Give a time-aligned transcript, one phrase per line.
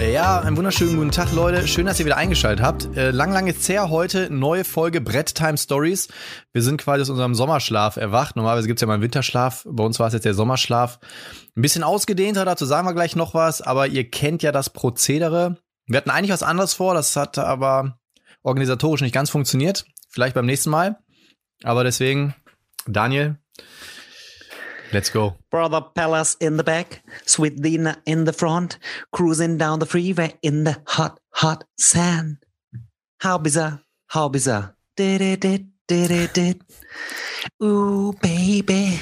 [0.00, 1.68] Ja, einen wunderschönen guten Tag, Leute.
[1.68, 2.96] Schön, dass ihr wieder eingeschaltet habt.
[2.96, 4.28] Äh, lang, lang ist heute.
[4.28, 6.08] Neue Folge Brett Time Stories.
[6.52, 8.34] Wir sind quasi aus unserem Sommerschlaf erwacht.
[8.34, 9.64] Normalerweise gibt's ja mal einen Winterschlaf.
[9.68, 10.98] Bei uns war es jetzt der Sommerschlaf.
[11.56, 13.62] Ein bisschen ausgedehnter, dazu sagen wir gleich noch was.
[13.62, 15.58] Aber ihr kennt ja das Prozedere.
[15.86, 16.94] Wir hatten eigentlich was anderes vor.
[16.94, 17.98] Das hat aber
[18.42, 19.84] organisatorisch nicht ganz funktioniert.
[20.10, 20.98] Vielleicht beim nächsten Mal.
[21.62, 22.34] Aber deswegen,
[22.86, 23.38] Daniel,
[24.94, 25.34] Let's go.
[25.50, 28.78] Brother Palace in the back, sweet Dina in the front,
[29.10, 32.36] cruising down the freeway in the hot, hot sand.
[33.18, 34.76] How bizarre, how bizarre.
[34.96, 36.60] Did it, did, did it, did.
[37.60, 39.00] Ooh, baby.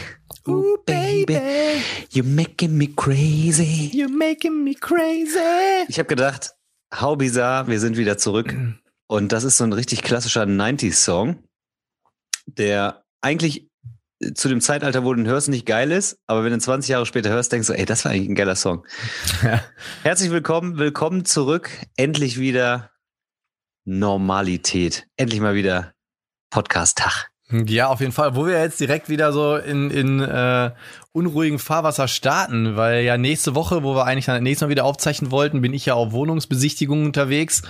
[0.49, 1.83] Ooh, baby.
[2.11, 3.91] You're making me crazy.
[3.93, 5.85] You're making me crazy.
[5.89, 6.55] Ich habe gedacht,
[6.91, 8.57] how bizarre, wir sind wieder zurück.
[9.09, 11.43] Und das ist so ein richtig klassischer 90s-Song,
[12.47, 13.69] der eigentlich
[14.35, 17.07] zu dem Zeitalter, wo du ihn hörst, nicht geil ist, aber wenn du 20 Jahre
[17.07, 18.87] später hörst, denkst du, ey, das war eigentlich ein geiler Song.
[19.43, 19.63] Ja.
[20.03, 21.71] Herzlich willkommen, willkommen zurück.
[21.97, 22.91] Endlich wieder
[23.85, 25.09] Normalität.
[25.17, 25.95] Endlich mal wieder
[26.51, 27.33] Podcast-Tag.
[27.51, 28.35] Ja, auf jeden Fall.
[28.35, 30.71] Wo wir jetzt direkt wieder so in, in äh,
[31.13, 35.31] unruhigen Fahrwasser starten, weil ja nächste Woche, wo wir eigentlich dann nächstes Mal wieder aufzeichnen
[35.31, 37.63] wollten, bin ich ja auf Wohnungsbesichtigungen unterwegs.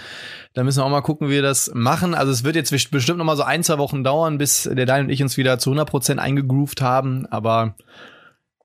[0.55, 2.15] Da müssen wir auch mal gucken, wie wir das machen.
[2.15, 5.07] Also es wird jetzt bestimmt noch mal so ein, zwei Wochen dauern, bis der Daniel
[5.07, 7.27] und ich uns wieder zu 100 Prozent eingegroovt haben.
[7.27, 7.77] Aber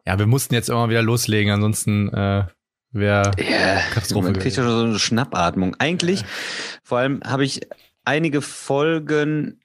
[0.05, 2.45] ja, wir mussten jetzt immer wieder loslegen, ansonsten äh,
[2.91, 4.31] wäre yeah, Katastrophe.
[4.31, 5.75] Man kriegt ja schon so eine Schnappatmung.
[5.79, 6.25] Eigentlich,
[6.83, 7.61] vor allem habe ich
[8.03, 9.61] einige Folgen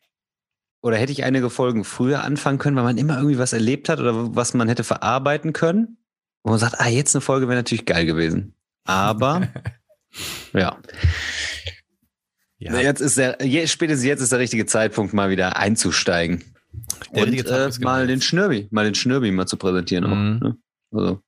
[0.83, 4.01] oder hätte ich einige Folgen früher anfangen können, weil man immer irgendwie was erlebt hat
[4.01, 5.99] oder was man hätte verarbeiten können.
[6.43, 8.55] Und man sagt, ah, jetzt eine Folge wäre natürlich geil gewesen.
[8.85, 9.49] Aber
[10.53, 10.77] ja.
[12.71, 12.81] Ja.
[12.81, 16.45] Jetzt ist der, spätestens jetzt ist der richtige Zeitpunkt, mal wieder einzusteigen.
[17.15, 20.05] Der und äh, mal den Schnürbi, mal den Schnürbi mal zu präsentieren.
[20.05, 20.37] Mhm.
[20.37, 20.57] Auch, ne?
[20.93, 21.23] Also,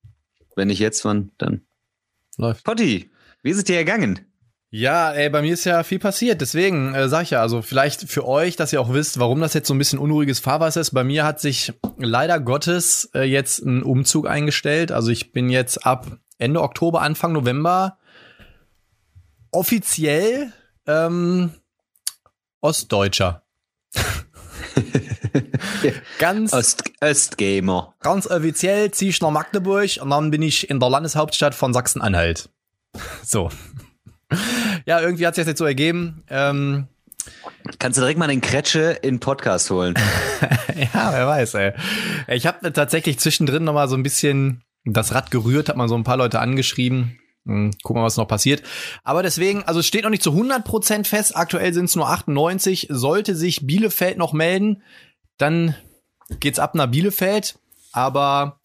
[0.56, 1.62] wenn nicht jetzt, wann, dann.
[2.36, 2.64] Läuft.
[2.64, 3.10] Potti,
[3.42, 4.20] wie ist es dir ergangen?
[4.70, 6.40] Ja, ey, bei mir ist ja viel passiert.
[6.40, 9.54] Deswegen äh, sag ich ja, also vielleicht für euch, dass ihr auch wisst, warum das
[9.54, 10.90] jetzt so ein bisschen unruhiges Fahrwasser ist.
[10.90, 14.90] Bei mir hat sich leider Gottes äh, jetzt ein Umzug eingestellt.
[14.90, 17.98] Also ich bin jetzt ab Ende Oktober, Anfang November
[19.52, 20.52] offiziell
[20.86, 21.52] ähm,
[22.60, 23.42] Ostdeutscher.
[26.18, 27.94] ganz Ost Ostgamer.
[28.00, 32.48] Ganz offiziell ziehe ich nach Magdeburg und dann bin ich in der Landeshauptstadt von Sachsen-Anhalt.
[33.24, 33.50] So
[34.86, 36.22] ja, irgendwie hat sich das jetzt so ergeben.
[36.28, 36.88] Ähm,
[37.78, 39.94] Kannst du direkt mal den Kretsche in Podcast holen?
[40.74, 41.72] ja, wer weiß, ey.
[42.28, 45.94] Ich habe tatsächlich zwischendrin noch mal so ein bisschen das Rad gerührt, hat man so
[45.94, 47.18] ein paar Leute angeschrieben.
[47.46, 48.62] Hm, gucken wir, was noch passiert.
[49.02, 51.36] Aber deswegen, also es steht noch nicht zu 100% fest.
[51.36, 52.88] Aktuell sind es nur 98.
[52.90, 54.82] Sollte sich Bielefeld noch melden,
[55.36, 55.74] dann
[56.40, 57.58] geht's ab nach Bielefeld.
[57.92, 58.60] Aber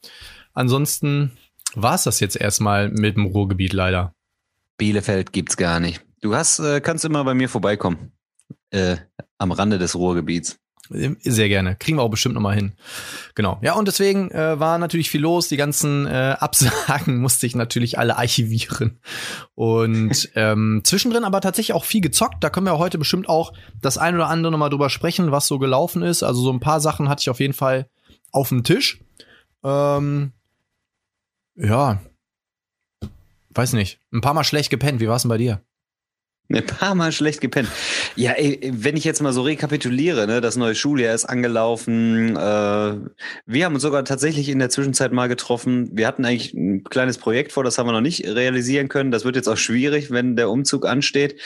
[0.53, 1.37] ansonsten
[1.75, 4.13] war es das jetzt erstmal mit dem Ruhrgebiet leider.
[4.77, 6.01] Bielefeld gibt's gar nicht.
[6.21, 8.11] Du hast, äh, kannst immer bei mir vorbeikommen.
[8.71, 8.97] Äh,
[9.37, 10.59] am Rande des Ruhrgebiets.
[10.89, 11.75] Sehr gerne.
[11.75, 12.73] Kriegen wir auch bestimmt nochmal hin.
[13.35, 13.59] Genau.
[13.61, 15.47] Ja, und deswegen äh, war natürlich viel los.
[15.47, 18.99] Die ganzen äh, Absagen musste ich natürlich alle archivieren.
[19.53, 22.43] Und ähm, zwischendrin aber tatsächlich auch viel gezockt.
[22.43, 25.59] Da können wir heute bestimmt auch das ein oder andere nochmal drüber sprechen, was so
[25.59, 26.23] gelaufen ist.
[26.23, 27.87] Also so ein paar Sachen hatte ich auf jeden Fall
[28.31, 28.99] auf dem Tisch.
[29.63, 30.31] Ähm,
[31.55, 32.01] ja,
[33.51, 35.01] weiß nicht, ein paar Mal schlecht gepennt.
[35.01, 35.61] Wie war es denn bei dir?
[36.51, 37.69] Ein paar Mal schlecht gepennt.
[38.15, 42.35] Ja, ey, wenn ich jetzt mal so rekapituliere, ne, das neue Schuljahr ist angelaufen.
[42.35, 42.95] Äh,
[43.45, 45.91] wir haben uns sogar tatsächlich in der Zwischenzeit mal getroffen.
[45.95, 49.11] Wir hatten eigentlich ein kleines Projekt vor, das haben wir noch nicht realisieren können.
[49.11, 51.39] Das wird jetzt auch schwierig, wenn der Umzug ansteht.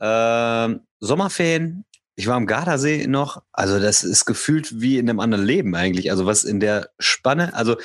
[0.00, 1.84] Äh, Sommerferien.
[2.16, 3.42] Ich war am Gardasee noch.
[3.52, 6.10] Also das ist gefühlt wie in einem anderen Leben eigentlich.
[6.10, 7.54] Also was in der Spanne.
[7.54, 7.76] Also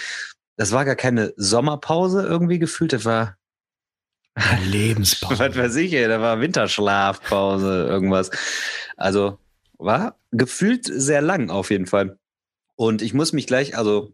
[0.55, 2.93] das war gar keine Sommerpause irgendwie gefühlt.
[2.93, 3.37] Das war
[4.65, 5.39] Lebenspause.
[5.39, 8.31] Was weiß ich, ey, da war Winterschlafpause, irgendwas.
[8.95, 9.39] Also
[9.77, 12.17] war gefühlt sehr lang auf jeden Fall.
[12.75, 14.13] Und ich muss mich gleich, also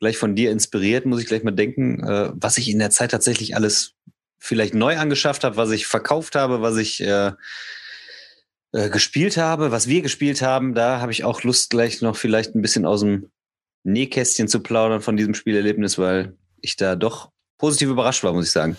[0.00, 3.12] gleich von dir inspiriert, muss ich gleich mal denken, äh, was ich in der Zeit
[3.12, 3.94] tatsächlich alles
[4.38, 7.32] vielleicht neu angeschafft habe, was ich verkauft habe, was ich äh,
[8.72, 10.74] äh, gespielt habe, was wir gespielt haben.
[10.74, 13.30] Da habe ich auch Lust, gleich noch vielleicht ein bisschen aus dem
[13.84, 18.52] Nähkästchen zu plaudern von diesem Spielerlebnis, weil ich da doch positiv überrascht war, muss ich
[18.52, 18.76] sagen.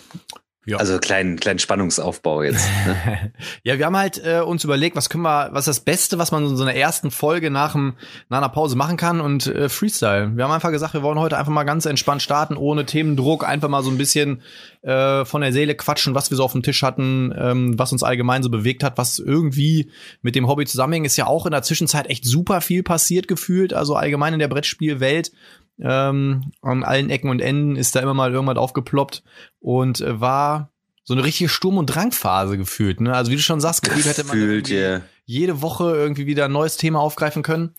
[0.66, 0.78] Ja.
[0.78, 2.66] Also kleinen kleinen Spannungsaufbau jetzt.
[2.86, 3.32] Ne?
[3.64, 6.32] ja, wir haben halt äh, uns überlegt, was können wir, was ist das Beste, was
[6.32, 7.94] man in so einer ersten Folge nach, dem,
[8.30, 10.32] nach einer Pause machen kann und äh, Freestyle.
[10.34, 13.68] Wir haben einfach gesagt, wir wollen heute einfach mal ganz entspannt starten, ohne Themendruck, einfach
[13.68, 14.40] mal so ein bisschen
[14.82, 18.02] äh, von der Seele quatschen, was wir so auf dem Tisch hatten, ähm, was uns
[18.02, 19.90] allgemein so bewegt hat, was irgendwie
[20.22, 21.06] mit dem Hobby zusammenhängt.
[21.06, 24.48] Ist ja auch in der Zwischenzeit echt super viel passiert gefühlt, also allgemein in der
[24.48, 25.32] Brettspielwelt.
[25.80, 29.22] Ähm, an allen Ecken und Enden ist da immer mal irgendwas aufgeploppt
[29.60, 30.70] und äh, war
[31.02, 33.00] so eine richtige Sturm- und Drangphase gefühlt.
[33.00, 33.14] Ne?
[33.14, 35.02] Also wie du schon sagst, gefühlt hätte man yeah.
[35.26, 37.74] jede Woche irgendwie wieder ein neues Thema aufgreifen können.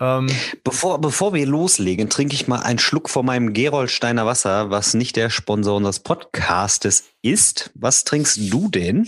[0.00, 0.28] Ähm,
[0.64, 5.16] bevor, bevor wir loslegen, trinke ich mal einen Schluck von meinem Gerolsteiner Wasser, was nicht
[5.16, 7.70] der Sponsor unseres Podcastes ist.
[7.74, 9.06] Was trinkst du denn?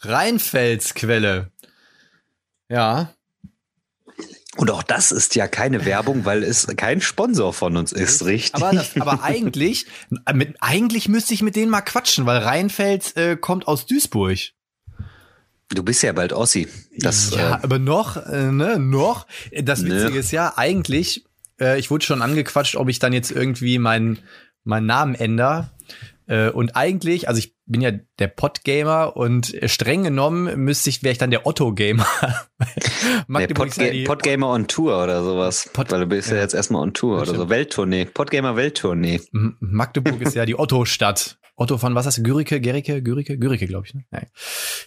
[0.00, 1.52] Rheinfelsquelle.
[2.68, 3.14] Ja,
[4.56, 8.54] und auch das ist ja keine Werbung, weil es kein Sponsor von uns ist, richtig?
[8.54, 9.86] Aber, das, aber eigentlich,
[10.32, 14.38] mit, eigentlich müsste ich mit denen mal quatschen, weil Rheinfeld äh, kommt aus Duisburg.
[15.70, 16.68] Du bist ja bald Ossi.
[16.98, 19.26] Das, ja, äh, aber noch, äh, ne, noch.
[19.62, 19.90] Das ne.
[19.90, 20.18] Witzige ne.
[20.18, 21.24] ist ja, eigentlich,
[21.60, 24.18] äh, ich wurde schon angequatscht, ob ich dann jetzt irgendwie meinen
[24.64, 25.70] meinen Namen ändere.
[26.26, 31.12] Äh, und eigentlich, also ich bin ja der Podgamer und streng genommen müsste ich, wäre
[31.12, 32.06] ich dann der Otto-Gamer.
[33.28, 35.70] der Podgamer on Tour oder sowas.
[35.72, 37.48] Pod Weil du bist ja, ja jetzt erstmal on Tour oder so.
[37.48, 38.04] Welttournee.
[38.04, 39.20] Podgamer Welttournee.
[39.32, 41.38] Magdeburg ist ja die Otto-Stadt.
[41.56, 42.22] Otto von was hast du?
[42.22, 43.94] Gürike, Gerike, Gürike, Gürike, glaube ich.
[43.94, 44.04] Ne?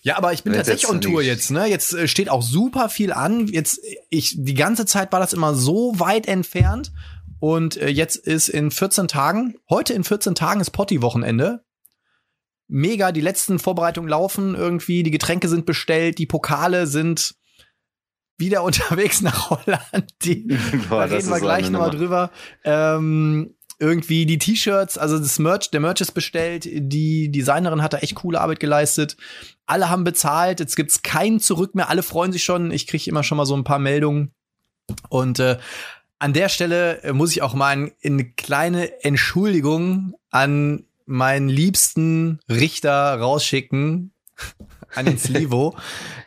[0.02, 1.50] Ja, aber ich bin jetzt tatsächlich on Tour jetzt.
[1.50, 3.48] Ne, jetzt äh, steht auch super viel an.
[3.48, 6.92] Jetzt ich die ganze Zeit war das immer so weit entfernt
[7.40, 11.64] und äh, jetzt ist in 14 Tagen, heute in 14 Tagen ist Potti-Wochenende.
[12.68, 17.36] Mega, die letzten Vorbereitungen laufen irgendwie, die Getränke sind bestellt, die Pokale sind
[18.38, 20.14] wieder unterwegs nach Holland.
[20.24, 20.48] Die,
[20.90, 22.32] Boah, da reden wir gleich nochmal drüber.
[22.64, 28.00] Ähm, irgendwie die T-Shirts, also das Merch, der Merch ist bestellt, die Designerin hat da
[28.00, 29.18] echt coole Arbeit geleistet.
[29.68, 32.72] Alle haben bezahlt, jetzt gibt's kein Zurück mehr, alle freuen sich schon.
[32.72, 34.32] Ich kriege immer schon mal so ein paar Meldungen.
[35.10, 35.58] Und äh,
[36.20, 43.16] an der Stelle äh, muss ich auch mal eine kleine Entschuldigung an meinen liebsten Richter
[43.20, 44.12] rausschicken,
[44.96, 45.76] an den Slivo.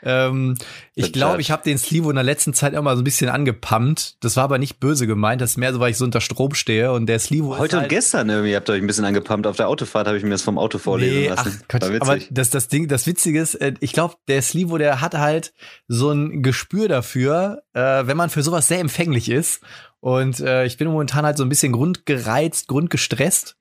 [0.03, 0.56] ähm,
[0.94, 4.17] ich glaube, ich habe den Slivo in der letzten Zeit immer so ein bisschen angepumpt.
[4.21, 5.41] Das war aber nicht böse gemeint.
[5.41, 7.85] Das ist mehr so, weil ich so unter Strom stehe und der Slivo Heute halt
[7.85, 9.47] und gestern irgendwie habt ihr euch ein bisschen angepumpt.
[9.47, 11.61] Auf der Autofahrt habe ich mir das vom Auto vorlesen nee, lassen.
[11.62, 15.00] Ach, Gott, aber das, das Ding, das Witzige ist, äh, ich glaube, der Slivo, der
[15.00, 15.53] hat halt
[15.88, 19.61] so ein Gespür dafür, äh, wenn man für sowas sehr empfänglich ist.
[20.00, 23.56] Und äh, ich bin momentan halt so ein bisschen grundgereizt, grundgestresst.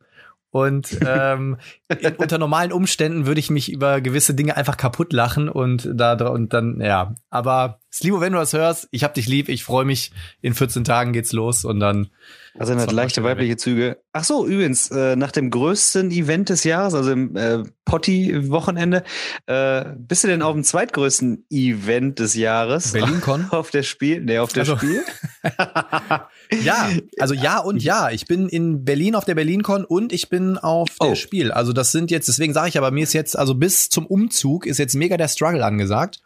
[0.52, 1.58] Und ähm,
[1.88, 6.14] in, unter normalen Umständen würde ich mich über gewisse Dinge einfach kaputt lachen und da
[6.28, 7.16] und dann ja.
[7.30, 10.12] Aber Slivo, wenn du das hörst, ich hab dich lieb, ich freue mich.
[10.42, 12.10] In 14 Tagen geht's los und dann
[12.60, 14.00] also er hat leichte weibliche Züge.
[14.12, 19.04] Ach so, übrigens, äh, nach dem größten Event des Jahres, also im äh, Potti-Wochenende,
[19.46, 22.92] äh, bist du denn auf dem zweitgrößten Event des Jahres?
[22.92, 23.48] BerlinCon?
[23.52, 24.22] Auf der Spiel?
[24.22, 24.76] Nee, auf der also.
[24.76, 25.02] Spiel?
[26.64, 28.10] ja, also ja und ja.
[28.10, 31.08] Ich bin in Berlin auf der BerlinCon und ich bin auf oh.
[31.08, 31.52] der Spiel.
[31.52, 34.66] Also das sind jetzt, deswegen sage ich aber, mir ist jetzt, also bis zum Umzug
[34.66, 36.20] ist jetzt mega der Struggle angesagt.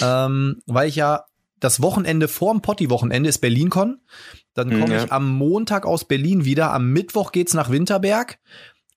[0.00, 1.24] Ähm, weil ich ja
[1.60, 4.00] das Wochenende vorm Potti-Wochenende ist BerlinCon.
[4.54, 5.04] Dann hm, komme ja.
[5.04, 6.72] ich am Montag aus Berlin wieder.
[6.72, 8.38] Am Mittwoch geht's nach Winterberg.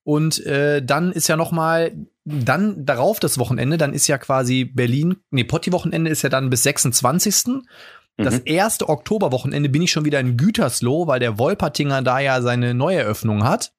[0.03, 1.91] Und äh, dann ist ja noch mal
[2.23, 6.63] dann darauf das Wochenende, dann ist ja quasi Berlin, nee, Potti-Wochenende ist ja dann bis
[6.63, 7.63] 26.
[8.17, 8.41] Das mhm.
[8.45, 13.43] erste Oktoberwochenende bin ich schon wieder in Gütersloh, weil der Wolpertinger da ja seine Neueröffnung
[13.43, 13.73] hat.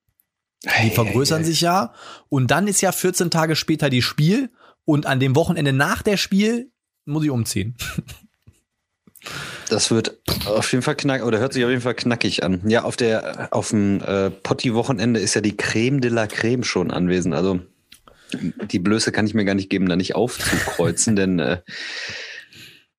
[0.82, 1.52] Die vergrößern hey, hey.
[1.52, 1.92] sich ja.
[2.28, 4.50] Und dann ist ja 14 Tage später die Spiel.
[4.84, 6.70] Und an dem Wochenende nach der Spiel
[7.04, 7.76] muss ich umziehen.
[9.68, 12.62] Das wird auf jeden Fall knackig, oder hört sich auf jeden Fall knackig an.
[12.66, 16.90] Ja, auf der, auf dem äh, Potti-Wochenende ist ja die Creme de la Creme schon
[16.90, 17.34] anwesend.
[17.34, 17.60] Also
[18.32, 21.60] die Blöße kann ich mir gar nicht geben, da nicht aufzukreuzen, denn äh,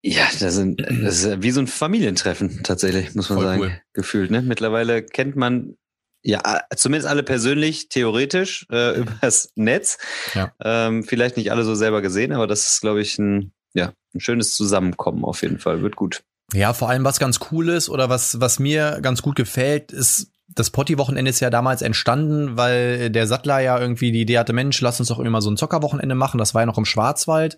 [0.02, 3.82] ja, das, sind, das ist wie so ein Familientreffen tatsächlich, muss man Voll sagen, cool.
[3.94, 4.32] gefühlt.
[4.32, 4.42] Ne?
[4.42, 5.76] Mittlerweile kennt man
[6.22, 9.98] ja zumindest alle persönlich, theoretisch äh, übers Netz.
[10.34, 10.54] Ja.
[10.64, 14.20] Ähm, vielleicht nicht alle so selber gesehen, aber das ist, glaube ich, ein ja, ein
[14.20, 15.82] schönes Zusammenkommen auf jeden Fall.
[15.82, 16.24] Wird gut.
[16.54, 20.32] Ja, vor allem was ganz cool ist oder was, was mir ganz gut gefällt, ist,
[20.56, 24.82] das Potti-Wochenende ist ja damals entstanden, weil der Sattler ja irgendwie die Idee hatte, Mensch,
[24.82, 26.40] lass uns doch mal so ein Zockerwochenende machen.
[26.40, 27.58] Das war ja noch im Schwarzwald.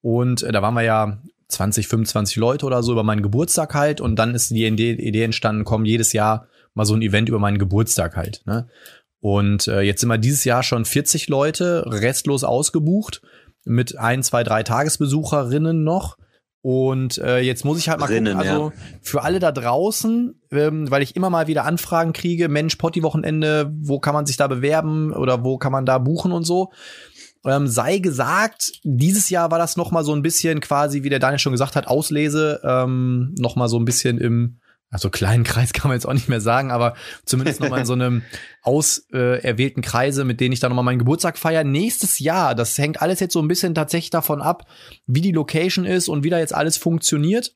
[0.00, 4.00] Und äh, da waren wir ja 20, 25 Leute oder so über meinen Geburtstag halt.
[4.00, 7.58] Und dann ist die Idee, entstanden, komm, jedes Jahr mal so ein Event über meinen
[7.58, 8.40] Geburtstag halt.
[8.46, 8.68] Ne?
[9.20, 13.20] Und äh, jetzt sind wir dieses Jahr schon 40 Leute restlos ausgebucht
[13.64, 16.16] mit ein, zwei, drei Tagesbesucherinnen noch.
[16.62, 18.76] Und äh, jetzt muss ich halt mal Drinnen, gucken, also ja.
[19.00, 23.98] für alle da draußen, ähm, weil ich immer mal wieder Anfragen kriege, Mensch, Potti-Wochenende, wo
[23.98, 26.70] kann man sich da bewerben oder wo kann man da buchen und so.
[27.46, 31.18] Ähm, sei gesagt, dieses Jahr war das noch mal so ein bisschen quasi, wie der
[31.18, 34.58] Daniel schon gesagt hat, Auslese, ähm, noch mal so ein bisschen im
[34.90, 36.94] also kleinen Kreis kann man jetzt auch nicht mehr sagen, aber
[37.24, 38.22] zumindest noch mal in so einem
[38.62, 41.64] auserwählten äh, Kreise, mit denen ich dann noch mal meinen Geburtstag feiere.
[41.64, 44.66] Nächstes Jahr, das hängt alles jetzt so ein bisschen tatsächlich davon ab,
[45.06, 47.54] wie die Location ist und wie da jetzt alles funktioniert.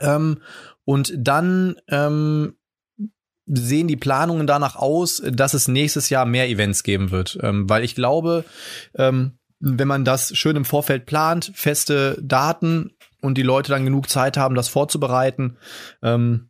[0.00, 0.42] Ähm,
[0.84, 2.54] und dann ähm,
[3.46, 7.38] sehen die Planungen danach aus, dass es nächstes Jahr mehr Events geben wird.
[7.42, 8.44] Ähm, weil ich glaube,
[8.94, 14.08] ähm, wenn man das schön im Vorfeld plant, feste Daten und die Leute dann genug
[14.08, 15.56] Zeit haben, das vorzubereiten,
[16.02, 16.48] ähm,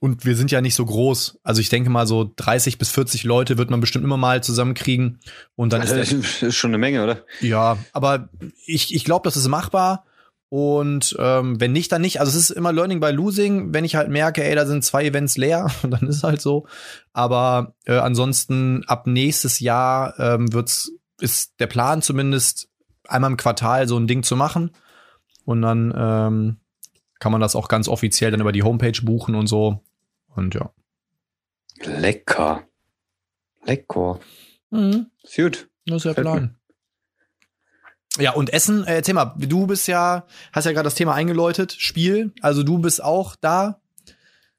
[0.00, 1.40] und wir sind ja nicht so groß.
[1.42, 5.18] Also ich denke mal, so 30 bis 40 Leute wird man bestimmt immer mal zusammenkriegen.
[5.56, 7.24] Und dann ist Das der, ist schon eine Menge, oder?
[7.40, 8.28] ja, aber
[8.64, 10.04] ich, ich glaube, das ist machbar.
[10.50, 12.20] Und ähm, wenn nicht, dann nicht.
[12.20, 13.74] Also es ist immer Learning by Losing.
[13.74, 16.66] Wenn ich halt merke, ey, da sind zwei Events leer, dann ist es halt so.
[17.12, 22.68] Aber äh, ansonsten ab nächstes Jahr ähm, wird's, ist der Plan zumindest
[23.08, 24.70] einmal im Quartal so ein Ding zu machen.
[25.48, 26.56] Und dann ähm,
[27.20, 29.82] kann man das auch ganz offiziell dann über die Homepage buchen und so.
[30.36, 30.74] Und ja.
[31.80, 32.64] Lecker.
[33.64, 34.20] Lecker.
[34.70, 35.70] Ist gut.
[35.86, 36.58] Das ist der Fällt Plan.
[38.18, 41.72] Ja, und Essen, äh, erzähl mal, du bist ja, hast ja gerade das Thema eingeläutet,
[41.72, 43.80] Spiel, also du bist auch da.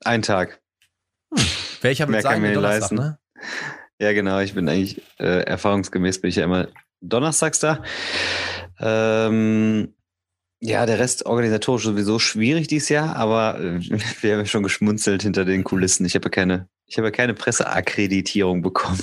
[0.03, 0.59] Ein Tag.
[1.81, 2.41] Welcher Mehr wird kann sein?
[2.41, 2.95] mir Donnerstag, leisten.
[2.95, 3.19] ne?
[4.01, 4.39] Ja, genau.
[4.39, 6.69] Ich bin eigentlich äh, erfahrungsgemäß bin ich ja immer
[7.01, 7.83] donnerstags da.
[8.79, 9.93] Ähm,
[10.61, 13.79] ja, der Rest organisatorisch sowieso schwierig dieses Jahr, aber äh,
[14.21, 16.05] wir haben schon geschmunzelt hinter den Kulissen.
[16.05, 18.99] Ich habe ja keine, ich habe ja keine Presseakkreditierung bekommen.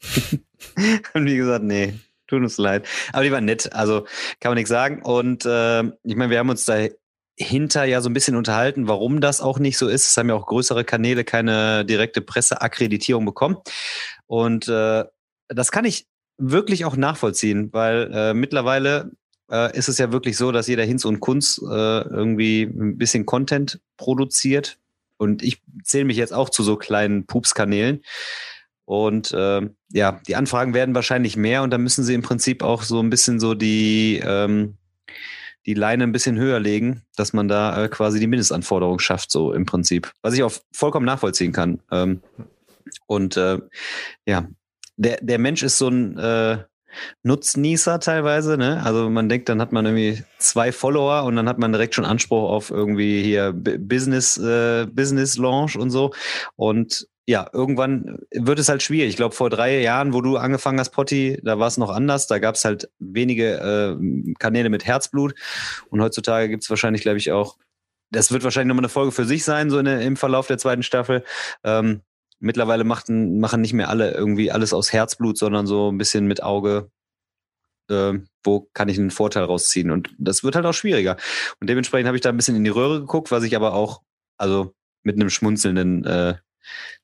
[1.14, 1.94] Und wie gesagt, nee,
[2.26, 2.86] tut uns leid.
[3.12, 4.06] Aber die waren nett, also
[4.40, 5.02] kann man nichts sagen.
[5.02, 9.40] Und äh, ich meine, wir haben uns dahinter ja so ein bisschen unterhalten, warum das
[9.40, 10.10] auch nicht so ist.
[10.10, 13.56] Es haben ja auch größere Kanäle keine direkte Presseakkreditierung bekommen.
[14.26, 15.04] Und äh,
[15.48, 16.06] das kann ich
[16.38, 19.10] wirklich auch nachvollziehen, weil äh, mittlerweile
[19.50, 23.26] äh, ist es ja wirklich so, dass jeder Hinz und Kunz äh, irgendwie ein bisschen
[23.26, 24.78] Content produziert.
[25.16, 28.02] Und ich zähle mich jetzt auch zu so kleinen Pups-Kanälen.
[28.84, 32.82] Und äh, ja, die Anfragen werden wahrscheinlich mehr und dann müssen sie im Prinzip auch
[32.82, 34.78] so ein bisschen so die, ähm,
[35.66, 39.52] die Leine ein bisschen höher legen, dass man da äh, quasi die Mindestanforderung schafft, so
[39.52, 40.10] im Prinzip.
[40.22, 41.80] Was ich auch vollkommen nachvollziehen kann.
[41.92, 42.22] Ähm,
[43.06, 43.58] und äh,
[44.26, 44.48] ja,
[44.96, 46.64] der, der Mensch ist so ein äh,
[47.22, 48.82] Nutznießer teilweise, ne?
[48.84, 52.04] Also man denkt, dann hat man irgendwie zwei Follower und dann hat man direkt schon
[52.04, 56.12] Anspruch auf irgendwie hier Business, äh, Business Launch und so.
[56.56, 59.10] Und ja, irgendwann wird es halt schwierig.
[59.10, 62.26] Ich glaube, vor drei Jahren, wo du angefangen hast, Potti, da war es noch anders.
[62.26, 65.34] Da gab es halt wenige äh, Kanäle mit Herzblut.
[65.90, 67.56] Und heutzutage gibt es wahrscheinlich, glaube ich, auch,
[68.10, 70.82] das wird wahrscheinlich nochmal eine Folge für sich sein, so in im Verlauf der zweiten
[70.82, 71.22] Staffel.
[71.62, 72.02] Ähm,
[72.40, 76.42] mittlerweile machten, machen nicht mehr alle irgendwie alles aus Herzblut, sondern so ein bisschen mit
[76.42, 76.90] Auge,
[77.90, 79.90] äh, wo kann ich einen Vorteil rausziehen.
[79.90, 81.16] Und das wird halt auch schwieriger.
[81.60, 84.02] Und dementsprechend habe ich da ein bisschen in die Röhre geguckt, was ich aber auch,
[84.38, 86.34] also mit einem schmunzelnden äh,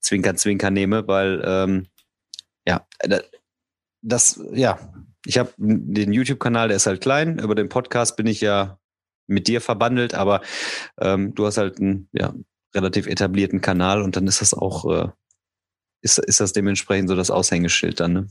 [0.00, 1.86] Zwinker, Zwinker nehme, weil ähm,
[2.66, 3.22] ja, da-
[4.02, 4.78] das, ja,
[5.24, 7.38] ich habe den YouTube-Kanal, der ist halt klein.
[7.38, 8.78] Über den Podcast bin ich ja
[9.26, 10.40] mit dir verbandelt, aber
[11.00, 12.32] ähm, du hast halt einen ja,
[12.74, 15.08] relativ etablierten Kanal und dann ist das auch, äh,
[16.00, 18.28] ist, ist das dementsprechend so das Aushängeschild dann, ne?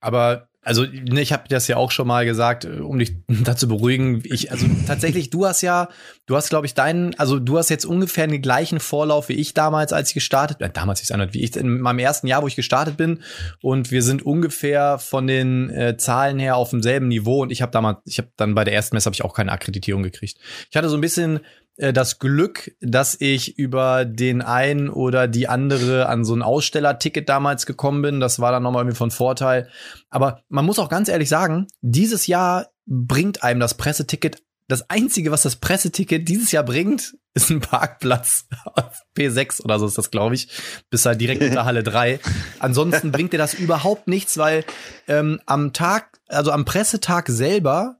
[0.00, 3.66] Aber also ne, ich habe das ja auch schon mal gesagt, äh, um dich dazu
[3.66, 4.22] beruhigen.
[4.24, 5.88] Ich also tatsächlich, du hast ja,
[6.26, 9.54] du hast glaube ich deinen, also du hast jetzt ungefähr den gleichen Vorlauf wie ich
[9.54, 12.46] damals, als ich gestartet, äh, damals ist es wie ich in meinem ersten Jahr, wo
[12.46, 13.22] ich gestartet bin,
[13.62, 17.42] und wir sind ungefähr von den äh, Zahlen her auf demselben Niveau.
[17.42, 19.52] Und ich habe damals, ich habe dann bei der ersten Messe habe ich auch keine
[19.52, 20.38] Akkreditierung gekriegt.
[20.70, 21.40] Ich hatte so ein bisschen
[21.76, 27.28] äh, das Glück, dass ich über den einen oder die andere an so ein Ausstellerticket
[27.28, 28.20] damals gekommen bin.
[28.20, 29.68] Das war dann nochmal irgendwie von Vorteil.
[30.08, 35.30] Aber man muss auch ganz ehrlich sagen, dieses Jahr bringt einem das Presseticket, das einzige,
[35.30, 40.10] was das Presseticket dieses Jahr bringt, ist ein Parkplatz auf P6 oder so ist das,
[40.10, 40.48] glaube ich,
[40.90, 42.20] bis halt direkt unter Halle 3.
[42.58, 44.64] Ansonsten bringt dir das überhaupt nichts, weil
[45.08, 47.96] ähm, am Tag, also am Pressetag selber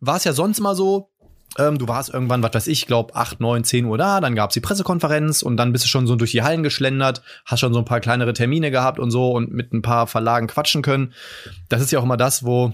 [0.00, 1.10] war es ja sonst mal so,
[1.58, 4.54] ähm, du warst irgendwann, was weiß ich, glaub 8, 9, 10 Uhr da, dann gab's
[4.54, 7.80] die Pressekonferenz und dann bist du schon so durch die Hallen geschlendert, hast schon so
[7.80, 11.12] ein paar kleinere Termine gehabt und so und mit ein paar Verlagen quatschen können.
[11.68, 12.72] Das ist ja auch immer das, wo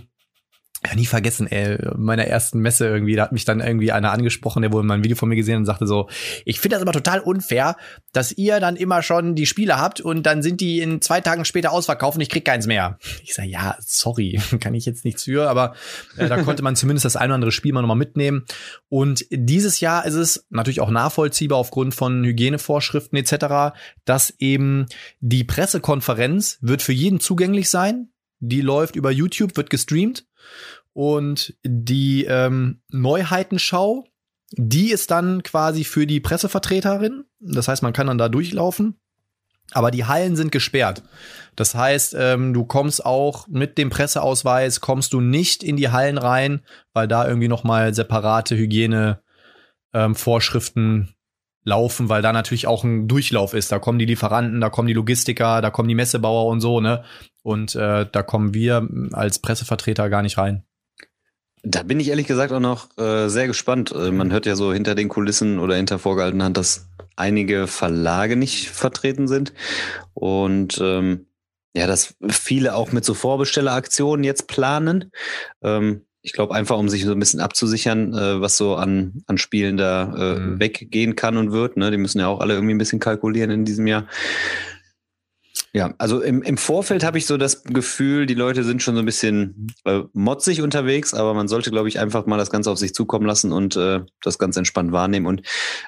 [0.87, 4.63] ja, nie vergessen, ey, meiner ersten Messe irgendwie, da hat mich dann irgendwie einer angesprochen,
[4.63, 6.09] der wohl mal ein Video von mir gesehen und sagte so,
[6.47, 7.77] ich finde das immer total unfair,
[8.15, 11.45] dass ihr dann immer schon die Spiele habt und dann sind die in zwei Tagen
[11.45, 12.99] später ausverkauft und ich krieg keins mehr.
[13.23, 15.75] Ich sage, ja, sorry, kann ich jetzt nichts für, aber
[16.17, 18.47] äh, da konnte man zumindest das ein oder andere Spiel mal nochmal mitnehmen.
[18.89, 24.87] Und dieses Jahr ist es natürlich auch nachvollziehbar aufgrund von Hygienevorschriften etc., dass eben
[25.21, 28.09] die Pressekonferenz wird für jeden zugänglich sein.
[28.43, 30.25] Die läuft über YouTube, wird gestreamt
[30.93, 34.05] und die ähm, Neuheitenschau,
[34.53, 37.25] die ist dann quasi für die Pressevertreterin.
[37.39, 38.97] Das heißt, man kann dann da durchlaufen.
[39.73, 41.05] Aber die Hallen sind gesperrt.
[41.55, 46.19] Das heißt, ähm, du kommst auch mit dem Presseausweis, kommst du nicht in die Hallen
[46.19, 49.23] rein, weil da irgendwie noch mal separate Hygiene
[49.93, 50.17] ähm,
[51.65, 53.71] laufen, weil da natürlich auch ein Durchlauf ist.
[53.73, 57.05] Da kommen die Lieferanten, da kommen die Logistiker, da kommen die Messebauer und so, ne?
[57.43, 60.65] Und äh, da kommen wir als Pressevertreter gar nicht rein.
[61.63, 63.93] Da bin ich ehrlich gesagt auch noch äh, sehr gespannt.
[63.93, 68.37] Äh, man hört ja so hinter den Kulissen oder hinter vorgehaltener Hand, dass einige Verlage
[68.37, 69.53] nicht vertreten sind.
[70.15, 71.27] Und ähm,
[71.75, 75.13] ja, dass viele auch mit so Vorbestelleraktionen jetzt planen.
[75.63, 79.39] Ähm, ich glaube einfach, um sich so ein bisschen abzusichern, äh, was so an, an
[79.39, 80.61] Spielen da äh, mhm.
[80.61, 81.77] weggehen kann und wird.
[81.77, 81.91] Ne?
[81.91, 84.07] Die müssen ja auch alle irgendwie ein bisschen kalkulieren in diesem Jahr.
[85.73, 89.03] Ja, also im, im Vorfeld habe ich so das Gefühl, die Leute sind schon so
[89.03, 92.79] ein bisschen äh, motzig unterwegs, aber man sollte, glaube ich, einfach mal das Ganze auf
[92.79, 95.27] sich zukommen lassen und äh, das ganz entspannt wahrnehmen.
[95.27, 95.43] Und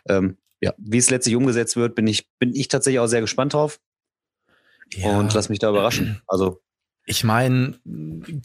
[0.08, 3.54] ähm, ja, wie es letztlich umgesetzt wird, bin ich, bin ich tatsächlich auch sehr gespannt
[3.54, 3.80] drauf.
[4.94, 5.18] Ja.
[5.18, 6.22] Und lass mich da überraschen.
[6.28, 6.61] Also
[7.04, 7.74] ich meine,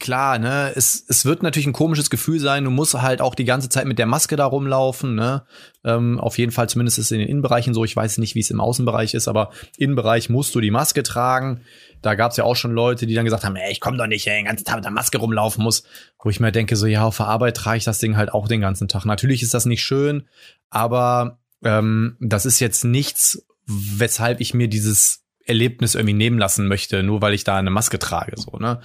[0.00, 2.64] klar, ne, es, es wird natürlich ein komisches Gefühl sein.
[2.64, 5.44] Du musst halt auch die ganze Zeit mit der Maske da rumlaufen, ne?
[5.84, 7.84] Ähm, auf jeden Fall, zumindest ist es in den Innenbereichen so.
[7.84, 11.60] Ich weiß nicht, wie es im Außenbereich ist, aber Innenbereich musst du die Maske tragen.
[12.02, 14.08] Da gab es ja auch schon Leute, die dann gesagt haben, ey, ich komme doch
[14.08, 15.84] nicht, ey, den ganzen Tag mit der Maske rumlaufen muss.
[16.20, 18.48] Wo ich mir denke, so, ja, auf der Arbeit trage ich das Ding halt auch
[18.48, 19.04] den ganzen Tag.
[19.04, 20.26] Natürlich ist das nicht schön,
[20.68, 27.02] aber ähm, das ist jetzt nichts, weshalb ich mir dieses Erlebnis irgendwie nehmen lassen möchte,
[27.02, 28.34] nur weil ich da eine Maske trage.
[28.36, 28.80] So, ne?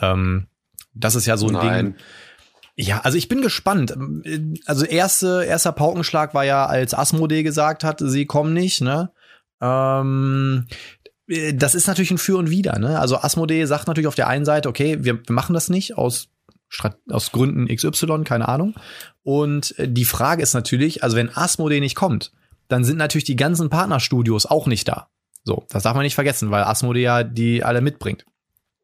[0.00, 0.46] Ähm,
[0.94, 1.84] das ist ja so ein Nein.
[1.84, 1.94] Ding.
[2.76, 3.94] Ja, also ich bin gespannt.
[4.66, 9.10] Also erste, erster Paukenschlag war ja, als Asmodee gesagt hat, sie kommen nicht, ne?
[9.60, 10.66] Ähm,
[11.54, 12.98] das ist natürlich ein Für und Wider, ne?
[12.98, 16.28] Also Asmodee sagt natürlich auf der einen Seite, okay, wir, wir machen das nicht aus
[17.08, 18.74] aus Gründen XY, keine Ahnung.
[19.22, 22.32] Und die Frage ist natürlich, also wenn Asmodee nicht kommt,
[22.66, 25.08] dann sind natürlich die ganzen Partnerstudios auch nicht da.
[25.44, 28.24] So, das darf man nicht vergessen, weil Asmodee ja die alle mitbringt.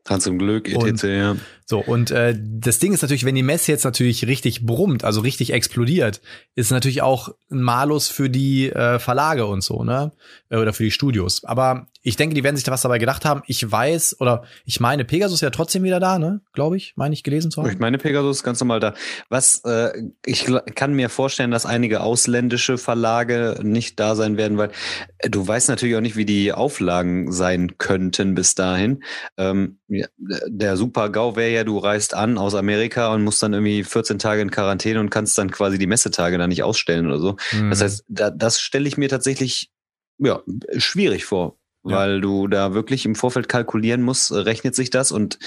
[0.05, 1.05] Ganz zum Glück, etc.
[1.05, 1.41] Und.
[1.71, 5.21] So, und äh, das Ding ist natürlich, wenn die Messe jetzt natürlich richtig brummt, also
[5.21, 6.21] richtig explodiert,
[6.57, 10.11] ist natürlich auch ein Malus für die äh, Verlage und so, ne?
[10.49, 11.45] Äh, oder für die Studios.
[11.45, 13.43] Aber ich denke, die werden sich da was dabei gedacht haben.
[13.47, 16.41] Ich weiß, oder ich meine, Pegasus ist ja trotzdem wieder da, ne?
[16.55, 17.71] Glaube ich, meine ich gelesen zu haben.
[17.71, 18.95] Ich meine, Pegasus ist ganz normal da.
[19.29, 19.93] Was, äh,
[20.27, 24.71] ich kann mir vorstellen, dass einige ausländische Verlage nicht da sein werden, weil
[25.19, 29.05] äh, du weißt natürlich auch nicht, wie die Auflagen sein könnten bis dahin.
[29.37, 34.19] Ähm, der Super-GAU wäre ja, du reist an aus Amerika und musst dann irgendwie 14
[34.19, 37.37] Tage in Quarantäne und kannst dann quasi die Messetage da nicht ausstellen oder so.
[37.53, 37.71] Mhm.
[37.71, 39.71] Das heißt, da, das stelle ich mir tatsächlich
[40.19, 40.43] ja,
[40.77, 45.39] schwierig vor weil du da wirklich im Vorfeld kalkulieren musst, rechnet sich das und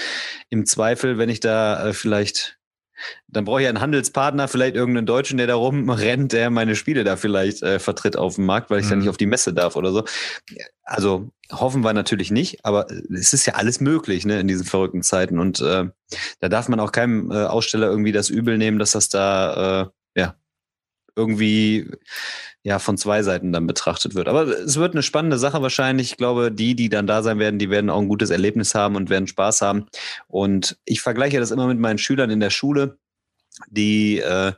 [0.48, 2.58] im Zweifel, wenn ich da äh, vielleicht,
[3.28, 7.16] dann brauche ich einen Handelspartner, vielleicht irgendeinen Deutschen, der da rumrennt, der meine Spiele da
[7.16, 8.90] vielleicht äh, vertritt auf dem Markt, weil ich mhm.
[8.90, 10.04] dann nicht auf die Messe darf oder so.
[10.82, 15.02] Also hoffen wir natürlich nicht, aber es ist ja alles möglich ne, in diesen verrückten
[15.02, 15.88] Zeiten und äh,
[16.40, 20.20] da darf man auch keinem äh, Aussteller irgendwie das übel nehmen, dass das da äh,
[20.20, 20.34] ja
[21.16, 21.90] irgendwie
[22.64, 24.26] ja von zwei Seiten dann betrachtet wird.
[24.26, 26.12] Aber es wird eine spannende Sache wahrscheinlich.
[26.12, 28.96] Ich glaube, die, die dann da sein werden, die werden auch ein gutes Erlebnis haben
[28.96, 29.86] und werden Spaß haben.
[30.26, 32.98] Und ich vergleiche das immer mit meinen Schülern in der Schule,
[33.68, 34.52] die äh,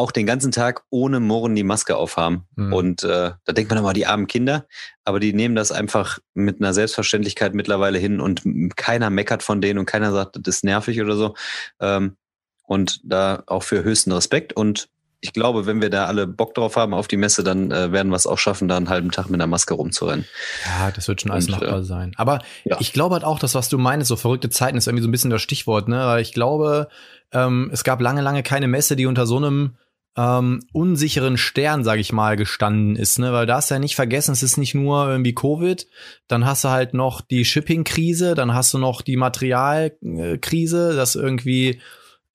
[0.00, 2.46] auch den ganzen Tag ohne Murren die Maske aufhaben.
[2.56, 2.72] Mhm.
[2.72, 4.66] Und äh, da denkt man immer, die armen Kinder,
[5.04, 8.42] aber die nehmen das einfach mit einer Selbstverständlichkeit mittlerweile hin und
[8.76, 11.34] keiner meckert von denen und keiner sagt, das ist nervig oder so.
[11.80, 12.16] Ähm,
[12.62, 14.54] und da auch für höchsten Respekt.
[14.54, 14.88] Und
[15.20, 18.08] ich glaube, wenn wir da alle Bock drauf haben auf die Messe, dann äh, werden
[18.10, 20.24] wir es auch schaffen, da einen halben Tag mit einer Maske rumzurennen.
[20.64, 22.12] Ja, das wird schon alles Und, machbar äh, sein.
[22.16, 22.78] Aber ja.
[22.80, 25.12] ich glaube halt auch, dass was du meinst, so verrückte Zeiten ist irgendwie so ein
[25.12, 25.98] bisschen das Stichwort, ne?
[26.06, 26.88] Weil ich glaube,
[27.32, 29.76] ähm, es gab lange, lange keine Messe, die unter so einem
[30.16, 33.32] ähm, unsicheren Stern, sag ich mal, gestanden ist, ne?
[33.32, 35.86] Weil da hast du ja nicht vergessen, es ist nicht nur irgendwie Covid,
[36.26, 41.80] dann hast du halt noch die Shipping-Krise, dann hast du noch die Materialkrise, dass irgendwie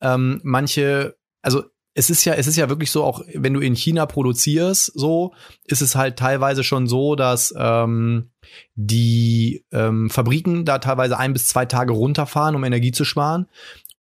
[0.02, 1.64] ähm, manche, also
[1.98, 5.34] es ist ja, es ist ja wirklich so, auch wenn du in China produzierst, so
[5.64, 8.32] ist es halt teilweise schon so, dass ähm,
[8.76, 13.48] die ähm, Fabriken da teilweise ein bis zwei Tage runterfahren, um Energie zu sparen.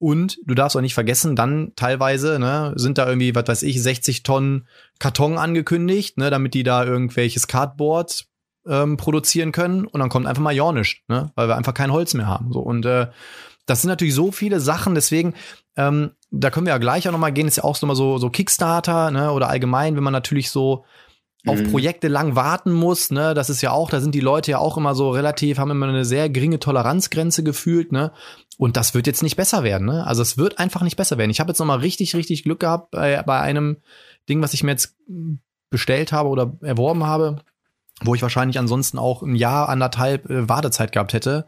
[0.05, 3.83] Und du darfst auch nicht vergessen, dann teilweise ne, sind da irgendwie, was weiß ich,
[3.83, 8.27] 60 Tonnen Karton angekündigt, ne, damit die da irgendwelches Cardboard
[8.69, 9.87] ähm, produzieren können.
[9.87, 12.53] Und dann kommt einfach mal Jornisch, ne, weil wir einfach kein Holz mehr haben.
[12.53, 13.07] So und äh,
[13.65, 14.95] das sind natürlich so viele Sachen.
[14.95, 15.33] Deswegen,
[15.75, 17.49] ähm, da können wir ja gleich auch noch mal gehen.
[17.49, 20.85] Ist ja auch so mal so so Kickstarter, ne, oder allgemein, wenn man natürlich so
[21.47, 21.71] auf Mhm.
[21.71, 24.77] Projekte lang warten muss, ne, das ist ja auch, da sind die Leute ja auch
[24.77, 28.13] immer so relativ, haben immer eine sehr geringe Toleranzgrenze gefühlt, ne?
[28.57, 30.07] Und das wird jetzt nicht besser werden, ne?
[30.07, 31.31] Also es wird einfach nicht besser werden.
[31.31, 33.79] Ich habe jetzt noch mal richtig, richtig Glück gehabt bei, bei einem
[34.29, 34.97] Ding, was ich mir jetzt
[35.71, 37.43] bestellt habe oder erworben habe,
[38.03, 41.47] wo ich wahrscheinlich ansonsten auch ein Jahr, anderthalb äh, Wartezeit gehabt hätte.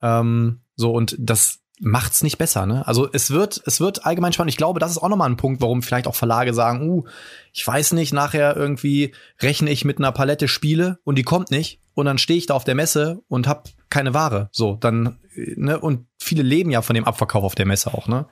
[0.00, 2.86] Ähm, so, und das macht's nicht besser, ne?
[2.86, 4.50] Also es wird, es wird allgemein spannend.
[4.50, 7.04] Ich glaube, das ist auch nochmal ein Punkt, warum vielleicht auch Verlage sagen, uh,
[7.52, 11.80] ich weiß nicht, nachher irgendwie rechne ich mit einer Palette Spiele und die kommt nicht
[11.94, 14.48] und dann stehe ich da auf der Messe und hab keine Ware.
[14.52, 18.26] So, dann, ne, und viele leben ja von dem Abverkauf auf der Messe auch, ne?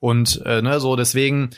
[0.00, 1.50] Und äh, ne, so deswegen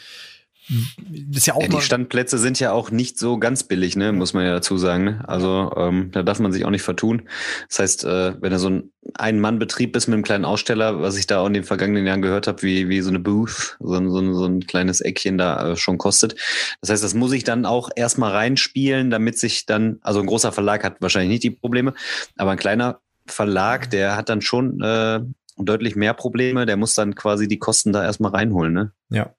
[1.33, 4.35] ist ja auch Ja, die Standplätze sind ja auch nicht so ganz billig, ne, muss
[4.35, 5.05] man ja dazu sagen.
[5.05, 5.25] Ne?
[5.27, 7.29] Also ähm, da darf man sich auch nicht vertun.
[7.69, 11.27] Das heißt, äh, wenn du so ein Ein-Mann-Betrieb bist mit einem kleinen Aussteller, was ich
[11.27, 14.11] da auch in den vergangenen Jahren gehört habe, wie, wie so eine Booth, so ein,
[14.11, 16.37] so so ein kleines Eckchen da äh, schon kostet.
[16.81, 20.53] Das heißt, das muss ich dann auch erstmal reinspielen, damit sich dann, also ein großer
[20.53, 21.95] Verlag hat wahrscheinlich nicht die Probleme,
[22.37, 23.01] aber ein kleiner
[23.33, 25.21] Verlag, der hat dann schon äh,
[25.57, 28.93] deutlich mehr Probleme, der muss dann quasi die Kosten da erstmal reinholen, ne?
[29.11, 29.35] Ja.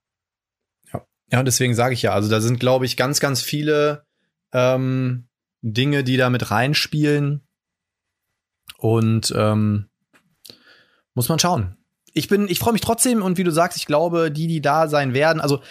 [0.91, 4.05] Ja, ja und deswegen sage ich ja, also da sind, glaube ich, ganz, ganz viele
[4.51, 5.27] ähm,
[5.61, 7.41] Dinge, die da mit reinspielen.
[8.77, 9.89] Und ähm,
[11.13, 11.75] muss man schauen.
[12.13, 14.87] Ich bin, ich freue mich trotzdem und wie du sagst, ich glaube, die, die da
[14.87, 15.61] sein werden, also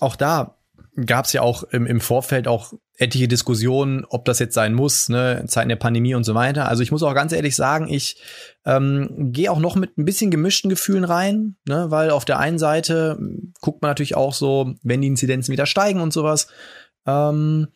[0.00, 0.58] auch da
[1.06, 5.08] gab es ja auch im, im Vorfeld auch etliche Diskussionen, ob das jetzt sein muss,
[5.08, 6.68] ne, in Zeiten der Pandemie und so weiter.
[6.68, 8.16] Also ich muss auch ganz ehrlich sagen, ich
[8.64, 12.58] ähm, gehe auch noch mit ein bisschen gemischten Gefühlen rein, ne, weil auf der einen
[12.58, 13.18] Seite
[13.60, 16.46] guckt man natürlich auch so, wenn die Inzidenzen wieder steigen und sowas.
[17.06, 17.68] Ähm,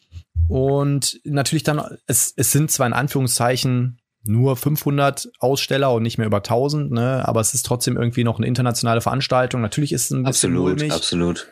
[0.49, 6.27] und natürlich dann, es, es sind zwar in Anführungszeichen nur 500 Aussteller und nicht mehr
[6.27, 9.63] über 1000, ne, aber es ist trotzdem irgendwie noch eine internationale Veranstaltung.
[9.63, 10.93] Natürlich ist es ein bisschen Absolut, mulmig.
[10.93, 11.49] absolut.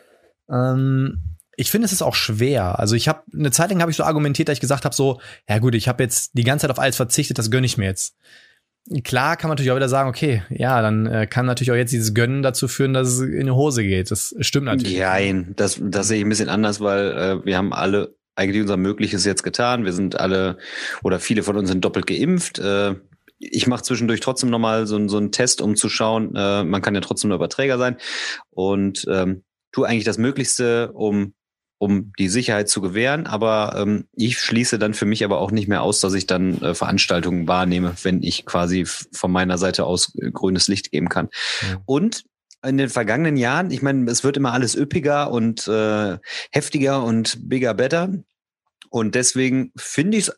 [0.49, 2.79] Ähm, ich finde, es ist auch schwer.
[2.79, 5.19] Also ich habe eine Zeit lang habe ich so argumentiert, dass ich gesagt habe so,
[5.49, 7.85] ja gut, ich habe jetzt die ganze Zeit auf alles verzichtet, das gönne ich mir
[7.85, 8.15] jetzt.
[9.03, 11.91] Klar kann man natürlich auch wieder sagen, okay, ja, dann äh, kann natürlich auch jetzt
[11.91, 14.11] dieses Gönnen dazu führen, dass es in die Hose geht.
[14.11, 14.99] Das stimmt natürlich.
[14.99, 18.77] Nein, das, das sehe ich ein bisschen anders, weil äh, wir haben alle eigentlich unser
[18.77, 19.83] Mögliches jetzt getan.
[19.83, 20.59] Wir sind alle
[21.03, 22.59] oder viele von uns sind doppelt geimpft.
[22.59, 22.95] Äh,
[23.39, 26.95] ich mache zwischendurch trotzdem nochmal so, so einen Test, um zu schauen, äh, man kann
[26.95, 27.97] ja trotzdem nur Überträger sein
[28.51, 31.33] und ähm, tu eigentlich das Möglichste, um
[31.79, 35.67] um die Sicherheit zu gewähren, aber ähm, ich schließe dann für mich aber auch nicht
[35.67, 40.15] mehr aus, dass ich dann äh, Veranstaltungen wahrnehme, wenn ich quasi von meiner Seite aus
[40.15, 41.29] äh, grünes Licht geben kann.
[41.69, 41.81] Ja.
[41.85, 42.23] Und
[42.63, 46.17] in den vergangenen Jahren, ich meine, es wird immer alles üppiger und äh,
[46.51, 48.11] heftiger und bigger, better.
[48.89, 50.35] Und deswegen finde ich es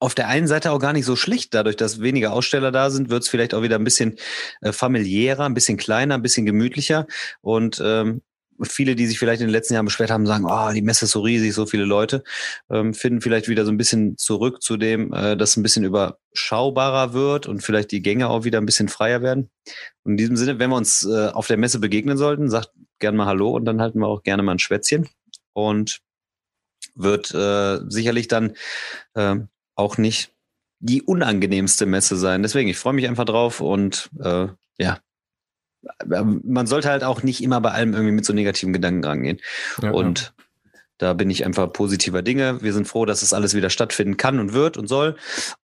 [0.00, 1.54] auf der einen Seite auch gar nicht so schlecht.
[1.54, 4.16] Dadurch, dass weniger Aussteller da sind, wird es vielleicht auch wieder ein bisschen
[4.60, 7.06] äh, familiärer, ein bisschen kleiner, ein bisschen gemütlicher.
[7.40, 8.22] Und ähm,
[8.62, 11.12] viele, die sich vielleicht in den letzten Jahren beschwert haben, sagen, oh, die Messe ist
[11.12, 12.24] so riesig, so viele Leute,
[12.70, 17.12] ähm, finden vielleicht wieder so ein bisschen zurück zu dem, äh, dass ein bisschen überschaubarer
[17.12, 19.50] wird und vielleicht die Gänge auch wieder ein bisschen freier werden.
[20.04, 23.16] Und in diesem Sinne, wenn wir uns äh, auf der Messe begegnen sollten, sagt gerne
[23.16, 25.08] mal Hallo und dann halten wir auch gerne mal ein Schwätzchen.
[25.52, 26.00] Und
[26.94, 28.54] wird äh, sicherlich dann
[29.14, 29.36] äh,
[29.74, 30.32] auch nicht
[30.80, 32.42] die unangenehmste Messe sein.
[32.42, 34.98] Deswegen, ich freue mich einfach drauf und äh, ja.
[36.06, 39.40] Man sollte halt auch nicht immer bei allem irgendwie mit so negativen Gedanken rangehen.
[39.82, 40.34] Ja, und
[40.98, 42.60] da bin ich einfach positiver Dinge.
[42.60, 45.16] Wir sind froh, dass es alles wieder stattfinden kann und wird und soll.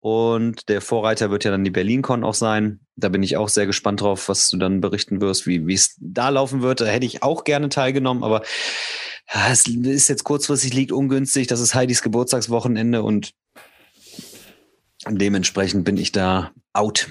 [0.01, 2.81] Und der Vorreiter wird ja dann die BerlinCon auch sein.
[2.97, 5.97] Da bin ich auch sehr gespannt drauf, was du dann berichten wirst, wie wie es
[6.01, 6.81] da laufen wird.
[6.81, 8.43] Da hätte ich auch gerne teilgenommen, aber
[9.33, 11.47] ja, es ist jetzt kurzfristig liegt ungünstig.
[11.47, 13.33] Das ist Heidis Geburtstagswochenende und
[15.09, 17.09] dementsprechend bin ich da out.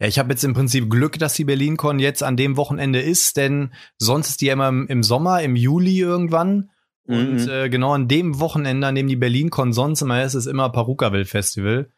[0.00, 3.36] Ja, ich habe jetzt im Prinzip Glück, dass die BerlinCon jetzt an dem Wochenende ist,
[3.36, 6.70] denn sonst ist die ja immer im, im Sommer, im Juli irgendwann.
[7.06, 7.48] Und Mhm.
[7.48, 11.24] äh, genau an dem Wochenende, an dem die BerlinCon sonst immer ist, ist immer Perukaville
[11.24, 11.88] Festival.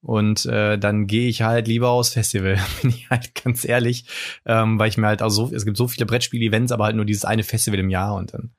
[0.00, 4.04] Und äh, dann gehe ich halt lieber aufs Festival, bin ich halt ganz ehrlich,
[4.46, 7.04] ähm, weil ich mir halt auch so, es gibt so viele Brettspiel-Events, aber halt nur
[7.04, 8.50] dieses eine Festival im Jahr und dann,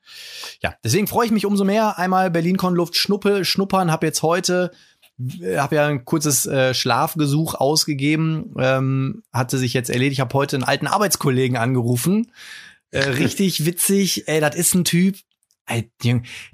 [0.62, 1.98] ja, deswegen freue ich mich umso mehr.
[1.98, 4.70] Einmal BerlinCon Luft schnuppe, schnuppern, habe jetzt heute
[5.18, 10.14] habe ja ein kurzes äh, Schlafgesuch ausgegeben, ähm, hatte sich jetzt erledigt.
[10.14, 12.32] Ich habe heute einen alten Arbeitskollegen angerufen.
[12.90, 14.28] Äh, richtig witzig.
[14.28, 15.16] Ey, das ist ein Typ.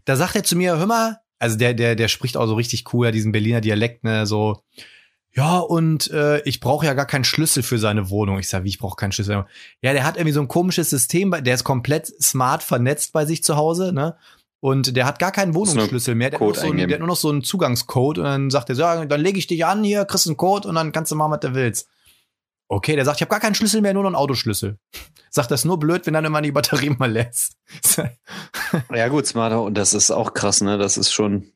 [0.04, 2.92] Da sagt er zu mir, hör mal, also der, der, der spricht auch so richtig
[2.92, 4.62] cool, ja, diesen Berliner Dialekt, ne, so,
[5.32, 8.40] ja, und äh, ich brauche ja gar keinen Schlüssel für seine Wohnung.
[8.40, 9.46] Ich sage, wie, ich brauche keinen Schlüssel.
[9.80, 13.44] Ja, der hat irgendwie so ein komisches System, der ist komplett smart vernetzt bei sich
[13.44, 14.16] zu Hause, ne?
[14.60, 16.30] Und der hat gar keinen Wohnungsschlüssel mehr.
[16.30, 18.74] Der hat, so einen, der hat, nur noch so einen Zugangscode und dann sagt er
[18.74, 21.16] so, ja, dann lege ich dich an hier, kriegst einen Code und dann kannst du
[21.16, 21.88] machen, was du willst.
[22.68, 24.78] Okay, der sagt, ich habe gar keinen Schlüssel mehr, nur noch einen Autoschlüssel.
[25.30, 27.56] Sagt das nur blöd, wenn dann immer die Batterie mal lässt.
[28.94, 30.76] ja gut, smarter und das ist auch krass, ne?
[30.76, 31.52] Das ist schon.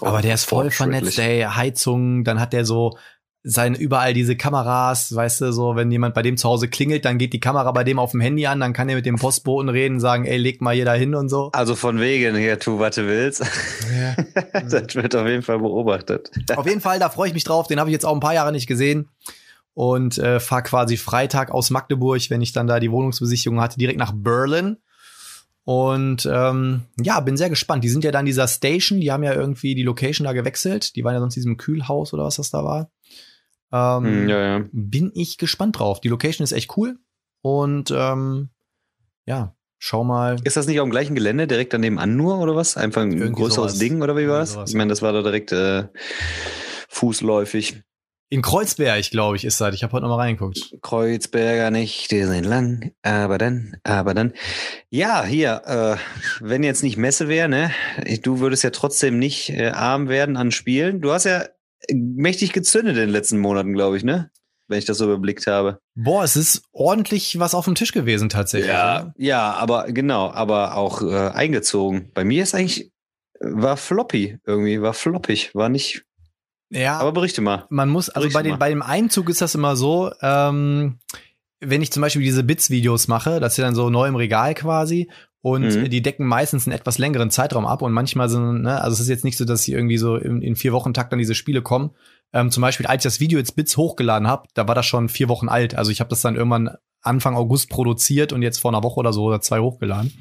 [0.00, 2.98] Aber der ist voll vernetzt, ey, Heizung, dann hat der so
[3.48, 7.16] sein überall diese Kameras, weißt du, so wenn jemand bei dem zu Hause klingelt, dann
[7.16, 9.68] geht die Kamera bei dem auf dem Handy an, dann kann er mit dem Postboten
[9.68, 11.50] reden, sagen, ey, leg mal hier da hin und so.
[11.52, 13.44] Also von wegen, hier tu, was du willst.
[13.96, 14.16] Ja.
[14.68, 16.32] das wird auf jeden Fall beobachtet.
[16.56, 17.68] Auf jeden Fall, da freue ich mich drauf.
[17.68, 19.10] Den habe ich jetzt auch ein paar Jahre nicht gesehen
[19.74, 24.00] und äh, fahre quasi Freitag aus Magdeburg, wenn ich dann da die Wohnungsbesichtigung hatte, direkt
[24.00, 24.78] nach Berlin.
[25.62, 27.84] Und ähm, ja, bin sehr gespannt.
[27.84, 30.96] Die sind ja dann dieser Station, die haben ja irgendwie die Location da gewechselt.
[30.96, 32.90] Die waren ja sonst in diesem Kühlhaus oder was das da war.
[33.72, 34.64] Ähm, hm, ja, ja.
[34.72, 36.00] Bin ich gespannt drauf.
[36.00, 36.98] Die Location ist echt cool.
[37.42, 38.50] Und ähm,
[39.26, 40.36] ja, schau mal.
[40.44, 42.76] Ist das nicht auf dem gleichen Gelände, direkt daneben an nur oder was?
[42.76, 43.78] Einfach ein Irgendwie größeres sowas.
[43.78, 44.56] Ding oder wie war es?
[44.66, 45.88] Ich meine, das war da direkt äh,
[46.88, 47.82] fußläufig.
[48.28, 49.72] In Kreuzberg, glaube ich, ist das.
[49.72, 50.78] Ich habe heute noch mal reingeguckt.
[50.82, 54.32] Kreuzberger nicht, die sind lang, aber dann, aber dann.
[54.90, 55.96] Ja, hier, äh,
[56.44, 57.70] wenn jetzt nicht Messe wäre, ne,
[58.22, 61.00] du würdest ja trotzdem nicht äh, arm werden an Spielen.
[61.00, 61.44] Du hast ja
[61.92, 64.30] mächtig gezündet in den letzten Monaten, glaube ich, ne?
[64.68, 65.78] Wenn ich das so überblickt habe.
[65.94, 68.70] Boah, es ist ordentlich was auf dem Tisch gewesen tatsächlich.
[68.70, 72.10] Ja, ja aber genau, aber auch äh, eingezogen.
[72.14, 72.90] Bei mir ist eigentlich,
[73.40, 76.04] war floppy irgendwie, war floppig, war nicht.
[76.70, 76.98] Ja.
[76.98, 77.64] Aber berichte mal.
[77.70, 80.98] Man muss, also bei, den, bei dem Einzug ist das immer so, ähm,
[81.60, 85.08] wenn ich zum Beispiel diese Bits-Videos mache, das ist dann so neu im Regal quasi
[85.46, 85.88] und mhm.
[85.90, 89.08] die decken meistens einen etwas längeren Zeitraum ab und manchmal sind, ne, also es ist
[89.08, 91.62] jetzt nicht so, dass sie irgendwie so in, in vier Wochen Takt dann diese Spiele
[91.62, 91.92] kommen.
[92.32, 95.08] Ähm, zum Beispiel, als ich das Video jetzt Bits hochgeladen habe, da war das schon
[95.08, 95.76] vier Wochen alt.
[95.76, 99.12] Also ich habe das dann irgendwann Anfang August produziert und jetzt vor einer Woche oder
[99.12, 100.12] so oder zwei hochgeladen.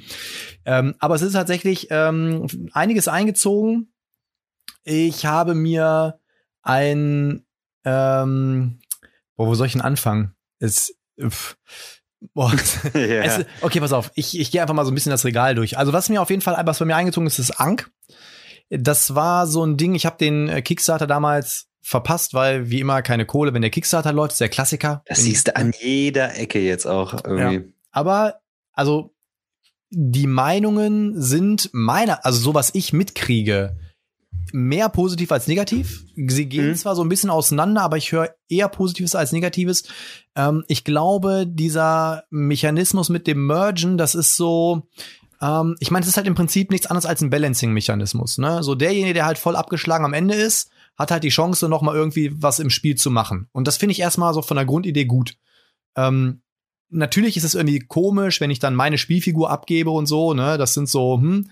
[0.63, 3.91] Ähm, aber es ist tatsächlich ähm, einiges eingezogen.
[4.83, 6.19] Ich habe mir
[6.61, 7.47] ein,
[7.83, 8.77] ähm,
[9.35, 10.35] boah, wo soll ich denn anfangen?
[10.59, 11.57] Es, pff,
[12.33, 12.53] Boah.
[12.95, 13.23] yeah.
[13.39, 14.11] es, okay, pass auf.
[14.15, 15.77] Ich, ich gehe einfach mal so ein bisschen das Regal durch.
[15.77, 17.89] Also was mir auf jeden Fall, was bei mir eingezogen ist, ist Ank.
[18.69, 23.03] Das war so ein Ding, ich habe den äh, Kickstarter damals verpasst, weil wie immer
[23.03, 25.03] keine Kohle, wenn der Kickstarter läuft, ist der Klassiker.
[25.05, 27.55] Das siehst du an jeder Ecke jetzt auch irgendwie.
[27.55, 27.61] Ja.
[27.91, 28.39] Aber,
[28.73, 29.13] also,
[29.91, 33.77] die Meinungen sind meiner, also so was ich mitkriege,
[34.55, 36.05] mehr positiv als negativ.
[36.15, 36.75] Sie gehen mhm.
[36.75, 39.83] zwar so ein bisschen auseinander, aber ich höre eher Positives als Negatives.
[40.35, 44.87] Ähm, ich glaube, dieser Mechanismus mit dem Mergen, das ist so,
[45.41, 48.37] ähm, ich meine, es ist halt im Prinzip nichts anderes als ein Balancing-Mechanismus.
[48.37, 48.63] Ne?
[48.63, 51.93] So derjenige, der halt voll abgeschlagen am Ende ist, hat halt die Chance, noch mal
[51.93, 53.49] irgendwie was im Spiel zu machen.
[53.51, 55.35] Und das finde ich erstmal so von der Grundidee gut.
[55.97, 56.41] Ähm,
[56.89, 60.57] natürlich ist es irgendwie komisch, wenn ich dann meine Spielfigur abgebe und so, ne?
[60.57, 61.49] Das sind so, hm,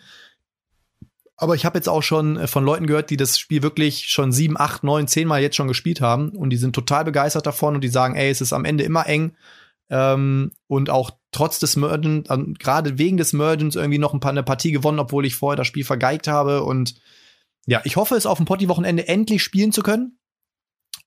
[1.36, 4.32] aber ich habe jetzt auch schon äh, von Leuten gehört, die das Spiel wirklich schon
[4.32, 7.76] sieben, acht, neun, zehn Mal jetzt schon gespielt haben und die sind total begeistert davon
[7.76, 9.36] und die sagen, ey, es ist am Ende immer eng
[9.90, 14.32] ähm, und auch trotz des Mergens, äh, gerade wegen des Mergens irgendwie noch ein paar
[14.32, 16.96] eine Partie gewonnen, obwohl ich vorher das Spiel vergeigt habe und
[17.66, 20.20] ja, ich hoffe es auf dem Potti-Wochenende endlich spielen zu können.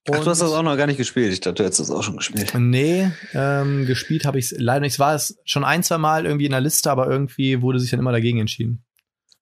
[0.07, 1.33] Und Ach, du hast das auch noch gar nicht gespielt.
[1.33, 2.53] Ich dachte, du hättest das auch schon gespielt.
[2.57, 4.93] Nee, ähm, gespielt habe ich es leider nicht.
[4.93, 7.91] Es war es schon ein, zwei Mal irgendwie in der Liste, aber irgendwie wurde sich
[7.91, 8.86] dann immer dagegen entschieden.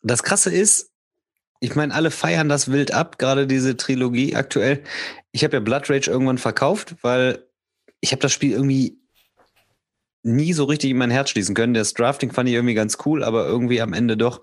[0.05, 0.91] Das Krasse ist,
[1.59, 4.83] ich meine, alle feiern das wild ab, gerade diese Trilogie aktuell.
[5.31, 7.43] Ich habe ja Blood Rage irgendwann verkauft, weil
[8.01, 8.99] ich habe das Spiel irgendwie
[10.21, 11.73] nie so richtig in mein Herz schließen können.
[11.73, 14.41] Das Drafting fand ich irgendwie ganz cool, aber irgendwie am Ende doch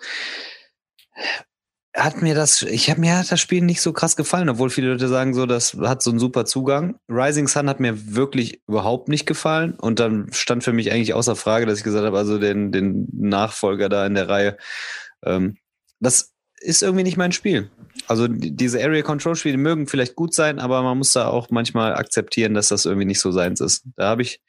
[1.95, 5.09] hat mir das, ich habe mir das Spiel nicht so krass gefallen, obwohl viele Leute
[5.09, 6.97] sagen so, das hat so einen super Zugang.
[7.09, 11.37] Rising Sun hat mir wirklich überhaupt nicht gefallen und dann stand für mich eigentlich außer
[11.37, 14.57] Frage, dass ich gesagt habe, also den, den Nachfolger da in der Reihe
[15.25, 15.57] ähm,
[16.01, 17.71] das ist irgendwie nicht mein Spiel.
[18.07, 21.95] Also diese Area Control Spiele mögen vielleicht gut sein, aber man muss da auch manchmal
[21.95, 23.85] akzeptieren, dass das irgendwie nicht so seins ist.
[23.97, 24.41] Da habe ich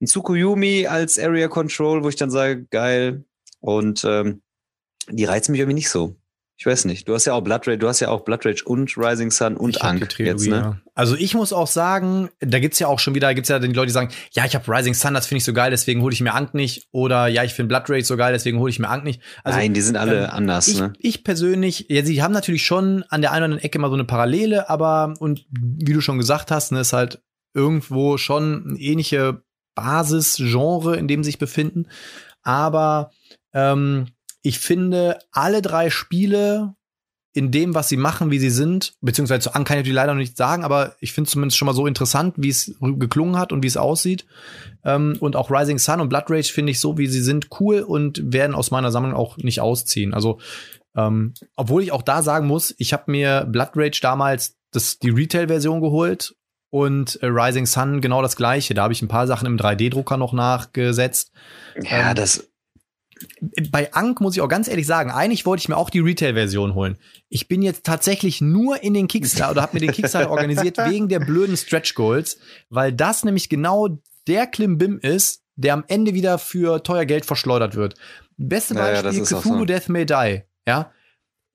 [0.00, 3.24] ein Tsukuyomi als Area Control, wo ich dann sage, geil.
[3.60, 4.42] Und ähm,
[5.10, 6.16] die reizen mich irgendwie nicht so.
[6.58, 7.06] Ich weiß nicht.
[7.06, 9.58] Du hast ja auch Blood Rage, du hast ja auch Blood Rage und Rising Sun
[9.58, 10.80] und Ankh jetzt, ne?
[10.94, 13.88] Also ich muss auch sagen, da gibt's ja auch schon wieder, gibt's ja die Leute,
[13.88, 16.22] die sagen, ja, ich habe Rising Sun, das finde ich so geil, deswegen hole ich
[16.22, 16.88] mir Ankh nicht.
[16.92, 19.20] Oder ja, ich finde Blood Rage so geil, deswegen hole ich mir Ankh nicht.
[19.44, 20.94] Also, Nein, die sind alle ähm, anders, ich, ne?
[20.98, 23.94] Ich persönlich, ja, sie haben natürlich schon an der einen oder anderen Ecke mal so
[23.94, 28.78] eine Parallele, aber und wie du schon gesagt hast, ne, ist halt irgendwo schon eine
[28.78, 29.42] ähnliche
[29.74, 31.86] Basisgenre, in dem sie sich befinden.
[32.42, 33.10] Aber
[33.52, 34.06] ähm,
[34.46, 36.76] ich finde, alle drei Spiele
[37.32, 38.94] in dem, was sie machen, wie sie sind.
[39.00, 41.66] Beziehungsweise zu An kann ich natürlich leider noch nicht sagen, aber ich finde zumindest schon
[41.66, 44.24] mal so interessant, wie es geklungen hat und wie es aussieht.
[44.84, 47.80] Ähm, und auch Rising Sun und Blood Rage finde ich so, wie sie sind, cool
[47.80, 50.14] und werden aus meiner Sammlung auch nicht ausziehen.
[50.14, 50.38] Also,
[50.96, 55.10] ähm, obwohl ich auch da sagen muss, ich habe mir Blood Rage damals das, die
[55.10, 56.36] Retail-Version geholt
[56.70, 58.74] und äh, Rising Sun genau das gleiche.
[58.74, 61.32] Da habe ich ein paar Sachen im 3D-Drucker noch nachgesetzt.
[61.82, 62.48] Ja, ähm, das
[63.70, 66.74] bei Ank muss ich auch ganz ehrlich sagen, eigentlich wollte ich mir auch die Retail-Version
[66.74, 66.98] holen.
[67.28, 71.08] Ich bin jetzt tatsächlich nur in den Kickstarter oder habe mir den Kickstarter organisiert wegen
[71.08, 76.38] der blöden Stretch Goals, weil das nämlich genau der Klimbim ist, der am Ende wieder
[76.38, 77.94] für teuer Geld verschleudert wird.
[78.36, 79.64] Beste Beispiel, naja, Cthulhu so.
[79.64, 80.42] Death May Die.
[80.66, 80.92] Ja,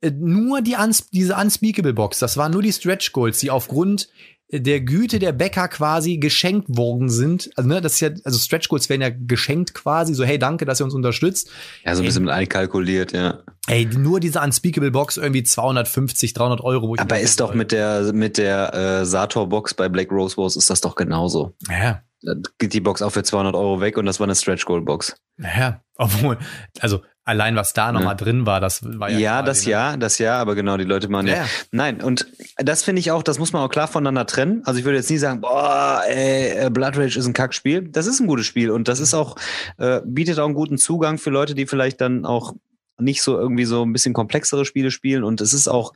[0.01, 0.75] äh, nur die
[1.11, 4.09] diese Unspeakable Box, das waren nur die Stretch Goals, die aufgrund
[4.51, 7.49] der Güte der Bäcker quasi geschenkt worden sind.
[7.55, 10.65] Also, ne, das ist ja, also Stretch Goals werden ja geschenkt quasi, so, hey, danke,
[10.65, 11.49] dass ihr uns unterstützt.
[11.85, 13.39] Ja, so ein bisschen mit einkalkuliert, ja.
[13.67, 16.89] Ey, nur diese Unspeakable Box irgendwie 250, 300 Euro.
[16.89, 20.35] Wo ich Aber ist doch mit der, mit der äh, Sator Box bei Black Rose
[20.37, 21.55] Wars ist das doch genauso.
[21.69, 22.01] Ja.
[22.23, 24.81] Da geht die Box auch für 200 Euro weg und das war eine Stretch Goal
[24.81, 25.15] Box.
[25.37, 26.37] Ja, obwohl,
[26.79, 28.15] also allein was da nochmal ja.
[28.15, 29.17] drin war, das war ja.
[29.19, 29.71] Ja, quasi, das ne?
[29.71, 31.35] ja, das ja, aber genau, die Leute machen ja.
[31.35, 31.45] ja.
[31.71, 34.61] Nein, und das finde ich auch, das muss man auch klar voneinander trennen.
[34.65, 37.87] Also ich würde jetzt nie sagen, boah, ey, äh, Blood Rage ist ein Kackspiel.
[37.89, 39.35] Das ist ein gutes Spiel und das ist auch,
[39.77, 42.53] äh, bietet auch einen guten Zugang für Leute, die vielleicht dann auch
[42.99, 45.93] nicht so irgendwie so ein bisschen komplexere Spiele spielen und es ist auch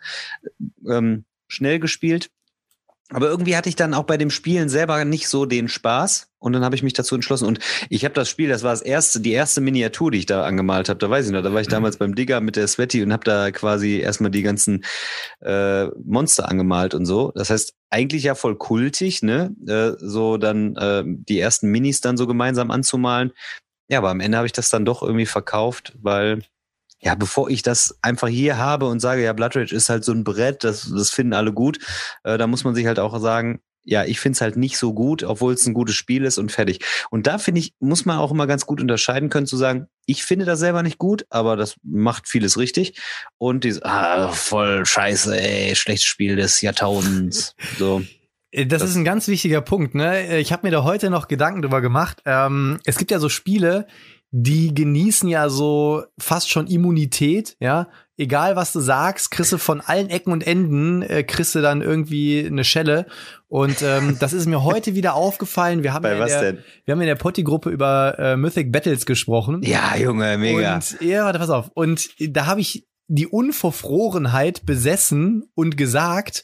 [0.88, 2.30] ähm, schnell gespielt.
[3.12, 6.32] Aber irgendwie hatte ich dann auch bei dem Spielen selber nicht so den Spaß.
[6.40, 7.46] Und dann habe ich mich dazu entschlossen.
[7.48, 10.44] Und ich habe das Spiel, das war das erste, die erste Miniatur, die ich da
[10.44, 10.98] angemalt habe.
[10.98, 13.24] Da weiß ich noch, da war ich damals beim Digger mit der Sweaty und habe
[13.24, 14.84] da quasi erstmal die ganzen
[15.42, 17.32] äh, Monster angemalt und so.
[17.36, 19.56] Das heißt, eigentlich ja voll kultig, ne?
[19.68, 23.32] Äh, so dann äh, die ersten Minis dann so gemeinsam anzumalen.
[23.88, 26.42] Ja, aber am Ende habe ich das dann doch irgendwie verkauft, weil
[27.06, 30.12] ja, bevor ich das einfach hier habe und sage, ja, Blood Rage ist halt so
[30.12, 31.78] ein Brett, das, das finden alle gut,
[32.24, 34.96] äh, da muss man sich halt auch sagen, ja, ich finde es halt nicht so
[34.96, 36.84] gut, obwohl es ein gutes Spiel ist und fertig.
[37.12, 40.24] Und da finde ich, muss man auch immer ganz gut unterscheiden können, zu sagen, ich
[40.24, 43.00] finde das selber nicht gut, aber das macht vieles richtig.
[43.38, 47.56] Und dieses, ah, voll scheiße, ey, schlechtes Spiel des Jahrtausends.
[47.78, 48.02] So.
[48.50, 49.94] Äh, das, das, ist ein ganz wichtiger Punkt.
[49.94, 50.40] Ne?
[50.40, 52.24] Ich habe mir da heute noch Gedanken drüber gemacht.
[52.26, 53.86] Ähm, es gibt ja so Spiele,
[54.38, 57.88] die genießen ja so fast schon Immunität, ja.
[58.18, 61.82] Egal was du sagst, kriegst du von allen Ecken und Enden, äh, kriegst du dann
[61.82, 63.06] irgendwie eine Schelle.
[63.48, 65.84] Und ähm, das ist mir heute wieder aufgefallen.
[65.84, 66.64] Wir haben Bei ja was der, denn?
[66.84, 69.62] Wir haben in der Potti-Gruppe über äh, Mythic Battles gesprochen.
[69.64, 70.76] Ja, Junge, mega.
[70.76, 71.72] Und ja, warte, pass auf.
[71.74, 76.44] Und da habe ich die Unverfrorenheit besessen und gesagt,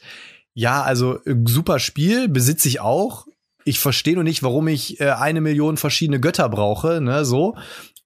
[0.53, 3.27] ja, also äh, super Spiel, besitze ich auch
[3.65, 7.55] ich verstehe nur nicht, warum ich äh, eine Million verschiedene Götter brauche, ne, so.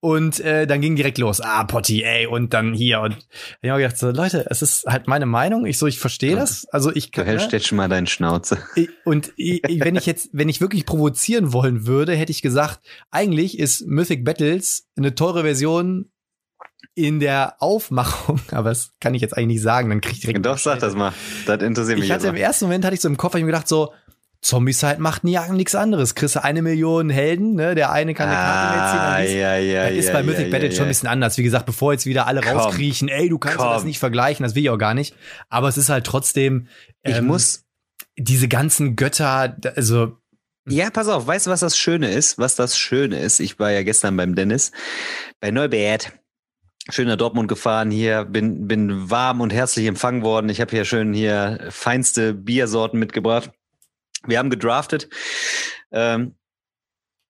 [0.02, 3.02] Und äh, dann ging direkt los, ah, Potti, ey, und dann hier.
[3.02, 3.18] Und
[3.62, 5.66] ich habe gedacht, so, Leute, es ist halt meine Meinung.
[5.66, 6.68] Ich so, ich verstehe das.
[6.68, 7.54] Also ich Du hältst ne?
[7.54, 8.60] jetzt schon mal deinen Schnauze.
[9.04, 13.58] Und ich, wenn ich jetzt, wenn ich wirklich provozieren wollen würde, hätte ich gesagt, eigentlich
[13.58, 16.12] ist Mythic Battles eine teure Version
[16.94, 20.46] in der Aufmachung, aber das kann ich jetzt eigentlich nicht sagen, dann krieg ich direkt.
[20.46, 21.14] Doch, sag das mal.
[21.48, 22.10] Das interessiert mich.
[22.10, 23.92] Ich hatte im ersten Moment hatte ich so im Kopf, ich mir gedacht so,
[24.46, 26.14] Zombicide macht nie nichts anderes.
[26.14, 27.74] Kriegst du eine Million Helden, ne?
[27.74, 29.02] Der eine kann eine Karte.
[29.02, 31.40] Ah, ja, ja, das ist ja, bei Mythic ja, Battle ja, schon ein bisschen anders.
[31.40, 34.54] Wie gesagt, bevor jetzt wieder alle komm, rauskriechen, ey, du kannst das nicht vergleichen, das
[34.54, 35.16] will ich auch gar nicht.
[35.50, 36.68] Aber es ist halt trotzdem.
[37.04, 37.66] Ähm, ich muss
[38.18, 40.16] diese ganzen Götter, also
[40.70, 42.38] ja, pass auf, weißt du, was das Schöne ist?
[42.38, 44.72] Was das Schöne ist, ich war ja gestern beim Dennis
[45.40, 46.12] bei Neubert.
[46.90, 50.50] Schön nach Dortmund gefahren hier, bin, bin warm und herzlich empfangen worden.
[50.50, 53.50] Ich habe hier schön hier feinste Biersorten mitgebracht.
[54.28, 55.10] Wir haben gedraftet,
[55.92, 56.36] ähm,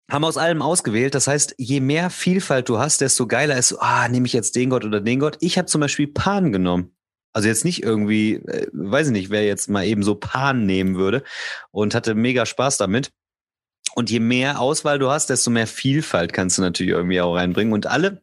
[0.10, 1.16] haben aus allem ausgewählt.
[1.16, 4.70] Das heißt, je mehr Vielfalt du hast, desto geiler ist, ah, nehme ich jetzt den
[4.70, 5.38] Gott oder den Gott.
[5.40, 6.96] Ich habe zum Beispiel Pan genommen.
[7.34, 10.96] Also jetzt nicht irgendwie, äh, weiß ich nicht, wer jetzt mal eben so Pan nehmen
[10.96, 11.24] würde
[11.72, 13.12] und hatte mega Spaß damit.
[13.94, 17.74] Und je mehr Auswahl du hast, desto mehr Vielfalt kannst du natürlich irgendwie auch reinbringen.
[17.74, 18.22] Und alle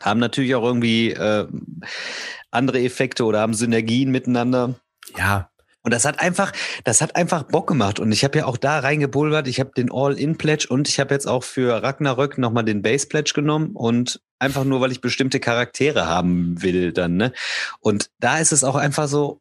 [0.00, 1.46] haben natürlich auch irgendwie äh,
[2.50, 4.74] andere Effekte oder haben Synergien miteinander.
[5.16, 5.49] Ja,
[5.82, 6.52] und das hat einfach,
[6.84, 8.00] das hat einfach Bock gemacht.
[8.00, 9.48] Und ich habe ja auch da reingepulvert.
[9.48, 13.70] Ich habe den All-In-Pledge und ich habe jetzt auch für Ragnarök nochmal den Base-Pledge genommen
[13.74, 17.32] und einfach nur, weil ich bestimmte Charaktere haben will dann, ne?
[17.80, 19.40] Und da ist es auch einfach so,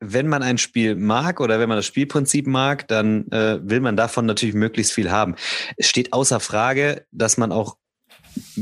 [0.00, 3.96] wenn man ein Spiel mag oder wenn man das Spielprinzip mag, dann äh, will man
[3.96, 5.34] davon natürlich möglichst viel haben.
[5.76, 7.76] Es steht außer Frage, dass man auch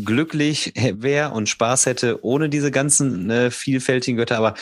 [0.04, 4.54] glücklich wäre und Spaß hätte ohne diese ganzen äh, vielfältigen Götter, aber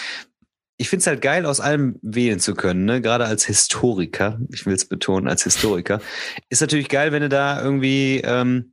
[0.81, 3.03] ich finde es halt geil, aus allem wählen zu können, ne?
[3.03, 6.01] Gerade als Historiker, ich will es betonen, als Historiker.
[6.49, 8.73] Ist natürlich geil, wenn du da irgendwie ähm,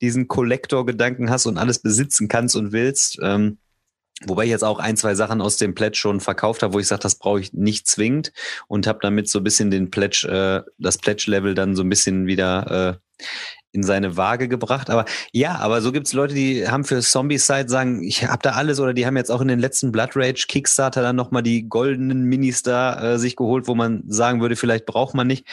[0.00, 3.18] diesen Kollektor-Gedanken hast und alles besitzen kannst und willst.
[3.22, 3.58] Ähm,
[4.24, 6.86] Wobei ich jetzt auch ein, zwei Sachen aus dem Pledge schon verkauft habe, wo ich
[6.86, 8.32] sage, das brauche ich nicht zwingend
[8.66, 12.26] und habe damit so ein bisschen den Pledge, äh, das Pledge-Level dann so ein bisschen
[12.26, 13.26] wieder äh,
[13.72, 14.90] in seine Waage gebracht.
[14.90, 18.80] Aber ja, aber so gibt's Leute, die haben für Zombie-Side sagen, ich habe da alles
[18.80, 22.24] oder die haben jetzt auch in den letzten Blood Rage Kickstarter dann nochmal die goldenen
[22.24, 25.46] Minis da äh, sich geholt, wo man sagen würde, vielleicht braucht man nicht.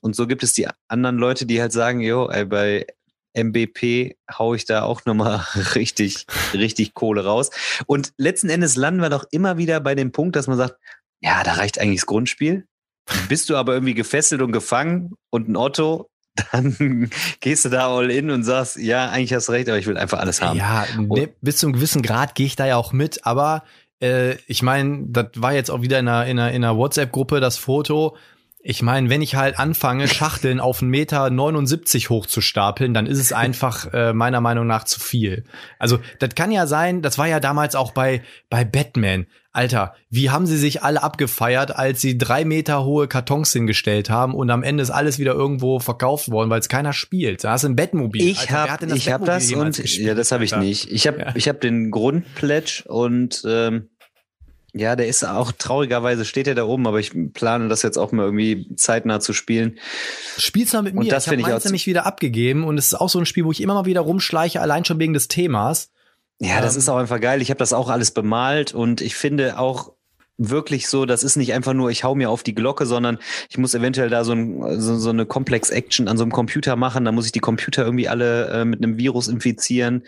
[0.00, 2.86] Und so gibt es die anderen Leute, die halt sagen, jo, ey, bei
[3.34, 5.44] MBP hau ich da auch nochmal
[5.74, 7.50] richtig, richtig Kohle raus.
[7.86, 10.76] Und letzten Endes landen wir doch immer wieder bei dem Punkt, dass man sagt,
[11.20, 12.66] ja, da reicht eigentlich das Grundspiel.
[13.28, 16.10] Bist du aber irgendwie gefesselt und gefangen und ein Otto,
[16.52, 17.10] dann
[17.40, 19.96] gehst du da all in und sagst, ja, eigentlich hast du recht, aber ich will
[19.96, 20.58] einfach alles haben.
[20.58, 23.64] Ja, ne, bis zu einem gewissen Grad gehe ich da ja auch mit, aber
[24.00, 27.40] äh, ich meine, das war jetzt auch wieder in einer, in einer, in einer WhatsApp-Gruppe
[27.40, 28.16] das Foto,
[28.60, 33.32] ich meine, wenn ich halt anfange, Schachteln auf 1,79 Meter 79 hochzustapeln, dann ist es
[33.32, 35.44] einfach äh, meiner Meinung nach zu viel.
[35.78, 39.26] Also, das kann ja sein, das war ja damals auch bei, bei Batman.
[39.58, 44.32] Alter, wie haben sie sich alle abgefeiert, als sie drei Meter hohe Kartons hingestellt haben
[44.32, 47.42] und am Ende ist alles wieder irgendwo verkauft worden, weil es keiner spielt.
[47.42, 48.22] Da hast du ein Bettmobil.
[48.22, 50.92] Ich habe ich hab das und gespielt, ja, das habe ich nicht.
[50.92, 51.32] Ich habe ja.
[51.34, 53.88] ich habe den Grundpledge und ähm,
[54.74, 58.12] ja, der ist auch traurigerweise steht er da oben, aber ich plane das jetzt auch
[58.12, 59.80] mal irgendwie zeitnah zu spielen.
[60.36, 61.00] Spiel's mal mit mir.
[61.00, 63.44] Und das ich habe meins nämlich wieder abgegeben und es ist auch so ein Spiel,
[63.44, 65.90] wo ich immer mal wieder rumschleiche, allein schon wegen des Themas.
[66.40, 67.42] Ja, das ähm, ist auch einfach geil.
[67.42, 69.92] Ich habe das auch alles bemalt und ich finde auch
[70.38, 73.18] wirklich so, das ist nicht einfach nur, ich hau mir auf die Glocke, sondern
[73.50, 76.76] ich muss eventuell da so, ein, so, so eine Complex Action an so einem Computer
[76.76, 77.04] machen.
[77.04, 80.04] Da muss ich die Computer irgendwie alle äh, mit einem Virus infizieren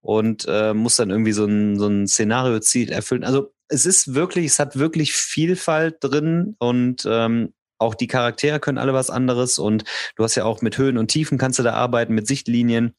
[0.00, 3.24] und äh, muss dann irgendwie so ein, so ein Szenario-Ziel erfüllen.
[3.24, 8.78] Also es ist wirklich, es hat wirklich Vielfalt drin und ähm, auch die Charaktere können
[8.78, 9.84] alle was anderes und
[10.16, 12.94] du hast ja auch mit Höhen und Tiefen kannst du da arbeiten, mit Sichtlinien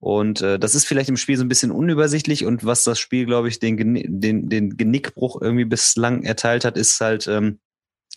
[0.00, 3.26] und äh, das ist vielleicht im Spiel so ein bisschen unübersichtlich und was das Spiel,
[3.26, 7.58] glaube ich, den, den, den Genickbruch irgendwie bislang erteilt hat, ist halt ähm,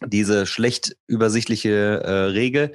[0.06, 1.70] diese schlecht übersichtliche
[2.04, 2.74] äh, Regel,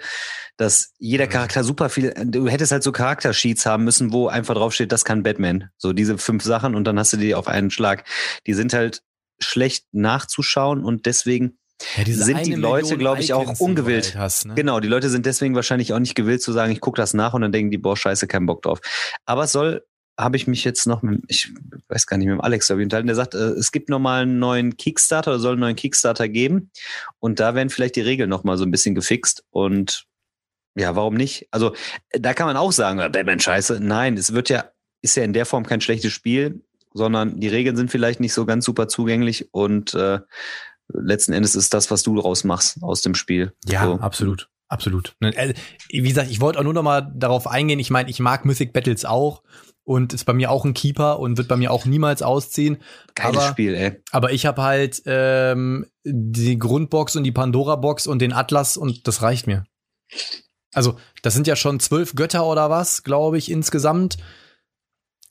[0.57, 4.93] dass jeder Charakter super viel, du hättest halt so Charaktersheets haben müssen, wo einfach draufsteht,
[4.93, 5.71] das kann Batman.
[5.77, 8.05] So diese fünf Sachen und dann hast du die auf einen Schlag.
[8.47, 9.03] Die sind halt
[9.39, 11.59] schlecht nachzuschauen und deswegen
[11.97, 14.15] ja, sind die Leute, glaube ich, auch ungewillt.
[14.15, 14.55] Halt hast, ne?
[14.55, 17.35] Genau, die Leute sind deswegen wahrscheinlich auch nicht gewillt zu sagen, ich gucke das nach
[17.35, 18.81] und dann denken die, boah, scheiße, keinen Bock drauf.
[19.25, 19.85] Aber es soll,
[20.19, 21.53] habe ich mich jetzt noch mit, ich
[21.89, 24.77] weiß gar nicht, mit dem Alex unterhalten, der sagt, äh, es gibt nochmal einen neuen
[24.77, 26.71] Kickstarter oder soll einen neuen Kickstarter geben
[27.19, 30.07] und da werden vielleicht die Regeln nochmal so ein bisschen gefixt und
[30.79, 31.49] ja, warum nicht?
[31.51, 31.75] Also
[32.11, 33.81] da kann man auch sagen, Batman scheiße.
[33.81, 34.71] Nein, es wird ja,
[35.01, 36.61] ist ja in der Form kein schlechtes Spiel
[36.97, 40.21] sondern die Regeln sind vielleicht nicht so ganz super zugänglich und äh,
[40.93, 43.53] letzten Endes ist das, was du daraus machst aus dem Spiel.
[43.67, 43.95] Ja, so.
[43.95, 44.49] absolut.
[44.69, 45.15] Absolut.
[45.21, 45.55] Ne, äh,
[45.91, 47.79] wie gesagt, ich wollte auch nur noch mal darauf eingehen.
[47.79, 49.43] Ich meine, ich mag Mythic Battles auch
[49.85, 52.79] und ist bei mir auch ein Keeper und wird bei mir auch niemals ausziehen.
[53.15, 54.03] Geiles aber, Spiel, ey.
[54.11, 59.23] Aber ich habe halt ähm, die Grundbox und die Pandora-Box und den Atlas und das
[59.23, 59.65] reicht mir.
[60.75, 64.17] Also, das sind ja schon zwölf Götter oder was, glaube ich, insgesamt.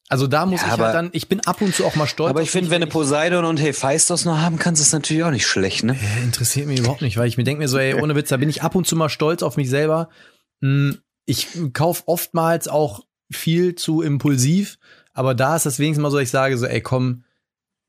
[0.07, 2.29] Also da muss ja, ich halt dann, ich bin ab und zu auch mal stolz.
[2.29, 5.47] Aber ich finde, wenn du Poseidon und Hephaistos noch haben kannst, ist natürlich auch nicht
[5.47, 5.93] schlecht, ne?
[5.93, 8.37] Ja, interessiert mich überhaupt nicht, weil ich mir denke mir so, ey, ohne Witz, da
[8.37, 10.09] bin ich ab und zu mal stolz auf mich selber.
[10.61, 14.77] Hm, ich kauf oftmals auch viel zu impulsiv,
[15.13, 17.23] aber da ist das wenigstens mal so, ich sage so, ey, komm,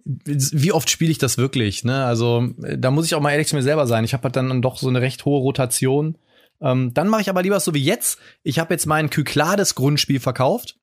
[0.06, 1.84] wie oft spiele ich das wirklich?
[1.84, 2.04] Ne?
[2.04, 4.04] Also da muss ich auch mal ehrlich zu mir selber sein.
[4.04, 6.16] Ich habe halt dann doch so eine recht hohe Rotation.
[6.60, 8.18] Ähm, dann mache ich aber lieber so wie jetzt.
[8.44, 10.78] Ich habe jetzt mein Kyklades Grundspiel verkauft.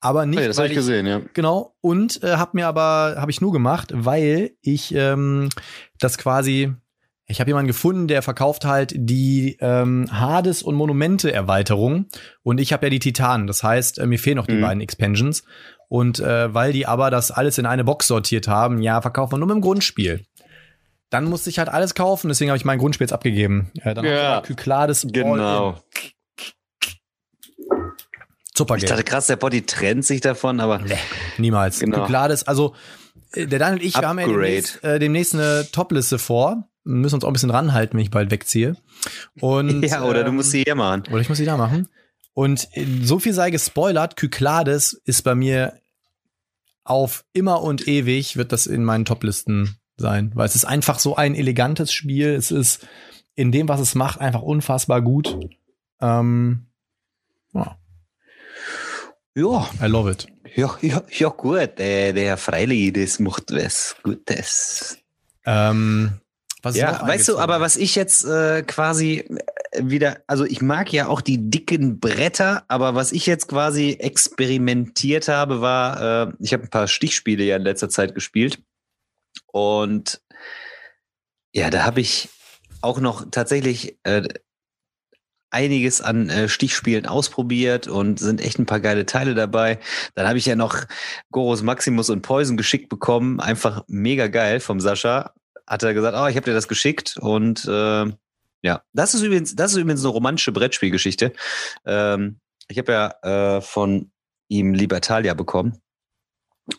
[0.00, 0.38] Aber nicht.
[0.38, 1.20] Oh ja, das habe ich gesehen, ja.
[1.34, 1.74] Genau.
[1.80, 5.48] Und äh, habe mir aber habe ich nur gemacht, weil ich ähm,
[5.98, 6.72] das quasi
[7.30, 12.06] ich habe jemanden gefunden, der verkauft halt die ähm, Hades und Monumente Erweiterung
[12.42, 13.46] und ich habe ja die Titanen.
[13.46, 14.62] Das heißt, äh, mir fehlen noch die mhm.
[14.62, 15.44] beiden Expansions
[15.88, 19.38] und äh, weil die aber das alles in eine Box sortiert haben, ja, verkaufen wir
[19.38, 20.24] nur mit dem Grundspiel.
[21.10, 23.70] Dann musste ich halt alles kaufen, deswegen habe ich mein Grundspiel jetzt abgegeben.
[23.82, 25.78] Äh, dann ja, Kyklades genau.
[28.58, 30.96] Super Ich dachte krass, der Body trennt sich davon, aber nee,
[31.38, 31.78] niemals.
[31.78, 32.00] Genau.
[32.00, 32.74] Kyklades, also
[33.32, 36.68] äh, der Daniel und ich, wir haben ja demnächst, äh, demnächst eine Topliste vor.
[36.84, 38.76] Wir müssen uns auch ein bisschen ranhalten, wenn ich bald wegziehe.
[39.40, 41.04] Und, ja, oder ähm, du musst sie hier machen.
[41.08, 41.88] Oder ich muss sie da machen.
[42.34, 45.74] Und äh, so viel sei gespoilert, Kyklades ist bei mir
[46.82, 51.14] auf immer und ewig wird das in meinen Toplisten sein, weil es ist einfach so
[51.14, 52.30] ein elegantes Spiel.
[52.30, 52.88] Es ist
[53.36, 55.38] in dem, was es macht, einfach unfassbar gut.
[56.00, 56.66] Ähm,
[57.52, 57.76] ja.
[59.38, 59.70] Ja.
[59.80, 60.26] I love it.
[60.56, 64.98] Ja, ja, ja gut, äh, der Freili, das macht was Gutes.
[65.46, 66.20] Ähm,
[66.62, 69.28] was ja, weißt du, aber was ich jetzt äh, quasi
[69.78, 75.28] wieder, also ich mag ja auch die dicken Bretter, aber was ich jetzt quasi experimentiert
[75.28, 78.60] habe, war, äh, ich habe ein paar Stichspiele ja in letzter Zeit gespielt.
[79.46, 80.20] Und
[81.52, 82.28] ja, da habe ich
[82.80, 84.22] auch noch tatsächlich äh,
[85.50, 89.78] einiges an äh, Stichspielen ausprobiert und sind echt ein paar geile Teile dabei.
[90.14, 90.84] Dann habe ich ja noch
[91.30, 93.40] Goros Maximus und Poison geschickt bekommen.
[93.40, 95.32] Einfach mega geil vom Sascha.
[95.66, 98.06] Hat er gesagt, oh, ich habe dir das geschickt und äh,
[98.62, 101.32] ja, das ist übrigens, das ist übrigens eine romantische Brettspielgeschichte.
[101.84, 104.10] Ähm, ich habe ja äh, von
[104.48, 105.80] ihm Libertalia bekommen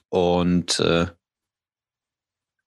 [0.10, 1.08] und äh,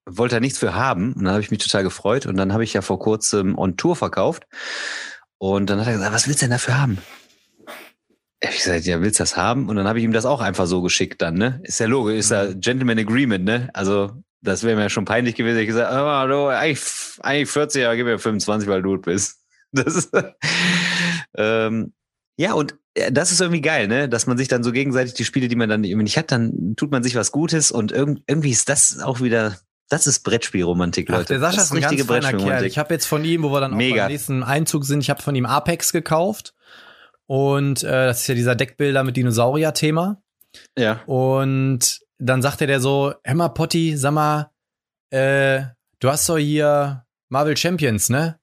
[0.07, 1.13] wollte er nichts für haben.
[1.13, 2.27] Und dann habe ich mich total gefreut.
[2.27, 4.47] Und dann habe ich ja vor kurzem On Tour verkauft.
[5.43, 6.99] Und dann hat er gesagt, was willst du denn dafür haben?
[8.39, 9.69] Ich habe gesagt, ja, willst du das haben?
[9.69, 11.61] Und dann habe ich ihm das auch einfach so geschickt dann, ne?
[11.65, 12.61] Ist ja logisch, ist ja mhm.
[12.61, 13.69] Gentleman Agreement, ne?
[13.75, 15.59] Also, das wäre mir schon peinlich gewesen.
[15.59, 16.81] Ich gesagt, oh, du, eigentlich,
[17.23, 19.41] eigentlich 40, aber gib mir 25, weil du bist.
[19.73, 20.11] Das
[21.35, 21.93] ähm,
[22.37, 24.09] ja, und äh, das ist irgendwie geil, ne?
[24.09, 26.75] Dass man sich dann so gegenseitig die Spiele, die man dann irgendwie nicht hat, dann
[26.77, 29.57] tut man sich was Gutes und irgendwie ist das auch wieder
[29.93, 31.21] das ist Brettspielromantik, Leute.
[31.23, 32.65] Ach, der Sascha das ist ein ganz feiner Kerl.
[32.65, 34.05] Ich habe jetzt von ihm, wo wir dann auch Mega.
[34.05, 36.55] beim nächsten Einzug sind, ich habe von ihm Apex gekauft.
[37.27, 40.23] Und äh, das ist ja dieser Deckbilder mit Dinosaurier-Thema.
[40.79, 41.03] Ja.
[41.05, 44.51] Und dann sagte der so, Emma Potti, sag mal,
[45.11, 45.61] äh,
[46.01, 48.39] du hast doch hier Marvel Champions, ne?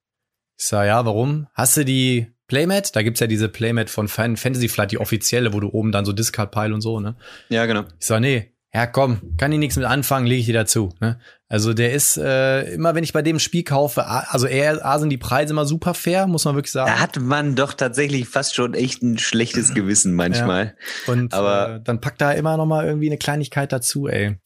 [0.55, 1.47] Ich sag, ja, warum?
[1.55, 2.95] Hast du die Playmat?
[2.95, 6.13] Da gibt's ja diese Playmat von Fantasy Flight, die offizielle, wo du oben dann so
[6.13, 7.15] Discard Pile und so, ne?
[7.49, 7.85] Ja, genau.
[7.99, 10.93] Ich sag, nee, ja komm, kann ich nichts mit anfangen, lege ich dir dazu.
[10.99, 11.19] Ne?
[11.51, 15.09] Also der ist äh, immer, wenn ich bei dem Spiel kaufe, also er, A sind
[15.09, 16.91] die Preise immer super fair, muss man wirklich sagen.
[16.91, 20.75] Da hat man doch tatsächlich fast schon echt ein schlechtes Gewissen manchmal.
[21.07, 21.13] Ja.
[21.13, 24.37] Und Aber äh, dann packt da immer noch mal irgendwie eine Kleinigkeit dazu, ey.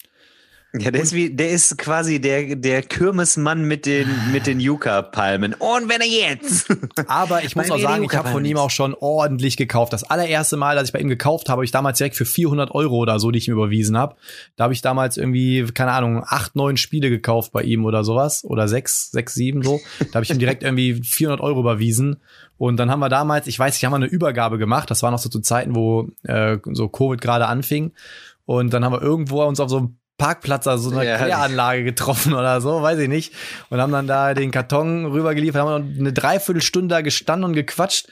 [0.80, 5.54] Ja, der ist wie, der ist quasi der, der Kirmesmann mit den, mit den Yucca-Palmen.
[5.54, 6.68] Und wenn er jetzt.
[7.08, 9.94] Aber ich muss auch sagen, ich habe von ihm auch schon ordentlich gekauft.
[9.94, 12.72] Das allererste Mal, dass ich bei ihm gekauft habe, habe ich damals direkt für 400
[12.72, 14.16] Euro oder so, die ich ihm überwiesen habe.
[14.56, 18.44] Da habe ich damals irgendwie, keine Ahnung, acht, neun Spiele gekauft bei ihm oder sowas.
[18.44, 19.80] Oder sechs, sechs, sieben so.
[20.00, 22.18] Da habe ich ihm direkt irgendwie 400 Euro überwiesen.
[22.58, 24.90] Und dann haben wir damals, ich weiß nicht, haben wir eine Übergabe gemacht.
[24.90, 27.92] Das war noch so zu Zeiten, wo äh, so Covid gerade anfing.
[28.46, 31.18] Und dann haben wir irgendwo uns auf so Parkplatz, also so eine ja.
[31.18, 33.34] Kläranlage getroffen oder so, weiß ich nicht.
[33.70, 38.08] Und haben dann da den Karton rübergeliefert, haben eine Dreiviertelstunde da gestanden und gequatscht.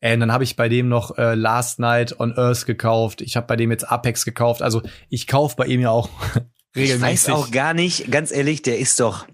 [0.00, 3.22] Ey, und dann habe ich bei dem noch äh, Last Night on Earth gekauft.
[3.22, 4.62] Ich habe bei dem jetzt Apex gekauft.
[4.62, 6.46] Also ich kaufe bei ihm ja auch regelmäßig.
[6.76, 9.26] Ich weiß auch gar nicht, ganz ehrlich, der ist doch,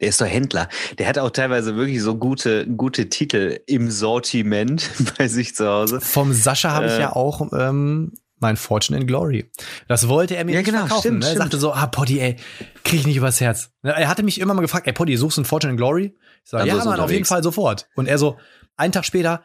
[0.00, 0.68] der ist doch Händler.
[0.98, 6.00] Der hat auch teilweise wirklich so gute, gute Titel im Sortiment bei sich zu Hause.
[6.00, 8.12] Vom Sascha habe äh, ich ja auch ähm,
[8.44, 9.50] mein Fortune and Glory.
[9.88, 11.00] Das wollte er mir ja, nicht genau, verkaufen.
[11.00, 11.30] Stimmt, ne?
[11.30, 12.36] Er sagte so, ah, Poddy, ey,
[12.84, 13.70] krieg ich nicht übers Herz.
[13.82, 16.14] Ne, er hatte mich immer mal gefragt, ey, Poddy, suchst du ein Fortune and Glory?
[16.44, 17.88] Ich sag, ja, Mann, auf jeden Fall sofort.
[17.96, 18.36] Und er so,
[18.76, 19.42] einen Tag später,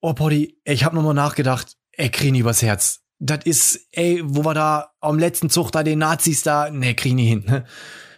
[0.00, 3.00] oh, Poddy, ich hab nochmal nachgedacht, ey, krieg ich nicht übers Herz.
[3.20, 7.12] Das ist, ey, wo wir da am letzten Zug da den Nazis da, ne, krieg
[7.12, 7.44] ich nicht hin.
[7.46, 7.64] Ne?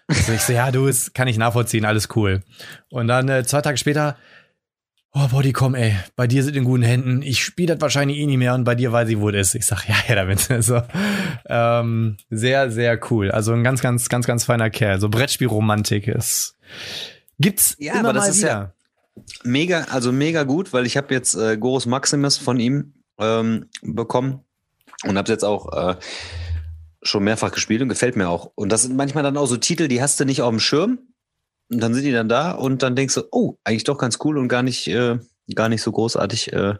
[0.07, 2.43] Also ich so, ja, du, das kann ich nachvollziehen, alles cool.
[2.91, 4.17] Und dann äh, zwei Tage später,
[5.17, 7.23] Oh, Body, komm, ey, bei dir sind in guten Händen.
[7.23, 9.55] Ich spiele das wahrscheinlich eh nicht mehr und bei dir weiß ich, wo es ist.
[9.55, 10.51] Ich sag, ja, ja, damit.
[10.51, 10.83] Also,
[11.47, 13.31] ähm, sehr, sehr cool.
[13.31, 15.01] Also ein ganz, ganz, ganz, ganz feiner Kerl.
[15.01, 16.57] So Brettspielromantik ist.
[17.39, 18.49] Gibt's ja, immer aber das ist wieder.
[18.49, 18.75] Ja
[19.45, 24.41] mega, also mega gut, weil ich habe jetzt äh, Gorus Maximus von ihm ähm, bekommen
[25.05, 25.97] und habe jetzt auch äh,
[27.03, 28.51] schon mehrfach gespielt und gefällt mir auch.
[28.55, 30.99] Und das sind manchmal dann auch so Titel, die hast du nicht auf dem Schirm
[31.71, 34.39] und dann sind die dann da und dann denkst du, oh, eigentlich doch ganz cool
[34.39, 35.19] und gar nicht, äh,
[35.55, 36.75] gar nicht so großartig äh,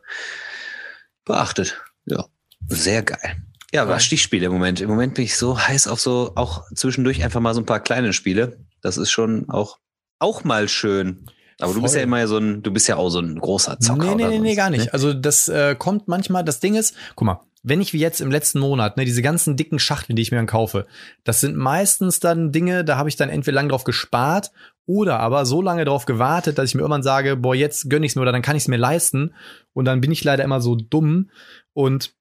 [1.25, 1.81] beachtet.
[2.05, 2.27] Ja,
[2.69, 3.37] sehr geil.
[3.73, 4.81] Ja, war Stichspiele im Moment.
[4.81, 7.81] Im Moment bin ich so heiß auf so, auch zwischendurch einfach mal so ein paar
[7.81, 8.59] kleine Spiele.
[8.83, 9.79] Das ist schon auch,
[10.21, 11.27] auch mal schön.
[11.59, 11.75] Aber Voll.
[11.75, 14.15] du bist ja immer so ein, du bist ja auch so ein großer Zocker.
[14.15, 14.87] Nee, nee, nee, nee gar nicht.
[14.87, 14.93] Ne?
[14.93, 18.31] Also das äh, kommt manchmal, das Ding ist, guck mal, wenn ich wie jetzt im
[18.31, 20.87] letzten Monat, ne, diese ganzen dicken Schachteln, die ich mir dann kaufe,
[21.25, 24.53] das sind meistens dann Dinge, da habe ich dann entweder lang drauf gespart
[24.87, 28.17] oder aber so lange drauf gewartet, dass ich mir irgendwann sage, boah, jetzt gönn ich's
[28.17, 29.35] mir oder dann kann ich's mir leisten.
[29.73, 31.31] Und dann bin ich leider immer so dumm
[31.73, 32.15] und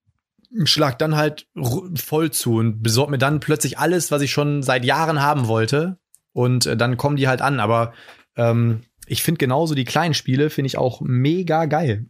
[0.66, 1.48] schlag dann halt
[1.96, 5.98] voll zu und besorg mir dann plötzlich alles, was ich schon seit Jahren haben wollte.
[6.32, 7.60] Und äh, dann kommen die halt an.
[7.60, 7.94] Aber
[8.36, 12.06] ähm, ich finde genauso die kleinen Spiele, finde ich auch mega geil.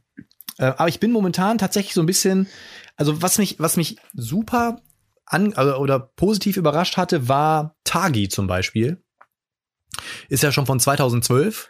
[0.58, 2.48] Äh, aber ich bin momentan tatsächlich so ein bisschen
[2.96, 4.82] also was mich, was mich super
[5.26, 9.03] an also, oder positiv überrascht hatte, war Tagi zum Beispiel.
[10.30, 11.70] Ist ja schon von 2012.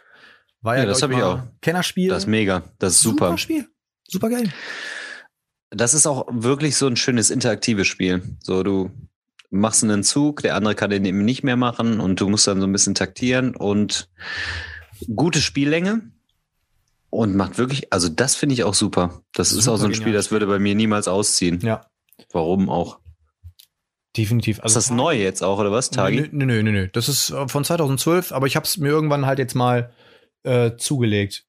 [0.62, 1.42] War ja, ja das habe ich auch.
[1.60, 2.08] Kennerspiel.
[2.08, 2.62] Das ist mega.
[2.78, 3.26] Das ist super.
[3.26, 3.68] Super Spiel.
[4.08, 4.52] Super geil.
[5.70, 8.22] Das ist auch wirklich so ein schönes interaktives Spiel.
[8.40, 8.90] So, du
[9.50, 12.60] machst einen Zug, der andere kann den eben nicht mehr machen und du musst dann
[12.60, 14.08] so ein bisschen taktieren und
[15.14, 16.02] gute Spiellänge
[17.14, 19.22] Und macht wirklich, also das finde ich auch super.
[19.34, 21.60] Das super ist auch so ein Spiel, das würde bei mir niemals ausziehen.
[21.60, 21.86] Ja.
[22.32, 22.98] Warum auch?
[24.16, 24.60] Definitiv.
[24.60, 26.28] Also ist das neu jetzt auch, oder was, Tagi?
[26.30, 26.88] Nö, nö, nö, nö.
[26.92, 29.92] Das ist äh, von 2012, aber ich habe es mir irgendwann halt jetzt mal
[30.44, 31.44] äh, zugelegt.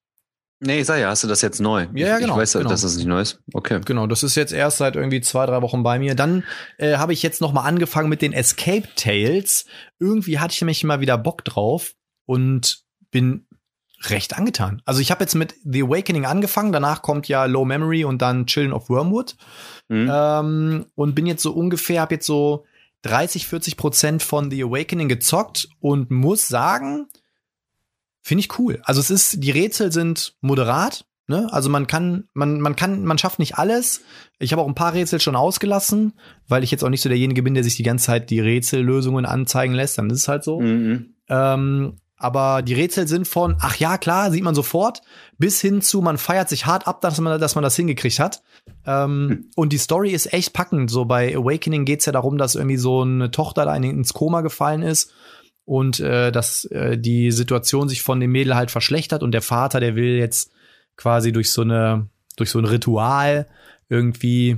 [0.62, 1.88] Nee, ich sag ja, hast du das jetzt neu?
[1.94, 2.34] Ja, ja genau.
[2.36, 2.70] Ich weiß, genau.
[2.70, 3.40] dass das nicht neu ist.
[3.54, 3.82] Okay.
[3.86, 6.16] Genau, das ist jetzt erst seit irgendwie zwei, drei Wochen bei mir.
[6.16, 6.44] Dann
[6.78, 9.66] äh, habe ich jetzt noch mal angefangen mit den Escape Tales.
[10.00, 11.94] Irgendwie hatte ich nämlich mal wieder Bock drauf
[12.26, 13.45] und bin
[14.10, 14.82] recht angetan.
[14.86, 18.46] Also ich habe jetzt mit The Awakening angefangen, danach kommt ja Low Memory und dann
[18.46, 19.36] Children of Wormwood.
[19.88, 20.12] Mhm.
[20.12, 22.66] Ähm, und bin jetzt so ungefähr, habe jetzt so
[23.04, 27.08] 30, 40 Prozent von The Awakening gezockt und muss sagen,
[28.22, 28.82] finde ich cool.
[28.84, 31.48] Also es ist, die Rätsel sind moderat, ne?
[31.52, 34.02] Also man kann, man, man kann, man schafft nicht alles.
[34.40, 36.14] Ich habe auch ein paar Rätsel schon ausgelassen,
[36.48, 39.28] weil ich jetzt auch nicht so derjenige bin, der sich die ganze Zeit die Rätsellösungen
[39.28, 40.00] anzeigen lässt.
[40.00, 40.60] Dann ist es halt so.
[40.60, 41.14] Mhm.
[41.30, 45.02] Ähm, aber die Rätsel sind von, ach ja, klar, sieht man sofort,
[45.38, 48.42] bis hin zu, man feiert sich hart ab, dass man, dass man das hingekriegt hat.
[48.86, 49.52] Ähm, hm.
[49.56, 50.90] Und die Story ist echt packend.
[50.90, 54.82] So bei Awakening geht's ja darum, dass irgendwie so eine Tochter da ins Koma gefallen
[54.82, 55.12] ist
[55.66, 59.80] und äh, dass äh, die Situation sich von dem Mädel halt verschlechtert und der Vater,
[59.80, 60.52] der will jetzt
[60.96, 63.48] quasi durch so eine, durch so ein Ritual
[63.90, 64.58] irgendwie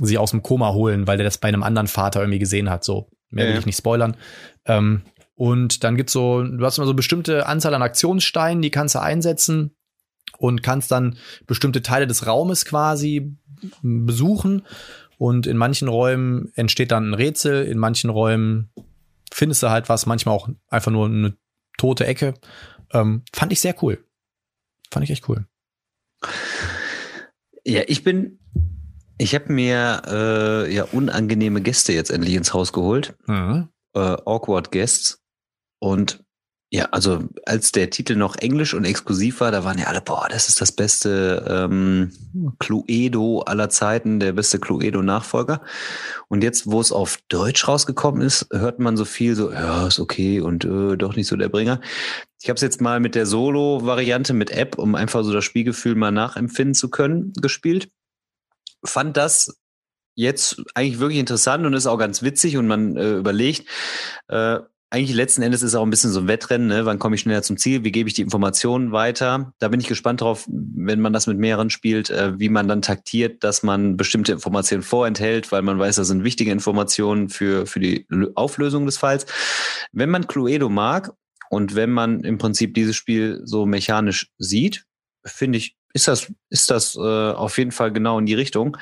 [0.00, 2.84] sie aus dem Koma holen, weil der das bei einem anderen Vater irgendwie gesehen hat.
[2.84, 3.58] So, mehr will ja.
[3.60, 4.16] ich nicht spoilern.
[4.66, 5.02] Ähm,
[5.36, 9.00] und dann gibt's so, du hast immer so bestimmte Anzahl an Aktionssteinen, die kannst du
[9.00, 9.76] einsetzen
[10.38, 13.36] und kannst dann bestimmte Teile des Raumes quasi
[13.82, 14.62] besuchen.
[15.18, 18.70] Und in manchen Räumen entsteht dann ein Rätsel, in manchen Räumen
[19.32, 21.36] findest du halt was, manchmal auch einfach nur eine
[21.78, 22.34] tote Ecke.
[22.92, 24.04] Ähm, fand ich sehr cool.
[24.90, 25.46] Fand ich echt cool.
[27.64, 28.38] Ja, ich bin,
[29.18, 33.16] ich habe mir äh, ja unangenehme Gäste jetzt endlich ins Haus geholt.
[33.26, 33.68] Mhm.
[33.94, 35.25] Äh, awkward Guests.
[35.78, 36.24] Und
[36.72, 40.26] ja, also als der Titel noch englisch und exklusiv war, da waren ja alle, boah,
[40.28, 42.10] das ist das beste ähm,
[42.58, 45.62] Cluedo aller Zeiten, der beste Cluedo-Nachfolger.
[46.26, 50.00] Und jetzt, wo es auf Deutsch rausgekommen ist, hört man so viel so, ja, ist
[50.00, 51.80] okay und äh, doch nicht so der Bringer.
[52.42, 55.94] Ich habe es jetzt mal mit der Solo-Variante mit App, um einfach so das Spielgefühl
[55.94, 57.90] mal nachempfinden zu können, gespielt.
[58.84, 59.56] Fand das
[60.16, 63.68] jetzt eigentlich wirklich interessant und ist auch ganz witzig und man äh, überlegt,
[64.28, 64.58] äh,
[64.90, 66.86] eigentlich letzten Endes ist auch ein bisschen so ein Wettrennen, ne?
[66.86, 69.52] wann komme ich schneller zum Ziel, wie gebe ich die Informationen weiter.
[69.58, 72.82] Da bin ich gespannt drauf, wenn man das mit mehreren spielt, äh, wie man dann
[72.82, 77.80] taktiert, dass man bestimmte Informationen vorenthält, weil man weiß, das sind wichtige Informationen für, für
[77.80, 78.06] die
[78.36, 79.26] Auflösung des Falls.
[79.92, 81.12] Wenn man Cluedo mag
[81.50, 84.84] und wenn man im Prinzip dieses Spiel so mechanisch sieht,
[85.24, 88.76] finde ich, ist das, ist das äh, auf jeden Fall genau in die Richtung.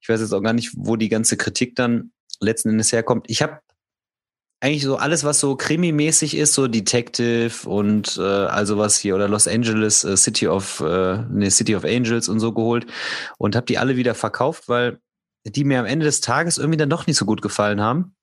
[0.00, 3.26] Ich weiß jetzt auch gar nicht, wo die ganze Kritik dann letzten Endes herkommt.
[3.28, 3.60] Ich habe
[4.66, 9.28] eigentlich so alles, was so krimimäßig ist, so Detective und äh, also was hier oder
[9.28, 12.86] Los Angeles äh, City of äh, nee, City of Angels und so geholt
[13.38, 14.98] und habe die alle wieder verkauft, weil
[15.44, 18.16] die mir am Ende des Tages irgendwie dann doch nicht so gut gefallen haben.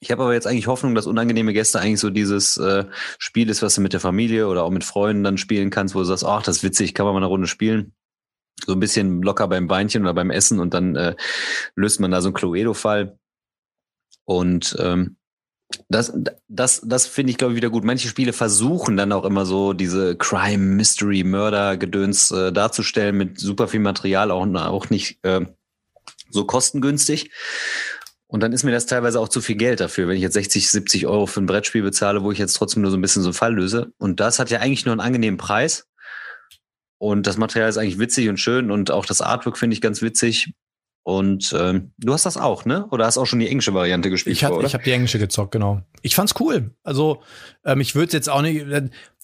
[0.00, 2.86] Ich habe aber jetzt eigentlich Hoffnung, dass unangenehme Gäste eigentlich so dieses äh,
[3.18, 6.00] Spiel ist, was du mit der Familie oder auch mit Freunden dann spielen kannst, wo
[6.00, 7.92] du sagst, ach, das ist witzig, kann man mal eine Runde spielen.
[8.66, 11.14] So ein bisschen locker beim Beinchen oder beim Essen und dann äh,
[11.76, 13.16] löst man da so einen Cluedo-Fall.
[14.24, 15.16] Und ähm,
[15.88, 16.12] das,
[16.48, 17.84] das, das finde ich, glaube ich, wieder gut.
[17.84, 23.68] Manche Spiele versuchen dann auch immer so diese Crime, Mystery, Mörder-Gedöns äh, darzustellen mit super
[23.68, 25.46] viel Material, auch, auch nicht äh,
[26.30, 27.30] so kostengünstig.
[28.26, 30.70] Und dann ist mir das teilweise auch zu viel Geld dafür, wenn ich jetzt 60,
[30.70, 33.28] 70 Euro für ein Brettspiel bezahle, wo ich jetzt trotzdem nur so ein bisschen so
[33.28, 33.92] einen Fall löse.
[33.98, 35.88] Und das hat ja eigentlich nur einen angenehmen Preis.
[36.98, 40.02] Und das Material ist eigentlich witzig und schön und auch das Artwork finde ich ganz
[40.02, 40.52] witzig.
[41.02, 42.86] Und ähm, du hast das auch, ne?
[42.90, 44.36] Oder hast auch schon die englische Variante gespielt?
[44.36, 45.82] Ich, hat, ich habe die englische gezockt, genau.
[46.02, 46.70] Ich fand's cool.
[46.82, 47.22] Also
[47.64, 48.66] ähm, ich würde jetzt auch nicht.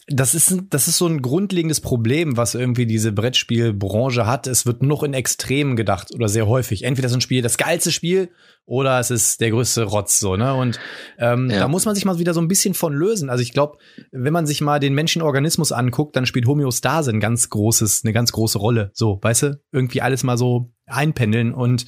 [0.09, 4.47] Das ist, das ist so ein grundlegendes Problem, was irgendwie diese Brettspielbranche hat.
[4.47, 6.85] Es wird noch in Extremen gedacht oder sehr häufig.
[6.85, 8.31] Entweder ist ein Spiel das geilste Spiel
[8.67, 10.55] oder es ist der größte Rotz so, ne?
[10.55, 10.79] Und
[11.19, 11.59] ähm, ja.
[11.59, 13.31] da muss man sich mal wieder so ein bisschen von lösen.
[13.31, 13.79] Also ich glaube,
[14.13, 18.31] wenn man sich mal den Menschenorganismus anguckt, dann spielt Homöostase ein ganz großes, eine ganz
[18.31, 18.91] große Rolle.
[18.93, 21.53] So, weißt du, irgendwie alles mal so einpendeln.
[21.53, 21.87] Und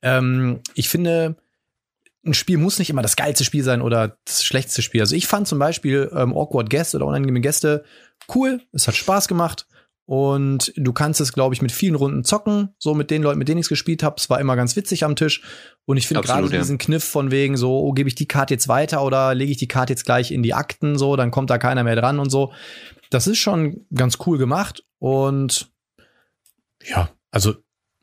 [0.00, 1.36] ähm, ich finde,
[2.24, 5.00] ein Spiel muss nicht immer das geilste Spiel sein oder das schlechteste Spiel.
[5.00, 7.84] Also ich fand zum Beispiel ähm, Awkward Guest oder unangenehme Gäste
[8.34, 8.60] cool.
[8.72, 9.66] Es hat Spaß gemacht.
[10.10, 13.46] Und du kannst es, glaube ich, mit vielen Runden zocken, so mit den Leuten, mit
[13.46, 14.16] denen ich es gespielt habe.
[14.16, 15.42] Es war immer ganz witzig am Tisch.
[15.84, 16.58] Und ich finde gerade ja.
[16.60, 19.58] diesen Kniff von wegen so, oh, gebe ich die Karte jetzt weiter oder lege ich
[19.58, 22.30] die Karte jetzt gleich in die Akten, so, dann kommt da keiner mehr dran und
[22.30, 22.54] so.
[23.10, 24.82] Das ist schon ganz cool gemacht.
[24.98, 25.70] Und
[26.82, 27.56] ja, also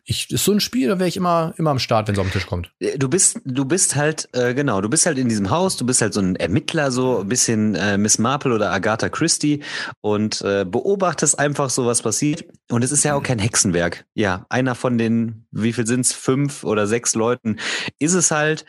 [0.08, 2.28] ich, ist so ein Spiel, da wäre ich immer, immer am Start, wenn es auf
[2.28, 2.72] den Tisch kommt.
[2.80, 5.86] Äh, du bist, du bist halt, äh, genau, du bist halt in diesem Haus, du
[5.86, 9.64] bist halt so ein Ermittler, so ein bisschen äh, Miss Marple oder Agatha Christie
[10.02, 12.46] und äh, beobachtest einfach so, was passiert.
[12.70, 14.06] Und es ist ja auch kein Hexenwerk.
[14.14, 17.58] Ja, einer von den, wie viel sind's, fünf oder sechs Leuten
[17.98, 18.66] ist es halt.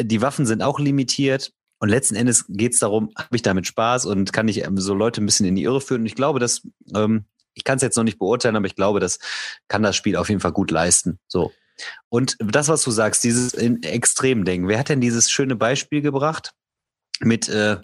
[0.00, 1.52] Die Waffen sind auch limitiert.
[1.80, 5.20] Und letzten Endes geht's darum, habe ich damit Spaß und kann ich ähm, so Leute
[5.20, 6.02] ein bisschen in die Irre führen.
[6.02, 6.62] Und ich glaube, dass
[6.94, 7.24] ähm,
[7.54, 9.18] ich kann es jetzt noch nicht beurteilen, aber ich glaube, das
[9.68, 11.18] kann das Spiel auf jeden Fall gut leisten.
[11.28, 11.52] So.
[12.08, 16.52] Und das, was du sagst, dieses Extremdenken, wer hat denn dieses schöne Beispiel gebracht
[17.20, 17.78] mit, äh,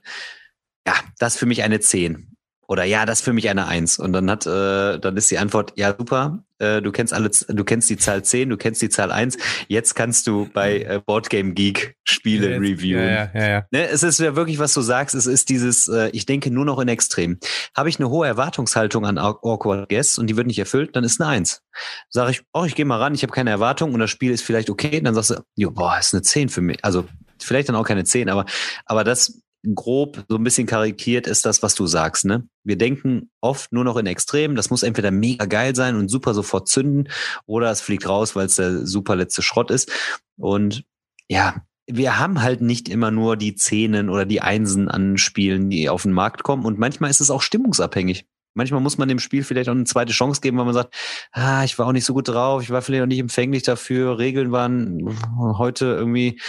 [0.87, 2.38] ja, das für mich eine 10
[2.69, 3.99] oder ja, das für mich eine Eins.
[3.99, 7.65] Und dann hat, äh, dann ist die Antwort, ja, super, äh, du kennst alle, du
[7.65, 9.39] kennst die Zahl 10, du kennst die Zahl 1,
[9.69, 13.09] jetzt kannst du bei äh, Boardgame Geek Spiele ja, reviewen.
[13.09, 16.11] Ja, ja, ja, ne, es ist ja wirklich, was du sagst, es ist dieses, äh,
[16.11, 17.39] ich denke nur noch in Extrem.
[17.75, 21.23] Habe ich eine hohe Erwartungshaltung an Awkward Guests und die wird nicht erfüllt, dann ist
[21.23, 21.63] eine Eins.
[22.11, 24.43] Sage ich, oh, ich gehe mal ran, ich habe keine Erwartung und das Spiel ist
[24.43, 26.85] vielleicht okay, dann sagst du, jo, boah, ist eine 10 für mich.
[26.85, 27.07] Also
[27.41, 28.45] vielleicht dann auch keine 10, aber,
[28.85, 29.41] aber das
[29.75, 32.25] grob so ein bisschen karikiert ist das, was du sagst.
[32.25, 32.49] Ne?
[32.65, 34.57] Wir denken oft nur noch in Extremen.
[34.57, 37.09] Das muss entweder mega geil sein und super sofort zünden
[37.47, 39.91] oder es fliegt raus, weil es der super letzte Schrott ist.
[40.37, 40.85] Und
[41.29, 45.89] ja, wir haben halt nicht immer nur die Zehnen oder die Einsen an Spielen, die
[45.89, 46.65] auf den Markt kommen.
[46.65, 48.27] Und manchmal ist es auch stimmungsabhängig.
[48.59, 50.93] Manchmal muss man dem Spiel vielleicht auch eine zweite Chance geben, weil man sagt,
[51.31, 54.19] ah, ich war auch nicht so gut drauf, ich war vielleicht auch nicht empfänglich dafür,
[54.19, 56.41] Regeln waren heute irgendwie,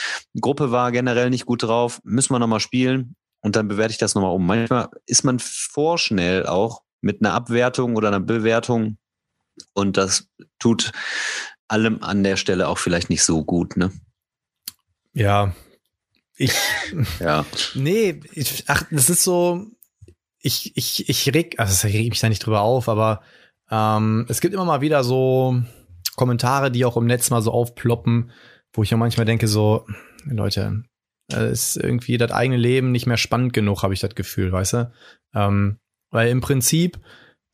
[0.42, 4.16] Gruppe war generell nicht gut drauf, müssen wir nochmal spielen und dann bewerte ich das
[4.16, 4.44] nochmal um.
[4.44, 8.98] Manchmal ist man vorschnell auch mit einer Abwertung oder einer Bewertung
[9.74, 10.92] und das tut
[11.68, 13.92] allem an der Stelle auch vielleicht nicht so gut, ne?
[15.14, 15.54] Ja.
[16.38, 16.54] Ich.
[17.20, 17.46] ja.
[17.76, 19.68] Nee, ich, ach, das ist so,
[20.42, 23.22] ich, ich, ich reg, also ich reg mich da nicht drüber auf, aber
[23.70, 25.62] ähm, es gibt immer mal wieder so
[26.16, 28.32] Kommentare, die auch im Netz mal so aufploppen,
[28.74, 29.86] wo ich ja manchmal denke, so,
[30.26, 30.84] Leute,
[31.32, 34.92] ist irgendwie das eigene Leben nicht mehr spannend genug, habe ich das Gefühl, weißt du?
[35.34, 35.80] Ähm,
[36.12, 37.00] weil im Prinzip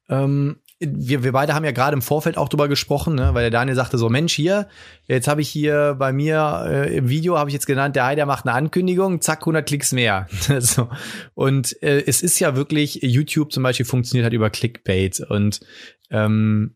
[0.09, 3.33] ähm, wir, wir beide haben ja gerade im Vorfeld auch drüber gesprochen, ne?
[3.33, 4.67] weil der Daniel sagte so, Mensch, hier,
[5.07, 8.25] jetzt habe ich hier bei mir äh, im Video, habe ich jetzt genannt, der Heider
[8.25, 10.27] macht eine Ankündigung, zack, 100 Klicks mehr.
[10.59, 10.89] so.
[11.33, 15.61] Und äh, es ist ja wirklich, YouTube zum Beispiel funktioniert halt über Clickbait und
[16.11, 16.75] ähm,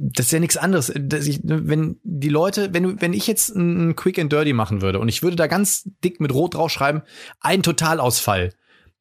[0.00, 0.90] das ist ja nichts anderes.
[0.90, 5.08] Ich, wenn die Leute, wenn wenn ich jetzt ein Quick and Dirty machen würde und
[5.08, 7.02] ich würde da ganz dick mit Rot draufschreiben,
[7.40, 8.52] ein Totalausfall,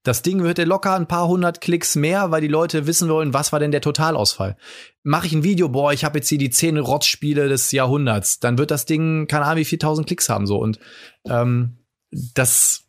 [0.08, 3.52] das Ding wird locker ein paar hundert Klicks mehr, weil die Leute wissen wollen, was
[3.52, 4.58] war denn der Totalausfall.
[5.04, 8.58] Mache ich ein Video, boah, ich habe jetzt hier die zehn Rotzspiele des Jahrhunderts, dann
[8.58, 10.80] wird das Ding, keine Ahnung, wie 4000 Klicks haben so und
[11.26, 11.78] ähm,
[12.12, 12.86] das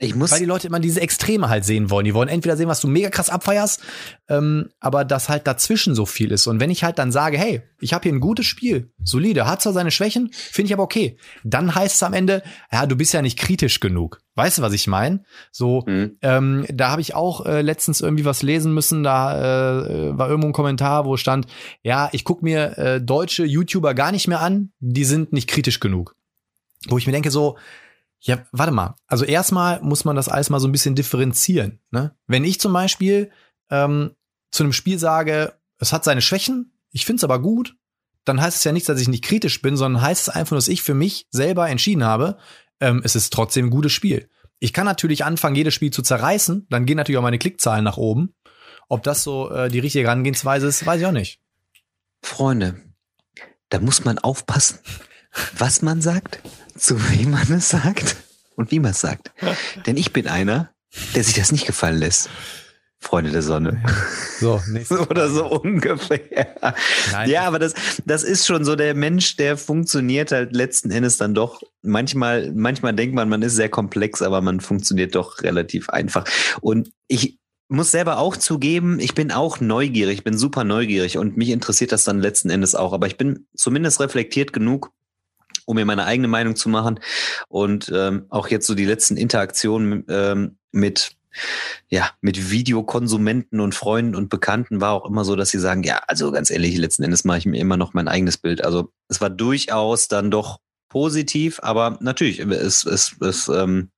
[0.00, 0.32] ich muss.
[0.32, 2.06] Weil die Leute immer diese Extreme halt sehen wollen.
[2.06, 3.82] Die wollen entweder sehen, was du mega krass abfeierst,
[4.28, 6.46] ähm, aber dass halt dazwischen so viel ist.
[6.46, 9.60] Und wenn ich halt dann sage, hey, ich habe hier ein gutes Spiel, solide, hat
[9.60, 12.42] zwar seine Schwächen, finde ich aber okay, dann heißt es am Ende,
[12.72, 14.22] ja, du bist ja nicht kritisch genug.
[14.36, 15.22] Weißt du, was ich meine?
[15.52, 16.16] So, mhm.
[16.22, 19.02] ähm, da habe ich auch äh, letztens irgendwie was lesen müssen.
[19.02, 21.46] Da äh, war irgendwo ein Kommentar, wo stand,
[21.82, 25.78] ja, ich guck mir äh, deutsche YouTuber gar nicht mehr an, die sind nicht kritisch
[25.78, 26.16] genug.
[26.88, 27.58] Wo ich mir denke, so,
[28.20, 28.96] ja, warte mal.
[29.06, 31.80] Also erstmal muss man das alles mal so ein bisschen differenzieren.
[31.90, 32.14] Ne?
[32.26, 33.30] Wenn ich zum Beispiel
[33.70, 34.14] ähm,
[34.50, 37.76] zu einem Spiel sage, es hat seine Schwächen, ich finde es aber gut,
[38.24, 40.68] dann heißt es ja nicht, dass ich nicht kritisch bin, sondern heißt es einfach, dass
[40.68, 42.36] ich für mich selber entschieden habe,
[42.80, 44.28] ähm, es ist trotzdem ein gutes Spiel.
[44.58, 47.96] Ich kann natürlich anfangen, jedes Spiel zu zerreißen, dann gehen natürlich auch meine Klickzahlen nach
[47.96, 48.34] oben.
[48.88, 51.40] Ob das so äh, die richtige Herangehensweise ist, weiß ich auch nicht.
[52.22, 52.82] Freunde,
[53.70, 54.80] da muss man aufpassen,
[55.56, 56.40] was man sagt
[56.80, 58.16] zu wem man es sagt
[58.56, 59.32] und wie man es sagt.
[59.86, 60.70] Denn ich bin einer,
[61.14, 62.30] der sich das nicht gefallen lässt.
[62.98, 63.82] Freunde der Sonne.
[64.40, 64.58] So,
[65.10, 66.56] Oder so ungefähr.
[67.12, 67.28] Nein.
[67.28, 67.74] Ja, aber das,
[68.06, 71.60] das ist schon so der Mensch, der funktioniert halt letzten Endes dann doch.
[71.82, 76.24] Manchmal, manchmal denkt man, man ist sehr komplex, aber man funktioniert doch relativ einfach.
[76.62, 81.36] Und ich muss selber auch zugeben, ich bin auch neugierig, ich bin super neugierig und
[81.36, 82.94] mich interessiert das dann letzten Endes auch.
[82.94, 84.90] Aber ich bin zumindest reflektiert genug,
[85.66, 87.00] um mir meine eigene Meinung zu machen.
[87.48, 91.16] Und ähm, auch jetzt so die letzten Interaktionen ähm, mit
[91.88, 96.02] ja, mit Videokonsumenten und Freunden und Bekannten war auch immer so, dass sie sagen, ja,
[96.06, 98.64] also ganz ehrlich, letzten Endes mache ich mir immer noch mein eigenes Bild.
[98.64, 100.58] Also es war durchaus dann doch
[100.88, 103.90] positiv, aber natürlich, es, es, es ähm,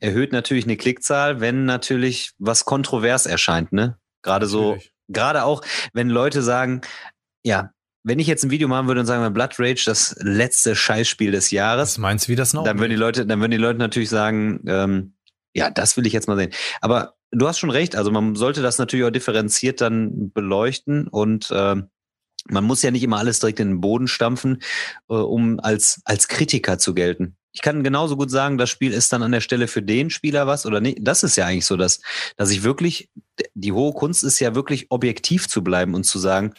[0.00, 3.98] erhöht natürlich eine Klickzahl, wenn natürlich was kontrovers erscheint, ne?
[4.22, 4.78] Gerade so,
[5.08, 6.80] gerade auch, wenn Leute sagen,
[7.44, 7.70] ja,
[8.04, 11.50] wenn ich jetzt ein Video machen würde und sagen, Blood Rage, das letzte Scheißspiel des
[11.50, 11.90] Jahres.
[11.90, 12.64] Was meinst du, wie das noch?
[12.64, 15.14] Dann würden die Leute, dann würden die Leute natürlich sagen, ähm,
[15.54, 16.50] ja, das will ich jetzt mal sehen.
[16.80, 21.50] Aber du hast schon recht, also man sollte das natürlich auch differenziert dann beleuchten und
[21.52, 21.88] ähm,
[22.48, 24.62] man muss ja nicht immer alles direkt in den Boden stampfen,
[25.08, 27.36] äh, um als, als Kritiker zu gelten.
[27.52, 30.46] Ich kann genauso gut sagen, das Spiel ist dann an der Stelle für den Spieler
[30.46, 30.98] was oder nicht.
[31.02, 32.00] Das ist ja eigentlich so, dass,
[32.36, 33.10] dass ich wirklich,
[33.54, 36.54] die hohe Kunst ist ja wirklich objektiv zu bleiben und zu sagen,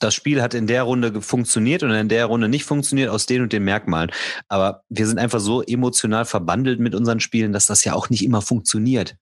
[0.00, 3.42] das Spiel hat in der Runde funktioniert und in der Runde nicht funktioniert aus den
[3.42, 4.10] und den Merkmalen.
[4.48, 8.24] Aber wir sind einfach so emotional verbandelt mit unseren Spielen, dass das ja auch nicht
[8.24, 9.16] immer funktioniert.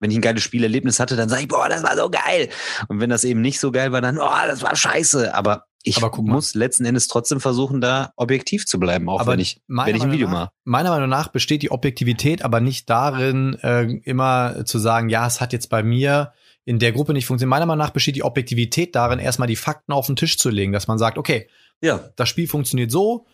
[0.00, 2.50] Wenn ich ein geiles Spielerlebnis hatte, dann sage ich, boah, das war so geil.
[2.88, 5.34] Und wenn das eben nicht so geil war, dann, oh, das war scheiße.
[5.34, 9.40] Aber ich Aber muss letzten Endes trotzdem versuchen, da objektiv zu bleiben, auch aber wenn
[9.40, 10.50] ich, wenn ich ein Video mache.
[10.64, 15.42] Meiner Meinung nach besteht die Objektivität aber nicht darin, äh, immer zu sagen, ja, es
[15.42, 16.32] hat jetzt bei mir
[16.64, 17.50] in der Gruppe nicht funktioniert.
[17.50, 20.72] Meiner Meinung nach besteht die Objektivität darin, erstmal die Fakten auf den Tisch zu legen,
[20.72, 21.48] dass man sagt, okay,
[21.80, 22.08] ja.
[22.16, 23.26] das Spiel funktioniert so,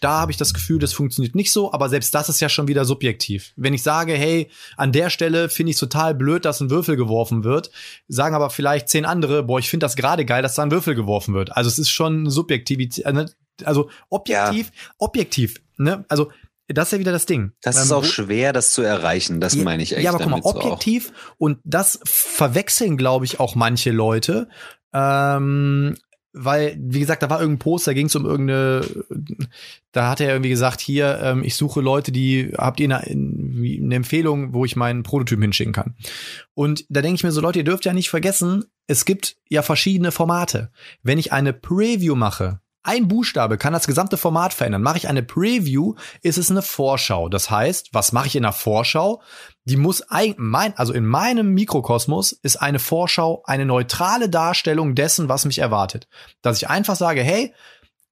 [0.00, 2.68] da habe ich das Gefühl, das funktioniert nicht so, aber selbst das ist ja schon
[2.68, 3.52] wieder subjektiv.
[3.56, 6.96] Wenn ich sage, hey, an der Stelle finde ich es total blöd, dass ein Würfel
[6.96, 7.70] geworfen wird,
[8.08, 10.94] sagen aber vielleicht zehn andere, boah, ich finde das gerade geil, dass da ein Würfel
[10.94, 11.54] geworfen wird.
[11.54, 13.30] Also es ist schon subjektiv, äh, ne?
[13.64, 14.94] also objektiv, ja.
[14.98, 16.04] objektiv, ne?
[16.08, 16.30] Also
[16.68, 17.52] das ist ja wieder das Ding.
[17.62, 19.40] Das ist ähm, auch schwer, das zu erreichen.
[19.40, 20.04] Das ja, meine ich echt.
[20.04, 24.48] Ja, aber guck mal, objektiv so und das verwechseln, glaube ich, auch manche Leute.
[24.92, 25.96] Ähm,
[26.32, 28.82] weil, wie gesagt, da war irgendein Post, da ging es um irgendeine,
[29.92, 33.94] da hat er irgendwie gesagt, hier, ähm, ich suche Leute, die, habt ihr eine, eine
[33.94, 35.96] Empfehlung, wo ich meinen Prototyp hinschicken kann.
[36.54, 39.62] Und da denke ich mir so, Leute, ihr dürft ja nicht vergessen, es gibt ja
[39.62, 40.70] verschiedene Formate.
[41.02, 44.82] Wenn ich eine Preview mache, ein Buchstabe kann das gesamte Format verändern.
[44.82, 47.28] Mache ich eine Preview, ist es eine Vorschau.
[47.28, 49.20] Das heißt, was mache ich in der Vorschau?
[49.64, 50.04] Die muss
[50.36, 56.08] mein, also in meinem Mikrokosmos ist eine Vorschau eine neutrale Darstellung dessen, was mich erwartet.
[56.40, 57.52] Dass ich einfach sage, hey,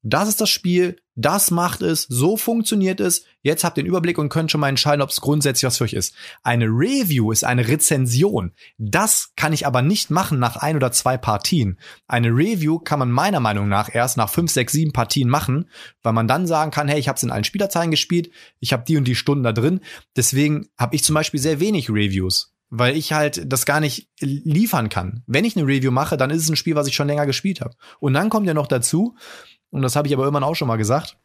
[0.08, 3.24] das ist das Spiel, das macht es, so funktioniert es.
[3.42, 5.84] Jetzt habt ihr den Überblick und könnt schon mal entscheiden, ob es grundsätzlich was für
[5.84, 6.14] euch ist.
[6.44, 8.52] Eine Review ist eine Rezension.
[8.78, 11.76] Das kann ich aber nicht machen nach ein oder zwei Partien.
[12.06, 15.68] Eine Review kann man meiner Meinung nach erst nach fünf, sechs, sieben Partien machen,
[16.04, 18.30] weil man dann sagen kann, hey, ich habe es in allen Spielerzeilen gespielt,
[18.60, 19.80] ich habe die und die Stunden da drin.
[20.14, 24.88] Deswegen habe ich zum Beispiel sehr wenig Reviews weil ich halt das gar nicht liefern
[24.88, 25.22] kann.
[25.26, 27.60] Wenn ich eine Review mache, dann ist es ein Spiel, was ich schon länger gespielt
[27.60, 27.76] habe.
[28.00, 29.14] Und dann kommt ja noch dazu,
[29.70, 31.18] und das habe ich aber irgendwann auch schon mal gesagt,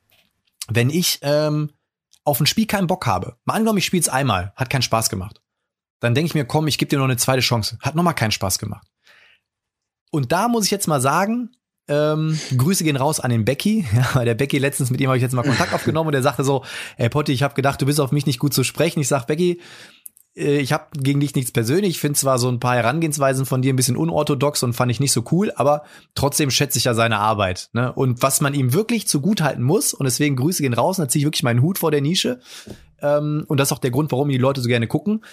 [0.67, 1.71] wenn ich ähm,
[2.23, 5.09] auf ein Spiel keinen Bock habe, mal angenommen, ich spiele es einmal, hat keinen Spaß
[5.09, 5.41] gemacht,
[5.99, 8.31] dann denke ich mir, komm, ich gebe dir noch eine zweite Chance, hat nochmal keinen
[8.31, 8.87] Spaß gemacht.
[10.11, 11.55] Und da muss ich jetzt mal sagen,
[11.87, 13.85] ähm, Grüße gehen raus an den Becky.
[13.93, 16.21] Ja, weil der Becky letztens mit ihm habe ich jetzt mal Kontakt aufgenommen und der
[16.21, 16.63] sagte so,
[16.97, 18.99] ey Potti, ich habe gedacht, du bist auf mich nicht gut zu sprechen.
[18.99, 19.59] Ich sag Becky,
[20.33, 21.91] ich habe gegen dich nichts persönlich.
[21.91, 25.01] Ich finde zwar so ein paar Herangehensweisen von dir ein bisschen unorthodox und fand ich
[25.01, 25.83] nicht so cool, aber
[26.15, 27.69] trotzdem schätze ich ja seine Arbeit.
[27.73, 27.91] Ne?
[27.91, 31.25] Und was man ihm wirklich zugutehalten muss, und deswegen Grüße gehen raus, da ziehe ich
[31.25, 32.39] wirklich meinen Hut vor der Nische.
[33.01, 35.25] Ähm, und das ist auch der Grund, warum die Leute so gerne gucken.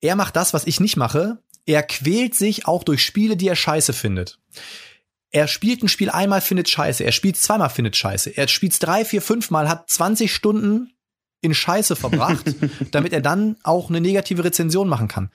[0.00, 1.38] Er macht das, was ich nicht mache.
[1.64, 4.38] Er quält sich auch durch Spiele, die er scheiße findet.
[5.30, 7.02] Er spielt ein Spiel einmal, findet scheiße.
[7.02, 8.30] Er spielt zweimal, findet scheiße.
[8.36, 10.92] Er spielt drei, vier, fünf Mal, hat 20 Stunden
[11.46, 12.54] in Scheiße verbracht,
[12.90, 15.30] damit er dann auch eine negative Rezension machen kann.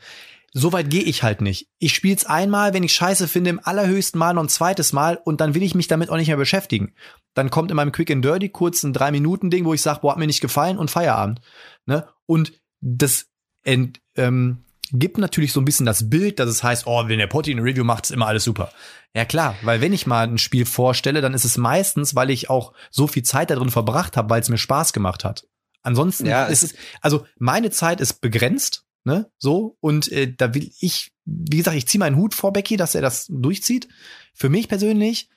[0.53, 1.69] Soweit gehe ich halt nicht.
[1.79, 5.17] Ich spiele es einmal, wenn ich Scheiße finde, im allerhöchsten Mal noch ein zweites Mal
[5.23, 6.93] und dann will ich mich damit auch nicht mehr beschäftigen.
[7.33, 10.01] Dann kommt in meinem Quick and Dirty kurz ein drei Minuten Ding, wo ich sage,
[10.01, 11.39] boah, hat mir nicht gefallen und Feierabend.
[11.85, 12.05] Ne?
[12.25, 12.51] Und
[12.81, 13.27] das
[13.63, 17.27] ent, ähm, gibt natürlich so ein bisschen das Bild, dass es heißt, oh, wenn der
[17.27, 18.71] Potti eine Review macht, ist immer alles super.
[19.15, 22.49] Ja klar, weil wenn ich mal ein Spiel vorstelle, dann ist es meistens, weil ich
[22.49, 25.47] auch so viel Zeit da drin verbracht habe, weil es mir Spaß gemacht hat.
[25.83, 30.71] Ansonsten ja, ist es, also meine Zeit ist begrenzt, ne, so, und äh, da will
[30.79, 33.87] ich, wie gesagt, ich ziehe meinen Hut vor Becky, dass er das durchzieht.
[34.33, 35.29] Für mich persönlich,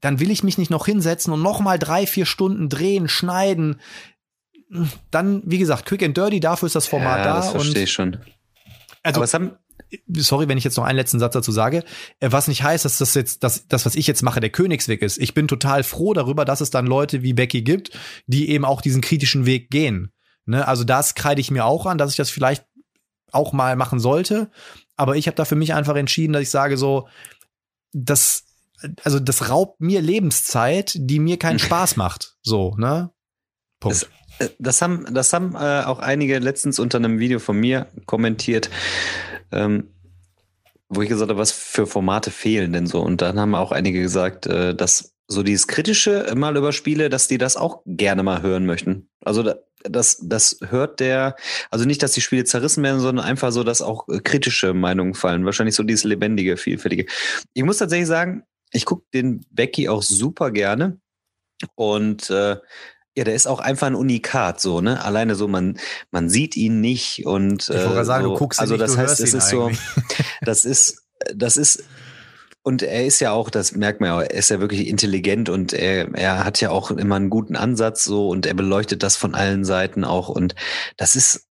[0.00, 3.80] dann will ich mich nicht noch hinsetzen und noch mal drei, vier Stunden drehen, schneiden.
[5.10, 7.36] Dann, wie gesagt, quick and dirty, dafür ist das Format ja, da.
[7.36, 8.18] Das verstehe ich schon.
[9.02, 9.56] Also, Aber es haben,
[10.14, 11.84] sorry, wenn ich jetzt noch einen letzten Satz dazu sage,
[12.20, 15.02] äh, was nicht heißt, dass das jetzt, dass das, was ich jetzt mache, der Königsweg
[15.02, 15.18] ist.
[15.18, 17.90] Ich bin total froh darüber, dass es dann Leute wie Becky gibt,
[18.26, 20.12] die eben auch diesen kritischen Weg gehen.
[20.46, 20.66] Ne?
[20.66, 22.64] Also das kreide ich mir auch an, dass ich das vielleicht
[23.32, 24.50] auch mal machen sollte.
[24.96, 27.08] Aber ich habe da für mich einfach entschieden, dass ich sage so,
[27.92, 28.44] das,
[29.02, 32.36] also das raubt mir Lebenszeit, die mir keinen Spaß macht.
[32.42, 33.10] So, ne?
[33.80, 34.02] Punkt.
[34.02, 34.10] Das
[34.40, 38.70] äh, das haben, das haben äh, auch einige letztens unter einem Video von mir kommentiert
[39.52, 39.90] ähm,
[40.88, 43.00] wo ich gesagt habe, was für Formate fehlen denn so.
[43.00, 47.28] Und dann haben auch einige gesagt, äh, dass so dieses Kritische mal über Spiele, dass
[47.28, 49.08] die das auch gerne mal hören möchten.
[49.24, 51.36] Also das, das hört der,
[51.70, 55.14] also nicht, dass die Spiele zerrissen werden, sondern einfach so, dass auch äh, kritische Meinungen
[55.14, 55.44] fallen.
[55.44, 57.06] Wahrscheinlich so dieses lebendige, vielfältige.
[57.54, 58.42] Ich muss tatsächlich sagen,
[58.72, 60.98] ich gucke den Becky auch super gerne.
[61.76, 62.56] Und äh,
[63.16, 65.04] ja, der ist auch einfach ein Unikat, so, ne?
[65.04, 65.78] Alleine so, man,
[66.10, 67.62] man sieht ihn nicht und.
[67.62, 69.80] Ich wollte äh, sagen, so, du guckst Also, ihn das nicht, heißt, es ist eigentlich.
[69.80, 71.02] so, das ist,
[71.34, 71.84] das ist
[72.62, 75.72] und er ist ja auch, das merkt man ja, er ist ja wirklich intelligent und
[75.72, 79.34] er, er hat ja auch immer einen guten Ansatz so und er beleuchtet das von
[79.34, 80.54] allen Seiten auch und
[80.96, 81.46] das ist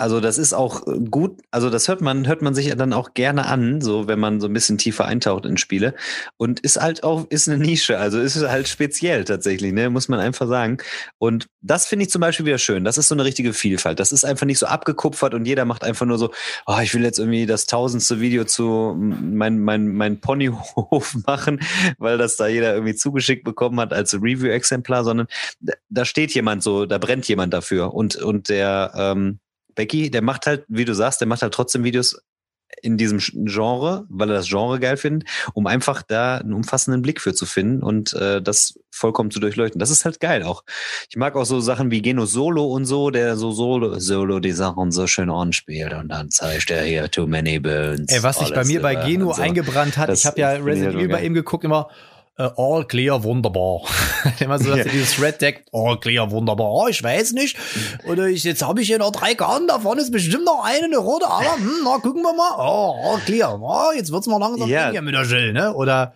[0.00, 3.14] also das ist auch äh, gut, also das hört man, hört man sich dann auch
[3.14, 5.94] gerne an, so wenn man so ein bisschen tiefer eintaucht in Spiele.
[6.38, 10.18] Und ist halt auch, ist eine Nische, also ist halt speziell tatsächlich, ne, muss man
[10.18, 10.78] einfach sagen.
[11.18, 12.84] Und das finde ich zum Beispiel wieder schön.
[12.84, 14.00] Das ist so eine richtige Vielfalt.
[14.00, 16.30] Das ist einfach nicht so abgekupfert und jeder macht einfach nur so,
[16.66, 21.60] oh, ich will jetzt irgendwie das tausendste Video zu mein, mein, mein Ponyhof machen,
[21.98, 25.26] weil das da jeder irgendwie zugeschickt bekommen hat als Review-Exemplar, sondern
[25.90, 29.38] da steht jemand so, da brennt jemand dafür und, und der, ähm,
[29.80, 32.20] Becky, der macht halt, wie du sagst, der macht halt trotzdem Videos
[32.82, 37.18] in diesem Genre, weil er das Genre geil findet, um einfach da einen umfassenden Blick
[37.18, 39.78] für zu finden und äh, das vollkommen zu durchleuchten.
[39.78, 40.64] Das ist halt geil auch.
[41.08, 44.52] Ich mag auch so Sachen wie Geno Solo und so, der so Solo, Solo die
[44.52, 48.08] Sachen so schön anspielt und dann zeigt er hier Too Many Bones.
[48.08, 49.40] Ey, was sich bei mir bei Geno so.
[49.40, 51.88] eingebrannt hat, das ich habe ja Resident Evil bei ihm geguckt, immer
[52.38, 53.82] Uh, all clear, wunderbar.
[54.40, 56.72] Immer so, dass dieses Red Deck, all clear, wunderbar.
[56.72, 57.58] Oh, ich weiß nicht.
[58.06, 60.96] Oder ich, jetzt habe ich hier noch drei Karten, davon ist bestimmt noch eine, eine
[60.96, 62.54] rote, aber hm, na, gucken wir mal.
[62.56, 63.60] Oh, all clear.
[63.60, 64.90] Oh, jetzt wird's mal langsam ja.
[65.02, 65.74] mit der Jill, ne?
[65.74, 66.14] Oder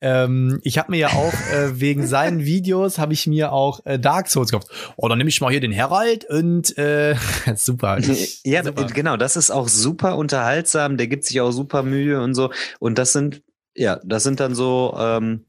[0.00, 3.98] ähm, ich habe mir ja auch äh, wegen seinen Videos habe ich mir auch äh,
[3.98, 4.68] Dark Souls gekauft.
[4.96, 7.16] Oh, dann nehme ich mal hier den Herald und äh,
[7.54, 7.98] super.
[8.44, 8.86] Ja, super.
[8.86, 12.50] genau, das ist auch super unterhaltsam, der gibt sich auch super Mühe und so.
[12.78, 13.42] Und das sind,
[13.74, 15.44] ja, das sind dann so, ähm,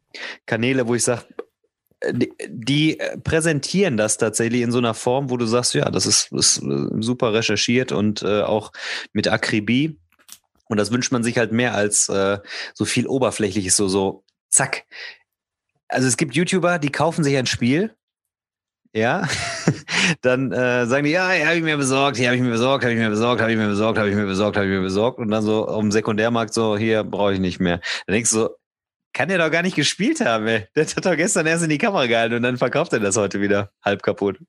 [0.45, 1.23] Kanäle, wo ich sage,
[2.11, 6.31] die, die, präsentieren das tatsächlich in so einer Form, wo du sagst, ja, das ist,
[6.31, 6.55] ist
[6.99, 8.71] super recherchiert und äh, auch
[9.13, 9.99] mit Akribie.
[10.67, 12.39] Und das wünscht man sich halt mehr als äh,
[12.73, 14.85] so viel Oberflächliches, so, so, zack.
[15.89, 17.93] Also es gibt YouTuber, die kaufen sich ein Spiel,
[18.93, 19.27] ja,
[20.21, 22.93] dann äh, sagen die, ja, habe ich mir besorgt, hier habe ich mir besorgt, habe
[22.93, 25.19] ich mir besorgt, habe ich mir besorgt, habe ich mir besorgt, habe ich mir besorgt
[25.19, 27.79] und dann so dem Sekundärmarkt so, hier brauche ich nicht mehr.
[28.05, 28.49] Dann denkst du so,
[29.13, 30.67] kann er doch gar nicht gespielt haben, ey.
[30.75, 33.41] Der hat doch gestern erst in die Kamera gehalten und dann verkauft er das heute
[33.41, 34.39] wieder halb kaputt.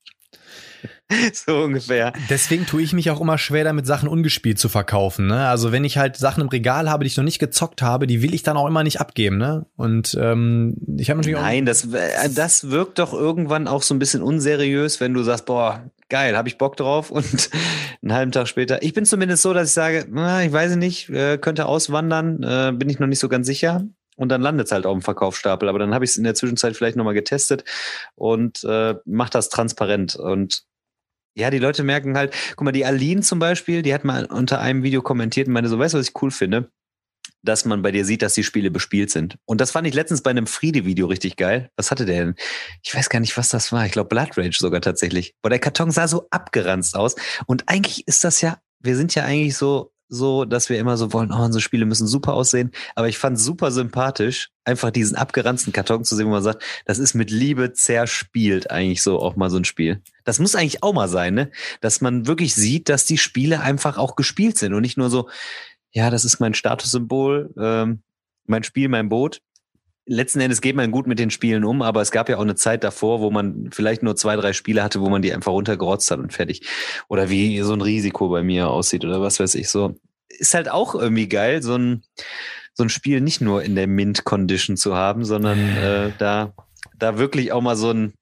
[1.32, 2.12] so ungefähr.
[2.28, 5.26] Deswegen tue ich mich auch immer schwer damit, Sachen ungespielt zu verkaufen.
[5.26, 5.46] Ne?
[5.46, 8.22] Also wenn ich halt Sachen im Regal habe, die ich noch nicht gezockt habe, die
[8.22, 9.38] will ich dann auch immer nicht abgeben.
[9.38, 9.66] Ne?
[9.76, 13.98] Und ähm, ich habe natürlich Nein, das, äh, das wirkt doch irgendwann auch so ein
[13.98, 17.50] bisschen unseriös, wenn du sagst, boah, geil, habe ich Bock drauf und
[18.02, 18.82] einen halben Tag später.
[18.82, 22.72] Ich bin zumindest so, dass ich sage, na, ich weiß nicht, äh, könnte auswandern, äh,
[22.72, 23.84] bin ich noch nicht so ganz sicher.
[24.16, 25.68] Und dann landet es halt auf dem Verkaufsstapel.
[25.68, 27.64] Aber dann habe ich es in der Zwischenzeit vielleicht nochmal getestet
[28.14, 30.16] und äh, mache das transparent.
[30.16, 30.64] Und
[31.34, 34.60] ja, die Leute merken halt, guck mal, die Aline zum Beispiel, die hat mal unter
[34.60, 36.70] einem Video kommentiert und meinte so, weißt du, was ich cool finde?
[37.42, 39.36] Dass man bei dir sieht, dass die Spiele bespielt sind.
[39.44, 41.70] Und das fand ich letztens bei einem Friede-Video richtig geil.
[41.76, 42.34] Was hatte der denn?
[42.82, 43.86] Ich weiß gar nicht, was das war.
[43.86, 45.34] Ich glaube, Blood Rage sogar tatsächlich.
[45.42, 47.16] Boah, der Karton sah so abgeranzt aus.
[47.46, 51.14] Und eigentlich ist das ja, wir sind ja eigentlich so so, dass wir immer so
[51.14, 52.70] wollen, oh, unsere Spiele müssen super aussehen.
[52.94, 56.98] Aber ich fand super sympathisch, einfach diesen abgeranzten Karton zu sehen, wo man sagt, das
[56.98, 60.02] ist mit Liebe zerspielt eigentlich so auch mal so ein Spiel.
[60.24, 61.50] Das muss eigentlich auch mal sein, ne?
[61.80, 65.30] Dass man wirklich sieht, dass die Spiele einfach auch gespielt sind und nicht nur so,
[65.92, 68.02] ja, das ist mein Statussymbol, ähm,
[68.44, 69.40] mein Spiel, mein Boot
[70.06, 72.54] letzten Endes geht man gut mit den Spielen um, aber es gab ja auch eine
[72.54, 76.10] Zeit davor, wo man vielleicht nur zwei, drei Spiele hatte, wo man die einfach runtergerotzt
[76.10, 76.66] hat und fertig.
[77.08, 79.96] Oder wie so ein Risiko bei mir aussieht oder was weiß ich so.
[80.28, 82.02] Ist halt auch irgendwie geil, so ein,
[82.74, 86.54] so ein Spiel nicht nur in der Mint-Condition zu haben, sondern äh, da,
[86.98, 88.14] da wirklich auch mal so ein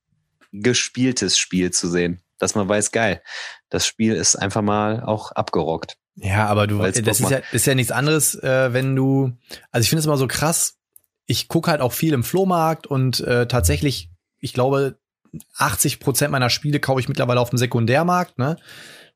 [0.53, 2.21] gespieltes Spiel zu sehen.
[2.39, 3.23] Dass man weiß, geil,
[3.69, 5.97] das Spiel ist einfach mal auch abgerockt.
[6.17, 9.33] Ja, aber du, das ist ja, ist ja nichts anderes, äh, wenn du,
[9.71, 10.80] also ich finde es immer so krass,
[11.31, 14.11] ich gucke halt auch viel im Flohmarkt und äh, tatsächlich,
[14.41, 14.99] ich glaube,
[15.59, 18.57] 80 Prozent meiner Spiele kaufe ich mittlerweile auf dem Sekundärmarkt, ne?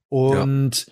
[0.09, 0.87] Und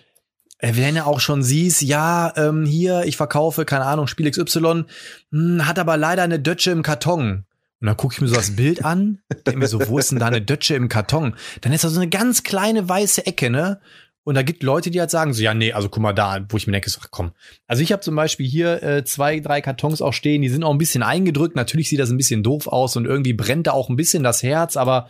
[0.61, 0.75] ja.
[0.75, 4.85] wenn du auch schon siehst, ja, ähm, hier, ich verkaufe, keine Ahnung, Spiel XY, mh,
[5.31, 7.45] hm, hat aber leider eine Dötsche im Karton.
[7.79, 10.19] Und dann gucke ich mir so das Bild an, denke mir so, wo ist denn
[10.19, 11.37] da eine Dötsche im Karton?
[11.61, 13.79] Dann ist da so eine ganz kleine weiße Ecke, ne?
[14.23, 16.55] Und da gibt Leute, die halt sagen so, ja, nee, also guck mal da, wo
[16.55, 17.31] ich mir denke, so, ach komm.
[17.67, 20.71] Also ich habe zum Beispiel hier äh, zwei, drei Kartons auch stehen, die sind auch
[20.71, 21.55] ein bisschen eingedrückt.
[21.55, 24.41] Natürlich sieht das ein bisschen doof aus und irgendwie brennt da auch ein bisschen das
[24.41, 25.09] Herz, aber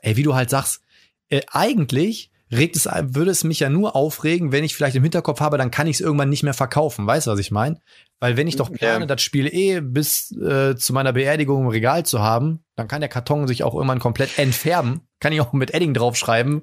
[0.00, 0.80] ey, wie du halt sagst,
[1.28, 5.40] äh, eigentlich regt es, würde es mich ja nur aufregen, wenn ich vielleicht im Hinterkopf
[5.40, 7.06] habe, dann kann ich es irgendwann nicht mehr verkaufen.
[7.06, 7.78] Weißt du, was ich meine?
[8.20, 12.06] Weil wenn ich doch plane, das Spiel eh bis äh, zu meiner Beerdigung im Regal
[12.06, 15.02] zu haben, dann kann der Karton sich auch irgendwann komplett entfärben.
[15.20, 16.62] Kann ich auch mit Edding draufschreiben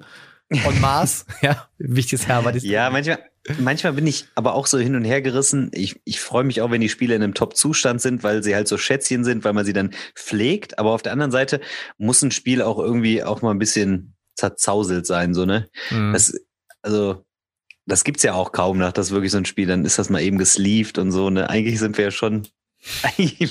[0.50, 2.62] und Mars, ja, wichtiges Herbert.
[2.62, 3.18] Ja, manchmal,
[3.58, 5.70] manchmal bin ich aber auch so hin und her gerissen.
[5.72, 8.68] Ich, ich freue mich auch, wenn die Spiele in einem Top-Zustand sind, weil sie halt
[8.68, 10.78] so Schätzchen sind, weil man sie dann pflegt.
[10.78, 11.60] Aber auf der anderen Seite
[11.98, 15.68] muss ein Spiel auch irgendwie auch mal ein bisschen zerzauselt sein, so, ne?
[15.90, 16.12] Mhm.
[16.12, 16.32] Das,
[16.82, 17.24] also,
[17.86, 20.22] das gibt's ja auch kaum nach, dass wirklich so ein Spiel, dann ist das mal
[20.22, 21.48] eben gesleeved und so, ne?
[21.48, 22.46] Eigentlich sind wir ja schon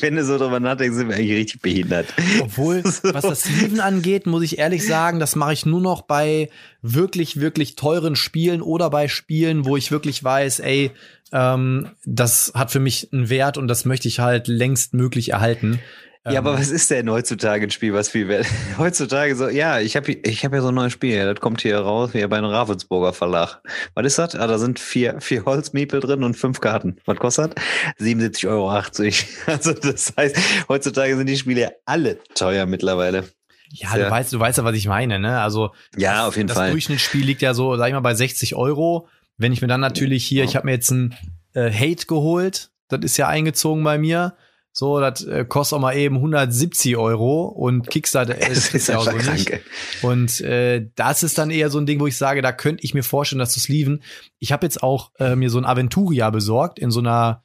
[0.01, 2.07] wenn du so drüber nachdenkst, sind wir eigentlich richtig behindert.
[2.41, 6.49] Obwohl, was das Sleeven angeht, muss ich ehrlich sagen, das mache ich nur noch bei
[6.81, 10.91] wirklich, wirklich teuren Spielen oder bei Spielen, wo ich wirklich weiß, ey,
[11.31, 15.79] ähm, das hat für mich einen Wert und das möchte ich halt längst möglich erhalten.
[16.27, 18.47] Ja, aber Ähm, was ist denn heutzutage ein Spiel, was viel wert?
[18.79, 21.77] Heutzutage so, ja, ich habe ich hab ja so ein neues Spiel, das kommt hier
[21.77, 23.61] raus, hier bei einem Ravensburger Verlag.
[23.93, 24.35] Was ist das?
[24.35, 26.97] Ah, da sind vier, vier Holzmiepel drin und fünf Karten.
[27.05, 27.53] Was kostet?
[27.99, 28.71] 77,80 Euro.
[29.47, 30.35] Also das heißt,
[30.67, 33.25] heutzutage sind die Spiele alle teuer mittlerweile.
[33.69, 34.09] Ja, du Ja.
[34.11, 35.39] weißt, du weißt ja, was ich meine, ne?
[35.41, 36.71] Also Ja, das, auf jeden das Fall.
[36.71, 39.07] Durchschnittsspiel liegt ja so, sag ich mal, bei 60 Euro.
[39.37, 41.13] Wenn ich mir dann natürlich hier, ich habe mir jetzt ein
[41.53, 44.35] äh, Hate geholt, das ist ja eingezogen bei mir.
[44.77, 48.97] So, das äh, kostet auch mal eben 170 Euro und Kickstarter äh, Das ist ja
[48.97, 49.45] auch so nicht.
[49.47, 49.63] krank.
[50.01, 52.93] Und äh, das ist dann eher so ein Ding, wo ich sage, da könnte ich
[52.93, 54.03] mir vorstellen, dass das lieven.
[54.39, 57.43] Ich habe jetzt auch äh, mir so ein Aventuria besorgt in so einer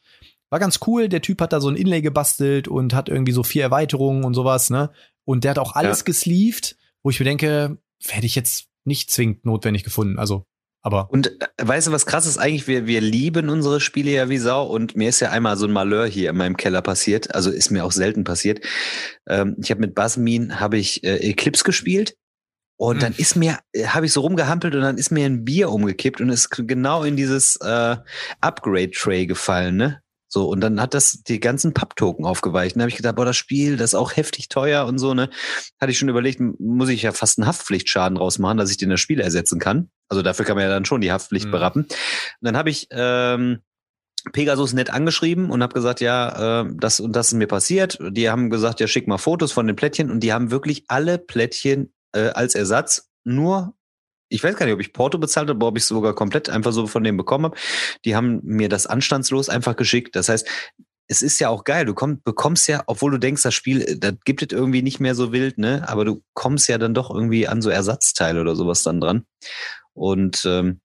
[0.53, 1.09] war ganz cool.
[1.09, 4.35] Der Typ hat da so ein Inlay gebastelt und hat irgendwie so vier Erweiterungen und
[4.35, 4.91] sowas, ne?
[5.25, 6.05] Und der hat auch alles Ja.
[6.07, 7.79] gesleeved, wo ich mir denke,
[8.09, 10.19] hätte ich jetzt nicht zwingend notwendig gefunden.
[10.19, 10.47] Also,
[10.83, 12.67] aber Und äh, weißt du, was krass ist eigentlich?
[12.67, 15.73] Wir, wir lieben unsere Spiele ja wie Sau und mir ist ja einmal so ein
[15.73, 17.35] Malheur hier in meinem Keller passiert.
[17.35, 18.65] Also ist mir auch selten passiert.
[19.29, 22.17] Ähm, ich habe mit Basmin habe ich äh, Eclipse gespielt
[22.77, 23.01] und Hm.
[23.01, 26.21] dann ist mir, äh, habe ich so rumgehampelt und dann ist mir ein Bier umgekippt
[26.21, 27.97] und ist genau in dieses äh,
[28.41, 30.03] Upgrade-Tray gefallen, ne?
[30.33, 32.77] So, und dann hat das die ganzen Papptoken aufgeweicht.
[32.77, 35.29] Dann habe ich gedacht, boah, das Spiel, das ist auch heftig teuer und so, ne?
[35.81, 38.91] Hatte ich schon überlegt, muss ich ja fast einen Haftpflichtschaden draus machen, dass ich den
[38.91, 39.91] das Spiel ersetzen kann.
[40.09, 41.51] Also dafür kann man ja dann schon die Haftpflicht Mhm.
[41.51, 41.83] berappen.
[41.83, 41.91] Und
[42.41, 43.59] dann habe ich ähm,
[44.33, 47.99] Pegasus nett angeschrieben und habe gesagt, ja, äh, das und das ist mir passiert.
[48.01, 51.19] Die haben gesagt, ja, schick mal Fotos von den Plättchen und die haben wirklich alle
[51.19, 53.75] Plättchen äh, als Ersatz nur
[54.31, 56.73] ich weiß gar nicht, ob ich Porto bezahlt habe, ob ich es sogar komplett einfach
[56.73, 57.57] so von denen bekommen habe.
[58.05, 60.17] Die haben mir das anstandslos einfach geschickt.
[60.17, 60.49] Das heißt,
[61.09, 61.85] es ist ja auch geil.
[61.85, 65.01] Du komm, bekommst ja, obwohl du denkst, das Spiel, äh, das gibt es irgendwie nicht
[65.01, 65.85] mehr so wild, ne?
[65.89, 69.25] Aber du kommst ja dann doch irgendwie an so Ersatzteile oder sowas dann dran.
[69.93, 70.81] Und ähm,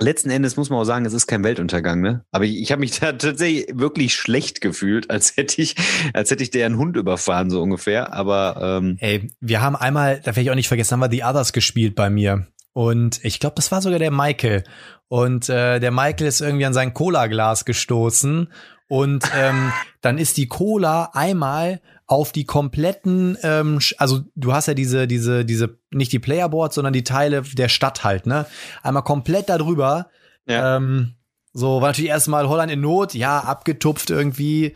[0.00, 2.24] letzten Endes muss man auch sagen, es ist kein Weltuntergang, ne?
[2.32, 5.76] Aber ich, ich habe mich da tatsächlich wirklich schlecht gefühlt, als hätte ich,
[6.12, 8.12] als hätte ich deren Hund überfahren, so ungefähr.
[8.12, 11.22] Aber ähm, ey, wir haben einmal, da werde ich auch nicht vergessen, haben wir The
[11.22, 12.48] Others gespielt bei mir.
[12.72, 14.64] Und ich glaube, das war sogar der Michael.
[15.08, 18.52] Und äh, der Michael ist irgendwie an sein Cola-Glas gestoßen.
[18.88, 24.74] Und ähm, dann ist die Cola einmal auf die kompletten, ähm, also du hast ja
[24.74, 28.46] diese, diese, diese, nicht die Playerboards, sondern die Teile der Stadt halt, ne?
[28.82, 30.08] Einmal komplett darüber.
[30.46, 30.76] Ja.
[30.76, 31.16] Ähm,
[31.52, 34.74] so, war natürlich erstmal Holland in Not, ja, abgetupft irgendwie.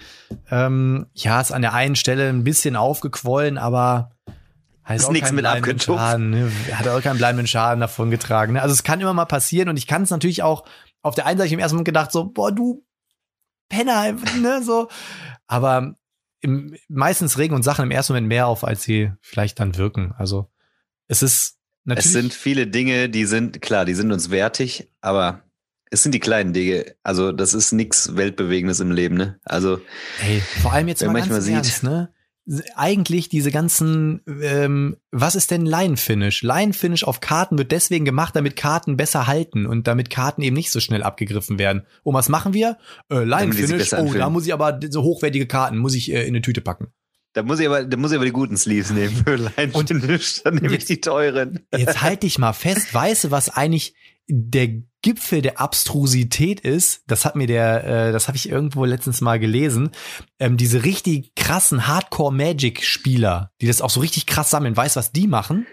[0.50, 4.12] Ähm, ja, ist an der einen Stelle ein bisschen aufgequollen, aber
[4.84, 5.82] halt Ist keinen mit.
[6.00, 6.50] Schaden, ne?
[6.72, 8.54] Hat auch keinen bleibenden Schaden davon getragen.
[8.54, 8.62] Ne?
[8.62, 10.64] Also es kann immer mal passieren und ich kann es natürlich auch
[11.02, 12.84] auf der einen Seite im ersten Moment gedacht, so, boah, du
[13.68, 14.88] Penner, ne, so.
[15.46, 15.94] Aber
[16.40, 20.14] im, meistens regen uns Sachen im ersten Moment mehr auf, als sie vielleicht dann wirken.
[20.18, 20.50] Also
[21.08, 22.06] es ist natürlich.
[22.06, 25.42] Es sind viele Dinge, die sind, klar, die sind uns wertig, aber
[25.90, 26.94] es sind die kleinen Dinge.
[27.02, 29.38] Also, das ist nichts Weltbewegendes im Leben, ne?
[29.44, 29.78] Also,
[30.22, 32.12] Ey, vor allem jetzt Wenn mal manchmal sieht- Ernst, ne?
[32.74, 36.42] Eigentlich diese ganzen, ähm, was ist denn Line-Finish?
[36.42, 40.72] Line-Finish auf Karten wird deswegen gemacht, damit Karten besser halten und damit Karten eben nicht
[40.72, 41.82] so schnell abgegriffen werden.
[42.02, 42.78] Und was machen wir?
[43.10, 46.42] Äh, Line-Finish, oh, da muss ich aber so hochwertige Karten, muss ich äh, in eine
[46.42, 46.88] Tüte packen.
[47.34, 49.88] da muss ich aber, da muss ich aber die guten Sleeves nehmen für Line Und-
[49.88, 51.60] Finish, dann nehme ich die teuren.
[51.76, 53.94] Jetzt halt dich mal fest, weißt du, was eigentlich
[54.28, 57.02] der Gipfel der Abstrusität ist?
[57.06, 59.90] Das hat mir der, äh, das habe ich irgendwo letztens mal gelesen.
[60.38, 65.12] Ähm, diese richtig krassen Hardcore-Magic-Spieler, die das auch so richtig krass sammeln, weißt du, was
[65.12, 65.66] die machen?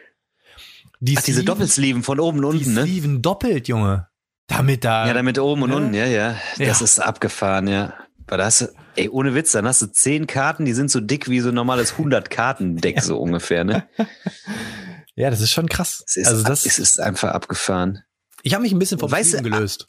[0.99, 2.81] Die Ach, diese sleeven- Doppelsleeven von oben und unten, ne?
[2.83, 4.07] sleeven doppelt, Junge.
[4.47, 5.07] Damit da.
[5.07, 5.75] Ja, damit oben und Ne?
[5.77, 6.35] unten, ja, ja.
[6.57, 6.83] Das Ja.
[6.85, 7.93] ist abgefahren, ja.
[8.27, 8.65] Aber da hast du,
[8.95, 11.55] ey, ohne Witz, dann hast du zehn Karten, die sind so dick wie so ein
[11.55, 13.87] normales 100-Karten-Deck, so ungefähr, ne?
[15.15, 16.03] ja, das ist schon krass.
[16.07, 18.03] Es ist, also ab- das, es ist einfach abgefahren.
[18.43, 19.87] Ich habe mich ein bisschen vom Weißt Sleeven gelöst.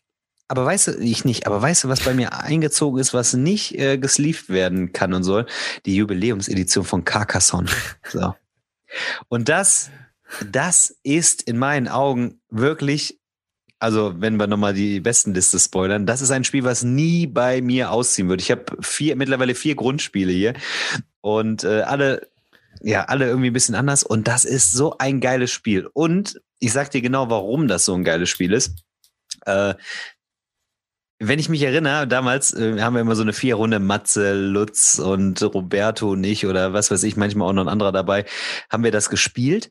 [0.51, 3.79] Aber weißt du, ich nicht, aber weißt du, was bei mir eingezogen ist, was nicht
[3.79, 5.47] äh, gesleeved werden kann und soll?
[5.87, 7.71] Die Jubiläumsedition von Carcassonne.
[8.11, 8.35] So.
[9.29, 9.91] Und das,
[10.51, 13.21] das ist in meinen Augen wirklich,
[13.79, 17.63] also wenn wir nochmal die besten Liste spoilern, das ist ein Spiel, was nie bei
[17.63, 18.41] mir ausziehen wird.
[18.41, 20.55] Ich habe vier, mittlerweile vier Grundspiele hier
[21.21, 22.27] und äh, alle,
[22.83, 24.03] ja, alle irgendwie ein bisschen anders.
[24.03, 25.89] Und das ist so ein geiles Spiel.
[25.93, 28.77] Und ich sag dir genau, warum das so ein geiles Spiel ist.
[29.47, 29.75] Äh,
[31.23, 35.43] wenn ich mich erinnere, damals äh, haben wir immer so eine Vierrunde Matze, Lutz und
[35.43, 38.25] Roberto und ich oder was weiß ich, manchmal auch noch ein anderer dabei,
[38.71, 39.71] haben wir das gespielt.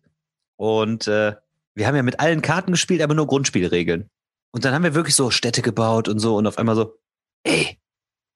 [0.58, 1.36] Und äh,
[1.74, 4.10] wir haben ja mit allen Karten gespielt, aber nur Grundspielregeln.
[4.52, 7.00] Und dann haben wir wirklich so Städte gebaut und so und auf einmal so,
[7.44, 7.80] ey,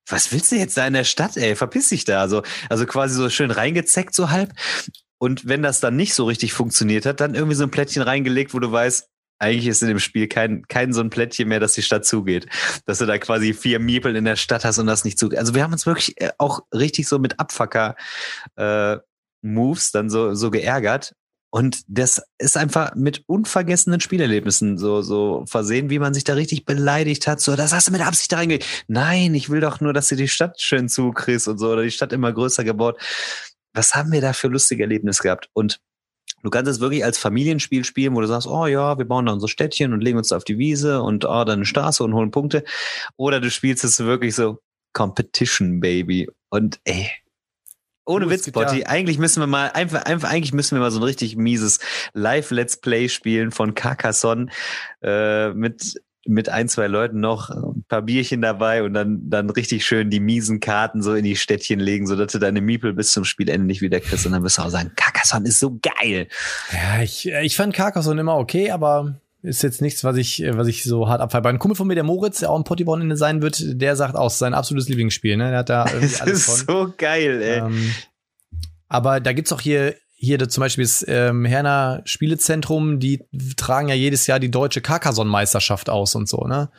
[0.08, 1.56] was willst du jetzt da in der Stadt, ey?
[1.56, 2.20] Verpiss dich da.
[2.20, 4.54] Also, also quasi so schön reingezeckt, so halb.
[5.24, 8.54] Und wenn das dann nicht so richtig funktioniert hat, dann irgendwie so ein Plättchen reingelegt,
[8.54, 9.08] wo du weißt,
[9.40, 12.48] eigentlich ist in dem Spiel kein, kein so ein Plättchen mehr, dass die Stadt zugeht.
[12.86, 15.40] Dass du da quasi vier Miepel in der Stadt hast und das nicht zugeht.
[15.40, 17.96] Also wir haben uns wirklich äh, auch richtig so mit Abfucker
[18.58, 18.98] äh,
[19.42, 21.14] Moves dann so, so geärgert.
[21.52, 26.66] Und das ist einfach mit unvergessenen Spielerlebnissen so, so versehen, wie man sich da richtig
[26.66, 27.40] beleidigt hat.
[27.40, 28.66] So, das hast du mit Absicht da reingelegt.
[28.90, 31.92] Nein, ich will doch nur, dass du die Stadt schön zukriegst und so, oder die
[31.92, 33.00] Stadt immer größer gebaut.
[33.74, 35.50] Was haben wir da für lustige Erlebnisse gehabt?
[35.54, 35.80] Und
[36.44, 39.34] du kannst es wirklich als Familienspiel spielen, wo du sagst, oh ja, wir bauen da
[39.34, 42.14] unser Städtchen und legen uns da auf die Wiese und oh, dann eine Straße und
[42.14, 42.64] holen Punkte.
[43.18, 44.60] Oder du spielst es wirklich so
[44.94, 46.30] Competition, Baby.
[46.50, 47.10] Und ey,
[48.06, 48.82] ohne Witz, Botti.
[48.82, 48.88] Ja.
[48.88, 51.80] Eigentlich müssen wir mal, einfach, einfach, eigentlich müssen wir mal so ein richtig mieses
[52.14, 54.48] Live-Let's Play spielen von Carcassonne
[55.02, 55.96] äh, mit
[56.26, 57.50] mit ein, zwei Leuten noch
[57.88, 61.80] paar Bierchen dabei und dann, dann richtig schön die miesen Karten so in die Städtchen
[61.80, 64.26] legen, so dass du deine Miepel bis zum Spielende nicht wieder kriegst.
[64.26, 66.28] Und dann wirst du auch sagen, Carcassonne ist so geil.
[66.72, 70.84] Ja, ich, ich fand Carcassonne immer okay, aber ist jetzt nichts, was ich, was ich
[70.84, 71.42] so hart abfall.
[71.42, 74.16] Bei einem Kumpel von mir, der Moritz, der auch ein Pottyball sein wird, der sagt
[74.16, 75.50] auch, sein absolutes Lieblingsspiel, ne?
[75.50, 76.54] Der hat da irgendwie alles von.
[76.54, 77.60] Das ist so geil, ey.
[77.60, 77.94] Ähm,
[78.88, 83.26] aber da gibt's auch hier hier zum Beispiel das ähm, Herner Spielezentrum, die
[83.58, 86.70] tragen ja jedes Jahr die deutsche Carcassonne-Meisterschaft aus und so, ne?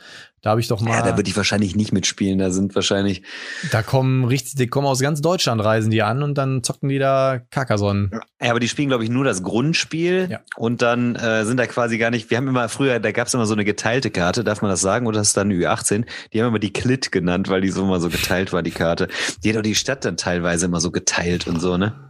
[0.45, 0.91] Da habe ich doch mal.
[0.91, 2.37] Ja, da würde ich wahrscheinlich nicht mitspielen.
[2.37, 3.23] Da sind wahrscheinlich.
[3.71, 6.99] Da kommen richtig, die kommen aus ganz Deutschland, reisen die an und dann zocken die
[6.99, 8.11] da Carcassonne.
[8.39, 10.27] Ja, aber die spielen, glaube ich, nur das Grundspiel.
[10.29, 10.41] Ja.
[10.55, 12.29] Und dann äh, sind da quasi gar nicht.
[12.29, 14.81] Wir haben immer früher, da gab es immer so eine geteilte Karte, darf man das
[14.81, 15.07] sagen?
[15.07, 16.05] Oder ist das dann Ü18?
[16.31, 19.07] Die haben immer die Klit genannt, weil die so immer so geteilt war, die Karte.
[19.43, 22.07] Die hat auch die Stadt dann teilweise immer so geteilt und so, ne?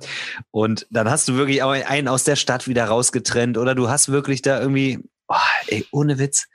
[0.52, 4.10] Und dann hast du wirklich auch einen aus der Stadt wieder rausgetrennt oder du hast
[4.12, 5.00] wirklich da irgendwie.
[5.30, 5.36] Oh,
[5.68, 6.48] ey, ohne Witz.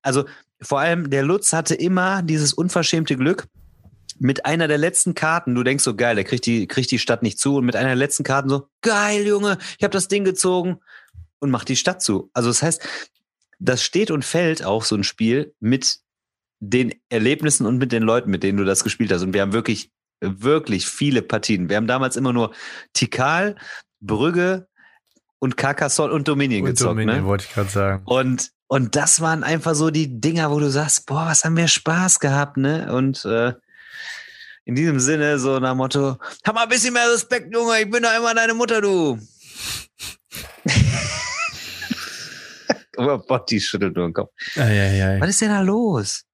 [0.00, 0.24] Also
[0.64, 3.46] vor allem der Lutz hatte immer dieses unverschämte Glück,
[4.18, 7.22] mit einer der letzten Karten, du denkst so, geil, der kriegt die, kriegt die Stadt
[7.22, 7.56] nicht zu.
[7.56, 10.78] Und mit einer der letzten Karten so, geil, Junge, ich habe das Ding gezogen
[11.40, 12.30] und macht die Stadt zu.
[12.32, 12.88] Also das heißt,
[13.58, 15.98] das steht und fällt auch so ein Spiel mit
[16.60, 19.22] den Erlebnissen und mit den Leuten, mit denen du das gespielt hast.
[19.22, 21.68] Und wir haben wirklich, wirklich viele Partien.
[21.68, 22.54] Wir haben damals immer nur
[22.92, 23.56] Tikal,
[24.00, 24.68] Brügge
[25.38, 26.90] und Carcassonne und Dominion und gezockt.
[26.90, 27.24] Dominion, ne?
[27.24, 28.02] wollte ich gerade sagen.
[28.04, 31.68] Und und das waren einfach so die Dinger, wo du sagst, boah, was haben wir
[31.68, 32.92] Spaß gehabt, ne?
[32.92, 33.52] Und äh,
[34.64, 38.02] in diesem Sinne, so nach Motto, hab mal ein bisschen mehr Respekt, Junge, ich bin
[38.02, 39.16] doch immer deine Mutter, du.
[42.96, 44.32] oh, Botti schüttelt nur den Kopf.
[44.56, 45.20] Ei, ei, ei.
[45.20, 46.24] Was ist denn da los?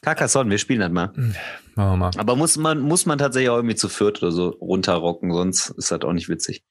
[0.00, 1.10] Carcassonne, wir spielen das mal.
[1.12, 1.34] Hm,
[1.74, 2.10] machen wir mal.
[2.18, 5.90] Aber muss man, muss man tatsächlich auch irgendwie zu viert oder so runterrocken, sonst ist
[5.90, 6.62] das auch nicht witzig.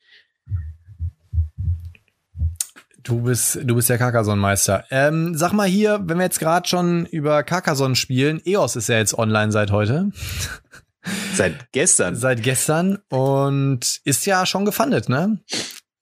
[3.09, 4.85] Du bist, du bist der Carcassonne-Meister.
[4.91, 8.97] Ähm, sag mal hier, wenn wir jetzt gerade schon über Carcassonne spielen, EOS ist ja
[8.97, 10.11] jetzt online seit heute.
[11.33, 12.15] Seit gestern.
[12.15, 15.39] Seit gestern und ist ja schon gefundet, ne?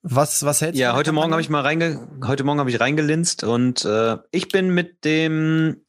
[0.02, 0.94] Was, was hältst ja, du?
[0.94, 4.50] Ja, heute Morgen habe ich mal reinge, heute Morgen habe ich reingelinst und äh, ich
[4.50, 5.86] bin mit dem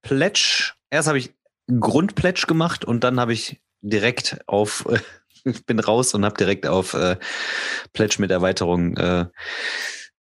[0.00, 1.34] Pledge, erst habe ich
[1.68, 4.86] Grundpledge gemacht und dann habe ich direkt auf,
[5.44, 7.16] ich bin raus und habe direkt auf äh,
[7.92, 9.26] Pledge mit Erweiterung äh,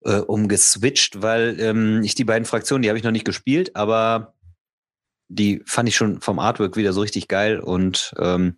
[0.03, 4.33] äh, umgeswitcht, weil ähm, ich die beiden Fraktionen, die habe ich noch nicht gespielt, aber
[5.27, 8.57] die fand ich schon vom Artwork wieder so richtig geil und ähm,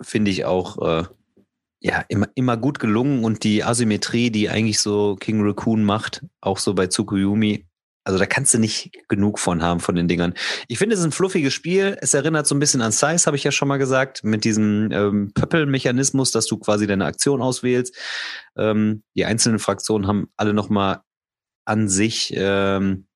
[0.00, 1.04] finde ich auch äh,
[1.80, 6.58] ja immer, immer gut gelungen und die Asymmetrie, die eigentlich so King Raccoon macht, auch
[6.58, 7.66] so bei Tsukuyomi,
[8.10, 10.34] also da kannst du nicht genug von haben von den Dingern.
[10.68, 11.96] Ich finde, es ist ein fluffiges Spiel.
[12.00, 14.90] Es erinnert so ein bisschen an Size, habe ich ja schon mal gesagt, mit diesem
[14.90, 17.96] ähm, Pöppel-Mechanismus, dass du quasi deine Aktion auswählst.
[18.56, 21.02] Ähm, die einzelnen Fraktionen haben alle nochmal
[21.64, 23.06] an sich ähm,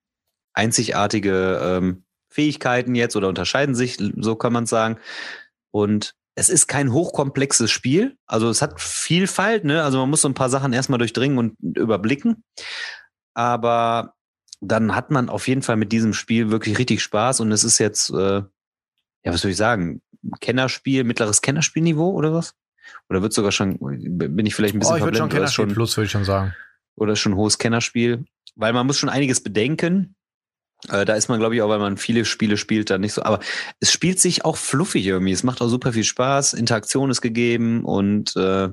[0.53, 4.99] einzigartige ähm, Fähigkeiten jetzt oder unterscheiden sich, so kann man sagen.
[5.73, 8.17] Und es ist kein hochkomplexes Spiel.
[8.27, 9.83] Also es hat Vielfalt, ne?
[9.83, 12.45] Also man muss so ein paar Sachen erstmal durchdringen und überblicken.
[13.35, 14.15] Aber
[14.61, 17.79] dann hat man auf jeden Fall mit diesem Spiel wirklich richtig Spaß und es ist
[17.79, 18.47] jetzt, äh, ja,
[19.25, 20.01] was soll ich sagen,
[20.41, 22.55] Kennerspiel, mittleres Kennerspielniveau oder was?
[23.09, 25.75] Oder wird sogar schon, bin ich vielleicht ein bisschen oh, ich würde schon Kennerspiel schon,
[25.75, 26.55] plus, würde ich schon sagen.
[26.97, 28.25] Oder schon hohes Kennerspiel,
[28.57, 30.15] weil man muss schon einiges bedenken.
[30.89, 33.23] Äh, da ist man, glaube ich, auch, weil man viele Spiele spielt, dann nicht so.
[33.23, 33.41] Aber
[33.81, 35.33] es spielt sich auch fluffig irgendwie.
[35.33, 36.53] Es macht auch super viel Spaß.
[36.55, 38.71] Interaktion ist gegeben und äh,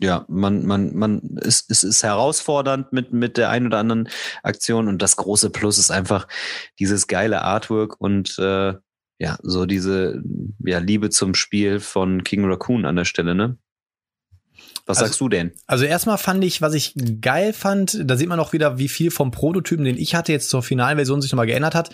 [0.00, 4.08] ja, man, man, man, es, es ist herausfordernd mit, mit der ein oder anderen
[4.42, 6.28] Aktion und das große Plus ist einfach
[6.78, 8.74] dieses geile Artwork und äh,
[9.18, 10.22] ja, so diese
[10.64, 13.56] ja, Liebe zum Spiel von King Raccoon an der Stelle, ne?
[14.86, 15.52] Was Also- sagst du denn?
[15.66, 19.10] Also erstmal fand ich, was ich geil fand, da sieht man auch wieder, wie viel
[19.10, 21.90] vom Prototypen, den ich hatte, jetzt zur finalen Version sich nochmal geändert hat.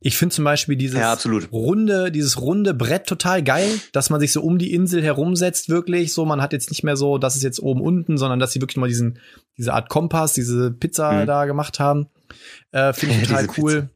[0.00, 1.16] Ich finde zum Beispiel dieses Ja,
[1.50, 6.12] runde, dieses runde Brett total geil, dass man sich so um die Insel herumsetzt, wirklich.
[6.12, 8.60] So, man hat jetzt nicht mehr so, das ist jetzt oben unten, sondern dass sie
[8.60, 9.18] wirklich mal diesen,
[9.56, 11.26] diese Art Kompass, diese Pizza Mhm.
[11.26, 12.08] da gemacht haben.
[12.72, 13.88] Äh, finde ich total cool.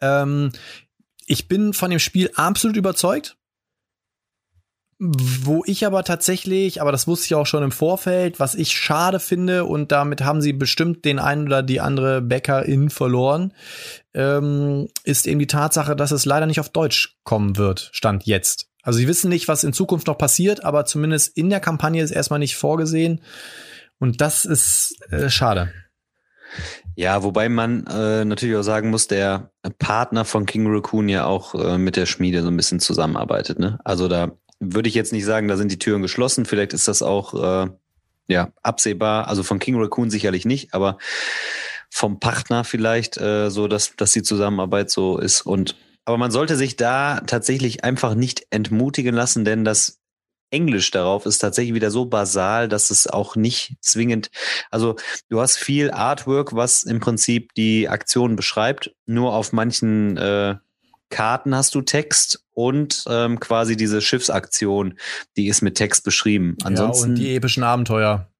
[0.00, 0.52] Ähm,
[1.26, 3.36] ich bin von dem Spiel absolut überzeugt.
[5.00, 9.20] Wo ich aber tatsächlich, aber das wusste ich auch schon im Vorfeld, was ich schade
[9.20, 13.52] finde, und damit haben sie bestimmt den einen oder die andere Bäckerin verloren,
[14.12, 18.66] ähm, ist eben die Tatsache, dass es leider nicht auf Deutsch kommen wird, Stand jetzt.
[18.82, 22.10] Also sie wissen nicht, was in Zukunft noch passiert, aber zumindest in der Kampagne ist
[22.10, 23.20] erstmal nicht vorgesehen.
[24.00, 25.72] Und das ist äh, schade.
[26.96, 31.54] Ja, wobei man äh, natürlich auch sagen muss, der Partner von King Raccoon ja auch
[31.54, 33.60] äh, mit der Schmiede so ein bisschen zusammenarbeitet.
[33.60, 33.78] Ne?
[33.84, 36.44] Also da würde ich jetzt nicht sagen, da sind die Türen geschlossen.
[36.44, 37.70] Vielleicht ist das auch äh,
[38.28, 39.28] ja absehbar.
[39.28, 40.98] Also von King Raccoon sicherlich nicht, aber
[41.90, 45.42] vom Partner vielleicht äh, so, dass dass die Zusammenarbeit so ist.
[45.42, 49.98] Und aber man sollte sich da tatsächlich einfach nicht entmutigen lassen, denn das
[50.50, 54.30] Englisch darauf ist tatsächlich wieder so basal, dass es auch nicht zwingend,
[54.70, 54.96] also
[55.28, 58.94] du hast viel Artwork, was im Prinzip die Aktion beschreibt.
[59.04, 60.56] Nur auf manchen äh,
[61.10, 64.98] Karten hast du Text und ähm, quasi diese Schiffsaktion,
[65.36, 66.56] die ist mit Text beschrieben.
[66.62, 68.30] Ansonsten, ja, und die epischen Abenteuer.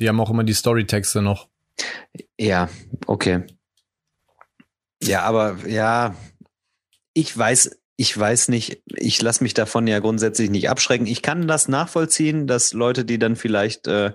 [0.00, 1.48] Die haben auch immer die Storytexte noch.
[2.38, 2.68] ja,
[3.06, 3.44] okay.
[5.02, 6.14] Ja, aber ja,
[7.12, 11.06] ich weiß, ich weiß nicht, ich lasse mich davon ja grundsätzlich nicht abschrecken.
[11.06, 14.12] Ich kann das nachvollziehen, dass Leute, die dann vielleicht äh,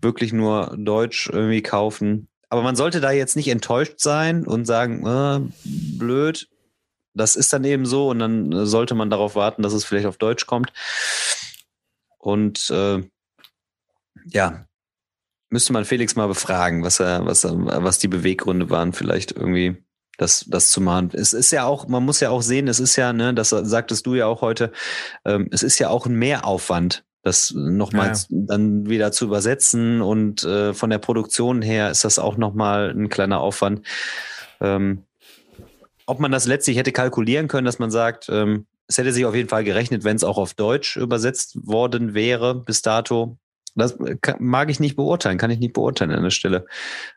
[0.00, 2.28] wirklich nur Deutsch irgendwie kaufen.
[2.48, 6.48] Aber man sollte da jetzt nicht enttäuscht sein und sagen, äh, blöd.
[7.16, 10.06] Das ist dann eben so und dann äh, sollte man darauf warten, dass es vielleicht
[10.06, 10.72] auf Deutsch kommt.
[12.18, 13.02] Und äh,
[14.26, 14.66] ja,
[15.48, 19.82] müsste man Felix mal befragen, was er, was er, was die Beweggründe waren, vielleicht irgendwie
[20.18, 21.10] das, das zu machen.
[21.12, 24.06] Es ist ja auch, man muss ja auch sehen, es ist ja, ne, das sagtest
[24.06, 24.72] du ja auch heute,
[25.24, 30.74] ähm, es ist ja auch ein Mehraufwand, das nochmals dann wieder zu übersetzen und äh,
[30.74, 33.82] von der Produktion her ist das auch nochmal ein kleiner Aufwand.
[34.60, 35.02] Ähm,
[36.06, 39.34] ob man das letztlich hätte kalkulieren können, dass man sagt, ähm, es hätte sich auf
[39.34, 43.36] jeden Fall gerechnet, wenn es auch auf Deutsch übersetzt worden wäre bis dato.
[43.78, 46.64] Das kann, mag ich nicht beurteilen, kann ich nicht beurteilen an der Stelle.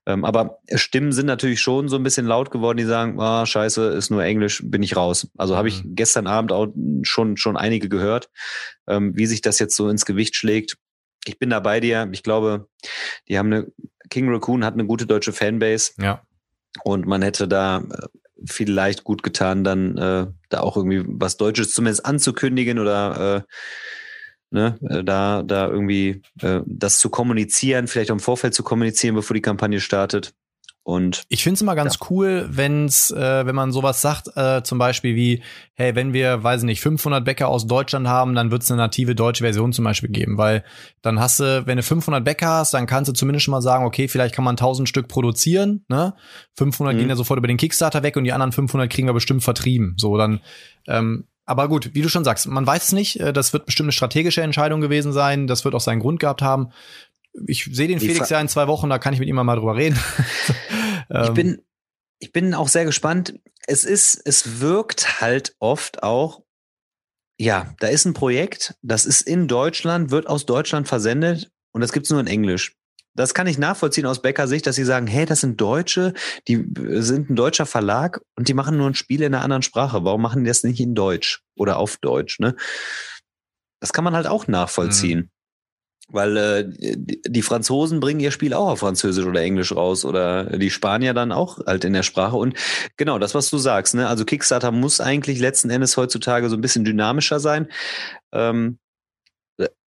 [0.06, 3.86] Ähm, aber Stimmen sind natürlich schon so ein bisschen laut geworden, die sagen, ah, scheiße,
[3.92, 5.30] ist nur Englisch, bin ich raus.
[5.38, 5.96] Also habe ich Mhm.
[5.96, 6.68] gestern Abend auch
[7.04, 8.30] schon, schon einige gehört,
[8.88, 10.76] ähm, wie sich das jetzt so ins Gewicht schlägt.
[11.26, 12.10] Ich bin da bei dir.
[12.12, 12.68] Ich glaube,
[13.30, 13.68] die haben eine,
[14.10, 16.24] King Raccoon hat eine gute deutsche Fanbase Ja.
[16.84, 18.08] und man hätte da äh,
[18.46, 23.54] vielleicht gut getan, dann äh, da auch irgendwie was Deutsches zumindest anzukündigen oder äh,
[24.52, 29.16] ne, äh, da, da irgendwie äh, das zu kommunizieren, vielleicht auch im Vorfeld zu kommunizieren,
[29.16, 30.34] bevor die Kampagne startet.
[30.90, 34.80] Und Ich finde es immer ganz cool, wenn's, äh, wenn man sowas sagt, äh, zum
[34.80, 35.44] Beispiel wie,
[35.76, 39.14] hey, wenn wir, weiß ich nicht, 500 Bäcker aus Deutschland haben, dann wird's eine native
[39.14, 40.64] deutsche Version zum Beispiel geben, weil
[41.04, 43.86] dann hast du, wenn du 500 Bäcker hast, dann kannst du zumindest schon mal sagen,
[43.86, 46.16] okay, vielleicht kann man 1000 Stück produzieren, ne?
[46.58, 47.00] 500 Mhm.
[47.00, 49.94] gehen ja sofort über den Kickstarter weg und die anderen 500 kriegen wir bestimmt vertrieben.
[49.98, 50.40] So, dann,
[50.88, 53.86] ähm, aber gut, wie du schon sagst, man weiß es nicht, äh, das wird bestimmt
[53.86, 56.70] eine strategische Entscheidung gewesen sein, das wird auch seinen Grund gehabt haben.
[57.48, 59.36] Ich sehe den Die Felix Fra- ja in zwei Wochen, da kann ich mit ihm
[59.36, 59.98] mal drüber reden.
[61.10, 61.62] ich Ähm, bin,
[62.20, 63.40] ich bin auch sehr gespannt.
[63.68, 66.44] Es ist, es wirkt halt oft auch,
[67.40, 71.92] ja, da ist ein Projekt, das ist in Deutschland, wird aus Deutschland versendet und das
[71.94, 72.76] gibt's nur in Englisch.
[73.16, 76.14] Das kann ich nachvollziehen aus Bäcker-Sicht, dass sie sagen, hey, das sind Deutsche,
[76.48, 79.64] die äh, sind ein deutscher Verlag und die machen nur ein Spiel in einer anderen
[79.64, 80.04] Sprache.
[80.04, 82.40] Warum machen die das nicht in Deutsch oder auf Deutsch?
[82.40, 82.56] Ne?
[83.82, 85.32] Das kann man halt auch nachvollziehen.
[86.12, 90.72] Weil äh, die, Franzosen bringen ihr Spiel auch auf Französisch oder Englisch raus oder die
[90.72, 92.36] Spanier dann auch halt in der Sprache.
[92.36, 92.56] Und
[92.98, 94.08] genau das, was du sagst, ne?
[94.08, 97.68] Also Kickstarter muss eigentlich letzten Endes heutzutage so ein bisschen dynamischer sein.
[98.32, 98.80] Ähm,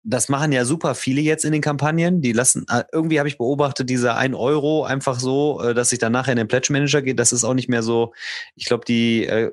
[0.03, 2.21] das machen ja super viele jetzt in den Kampagnen.
[2.21, 5.99] Die lassen, äh, irgendwie habe ich beobachtet, dieser 1 Euro einfach so, äh, dass sich
[5.99, 7.19] dann nachher in den Pledge Manager geht.
[7.19, 8.13] Das ist auch nicht mehr so,
[8.55, 9.51] ich glaube, die äh,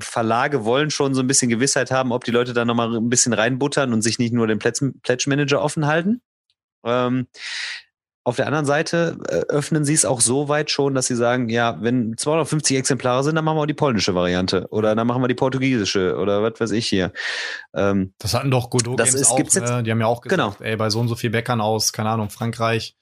[0.00, 3.32] Verlage wollen schon so ein bisschen Gewissheit haben, ob die Leute da nochmal ein bisschen
[3.32, 6.20] reinbuttern und sich nicht nur den Pledge, Pledge Manager offen halten.
[6.84, 7.26] Ähm,
[8.24, 11.48] auf der anderen Seite äh, öffnen sie es auch so weit schon, dass sie sagen,
[11.48, 15.22] ja, wenn 250 Exemplare sind, dann machen wir auch die polnische Variante oder dann machen
[15.22, 17.10] wir die portugiesische oder was weiß ich hier.
[17.72, 19.82] Ähm, Das hatten doch Godot Das Games ist- auch, ne?
[19.82, 20.54] Die haben ja auch gesagt, Genau.
[20.60, 22.96] ey, bei so und so viel Bäckern aus, keine Ahnung, Frankreich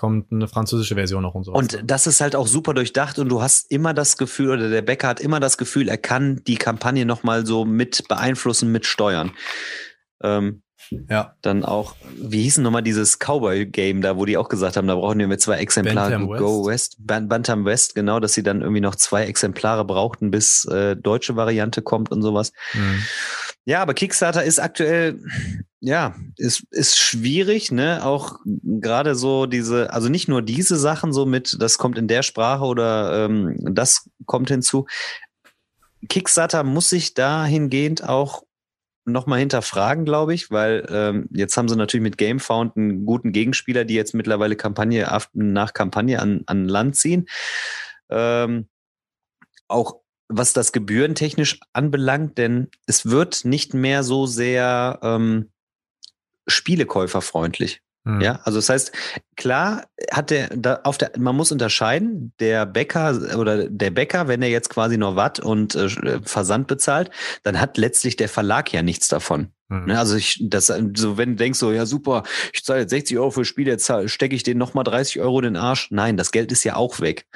[0.00, 1.52] kommt eine französische Version noch und so.
[1.52, 4.80] Und das ist halt auch super durchdacht und du hast immer das Gefühl, oder der
[4.80, 9.32] Bäcker hat immer das Gefühl, er kann die Kampagne nochmal so mit beeinflussen, mit steuern.
[10.22, 10.62] Ähm,
[11.08, 11.36] Ja.
[11.42, 14.94] Dann auch, wie hieß denn nochmal dieses Cowboy-Game da, wo die auch gesagt haben, da
[14.94, 16.96] brauchen wir zwei Exemplare Bantam Go West.
[16.98, 17.28] West.
[17.28, 21.82] Bantam West, genau, dass sie dann irgendwie noch zwei Exemplare brauchten, bis äh, deutsche Variante
[21.82, 22.52] kommt und sowas.
[22.72, 23.02] Mhm.
[23.66, 25.20] Ja, aber Kickstarter ist aktuell,
[25.80, 28.04] ja, ist, ist schwierig, ne?
[28.04, 32.22] Auch gerade so diese, also nicht nur diese Sachen so mit, das kommt in der
[32.22, 34.86] Sprache oder ähm, das kommt hinzu.
[36.08, 38.42] Kickstarter muss sich dahingehend auch
[39.06, 43.84] nochmal hinterfragen, glaube ich, weil ähm, jetzt haben sie natürlich mit GameFound einen guten Gegenspieler,
[43.84, 47.26] die jetzt mittlerweile Kampagne nach Kampagne an, an Land ziehen.
[48.10, 48.68] Ähm,
[49.68, 49.96] auch
[50.28, 55.50] was das gebührentechnisch anbelangt, denn es wird nicht mehr so sehr ähm,
[56.50, 57.80] Spielekäuferfreundlich.
[58.04, 58.20] Mhm.
[58.22, 58.92] Ja, also das heißt,
[59.36, 64.42] klar hat der, da auf der, man muss unterscheiden, der Bäcker oder der Bäcker, wenn
[64.42, 67.10] er jetzt quasi nur Watt und äh, Versand bezahlt,
[67.42, 69.52] dann hat letztlich der Verlag ja nichts davon.
[69.68, 69.84] Mhm.
[69.86, 72.22] Ne, also ich, das, so wenn du denkst so, ja super,
[72.54, 75.44] ich zahle jetzt 60 Euro für Spiele, jetzt stecke ich den nochmal 30 Euro in
[75.44, 75.88] den Arsch.
[75.90, 77.26] Nein, das Geld ist ja auch weg.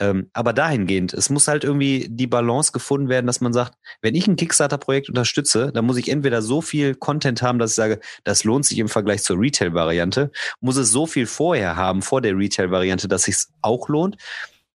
[0.00, 4.14] Ähm, aber dahingehend, es muss halt irgendwie die Balance gefunden werden, dass man sagt, wenn
[4.14, 8.00] ich ein Kickstarter-Projekt unterstütze, dann muss ich entweder so viel Content haben, dass ich sage,
[8.24, 12.34] das lohnt sich im Vergleich zur Retail-Variante, muss es so viel vorher haben, vor der
[12.36, 14.16] Retail-Variante, dass sich auch lohnt.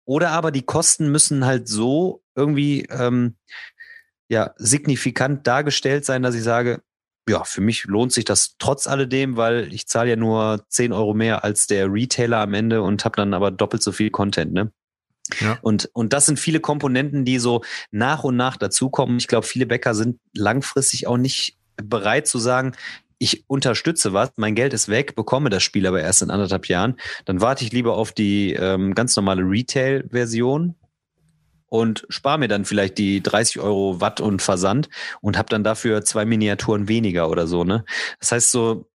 [0.05, 3.35] Oder aber die Kosten müssen halt so irgendwie ähm,
[4.29, 6.83] ja, signifikant dargestellt sein, dass ich sage,
[7.27, 11.15] ja, für mich lohnt sich das trotz alledem, weil ich zahle ja nur 10 Euro
[11.15, 14.71] mehr als der Retailer am Ende und habe dann aber doppelt so viel Content, ne?
[15.39, 15.57] Ja.
[15.61, 19.17] Und, und das sind viele Komponenten, die so nach und nach dazukommen.
[19.17, 22.73] Ich glaube, viele Bäcker sind langfristig auch nicht bereit zu sagen,
[23.17, 26.97] ich unterstütze was, mein Geld ist weg, bekomme das Spiel aber erst in anderthalb Jahren.
[27.23, 30.75] Dann warte ich lieber auf die ähm, ganz normale Retail-Version
[31.67, 34.89] und spare mir dann vielleicht die 30 Euro Watt und Versand
[35.21, 37.63] und habe dann dafür zwei Miniaturen weniger oder so.
[37.63, 37.85] Ne?
[38.19, 38.87] Das heißt so,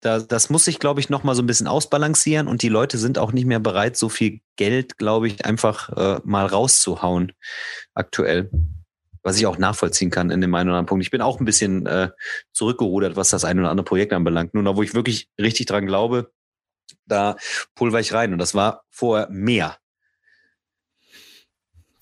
[0.00, 2.98] da, das muss sich, glaube ich, noch mal so ein bisschen ausbalancieren und die Leute
[2.98, 7.32] sind auch nicht mehr bereit, so viel Geld, glaube ich, einfach äh, mal rauszuhauen
[7.94, 8.50] aktuell.
[9.22, 11.04] Was ich auch nachvollziehen kann in dem einen oder anderen Punkt.
[11.04, 12.08] Ich bin auch ein bisschen äh,
[12.54, 14.54] zurückgerudert, was das ein oder andere Projekt anbelangt.
[14.54, 16.32] Nur da, wo ich wirklich richtig dran glaube,
[17.04, 17.36] da
[17.74, 18.32] pulver ich rein.
[18.32, 19.76] Und das war vorher mehr.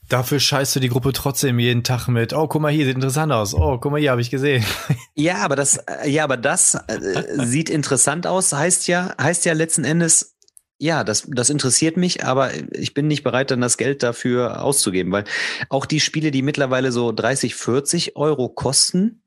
[0.08, 2.32] Dafür scheißt du die Gruppe trotzdem jeden Tag mit.
[2.32, 3.52] Oh, guck mal hier, sieht interessant aus.
[3.52, 4.64] Oh, guck mal hier, habe ich gesehen.
[5.14, 8.52] Ja, aber das, äh, ja, aber das äh, sieht interessant aus.
[8.52, 10.36] Heißt ja, heißt ja letzten Endes,
[10.78, 15.10] ja, das, das interessiert mich, aber ich bin nicht bereit, dann das Geld dafür auszugeben,
[15.10, 15.24] weil
[15.70, 19.22] auch die Spiele, die mittlerweile so 30, 40 Euro kosten,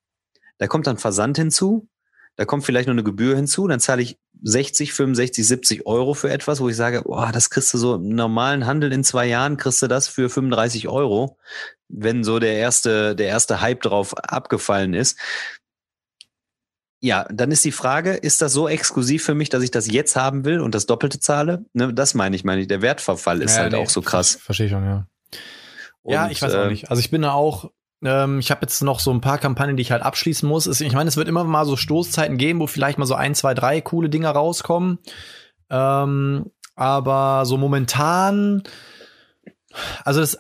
[0.60, 1.90] da kommt dann Versand hinzu,
[2.36, 6.30] da kommt vielleicht noch eine Gebühr hinzu, dann zahle ich 60, 65, 70 Euro für
[6.30, 9.58] etwas, wo ich sage, boah, das kriegst du so im normalen Handel in zwei Jahren,
[9.58, 11.38] kriegst du das für 35 Euro,
[11.90, 15.20] wenn so der erste, der erste Hype drauf abgefallen ist.
[17.04, 20.16] Ja, dann ist die Frage, ist das so exklusiv für mich, dass ich das jetzt
[20.16, 21.66] haben will und das Doppelte zahle?
[21.74, 22.68] Ne, das meine ich, meine ich.
[22.68, 24.36] Der Wertverfall ist ja, halt nee, auch so krass.
[24.36, 25.08] Verstehe ich schon, ja.
[26.04, 26.90] Und, ja, ich weiß auch äh, nicht.
[26.90, 27.72] Also ich bin da auch
[28.04, 30.68] ähm, ich habe jetzt noch so ein paar Kampagnen, die ich halt abschließen muss.
[30.82, 33.54] Ich meine, es wird immer mal so Stoßzeiten geben, wo vielleicht mal so ein, zwei,
[33.54, 35.00] drei coole Dinger rauskommen.
[35.70, 38.64] Ähm, aber so momentan,
[40.04, 40.38] also das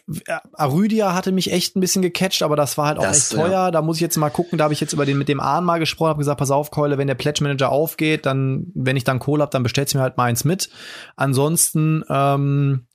[0.53, 3.51] Arydia hatte mich echt ein bisschen gecatcht, aber das war halt auch das, echt teuer.
[3.51, 3.71] Ja.
[3.71, 4.57] Da muss ich jetzt mal gucken.
[4.57, 6.71] Da habe ich jetzt über den mit dem Ahn mal gesprochen, habe gesagt, pass auf,
[6.71, 9.97] Keule, wenn der Pledge Manager aufgeht, dann, wenn ich dann Kohle hab, dann bestellst du
[9.97, 10.69] mir halt mal eins mit.
[11.15, 12.87] Ansonsten, ähm,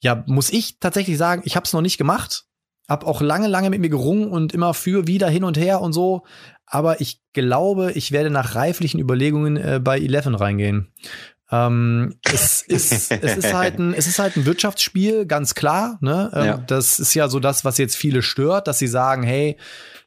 [0.00, 2.47] ja, muss ich tatsächlich sagen, ich habe es noch nicht gemacht.
[2.88, 5.92] Hab auch lange, lange mit mir gerungen und immer für, wieder, hin und her und
[5.92, 6.24] so.
[6.66, 10.92] Aber ich glaube, ich werde nach reiflichen Überlegungen äh, bei Eleven reingehen.
[11.50, 15.98] Ähm, es, ist, es, ist halt ein, es ist halt ein Wirtschaftsspiel, ganz klar.
[16.00, 16.30] Ne?
[16.34, 16.56] Ähm, ja.
[16.58, 19.56] Das ist ja so das, was jetzt viele stört, dass sie sagen, hey,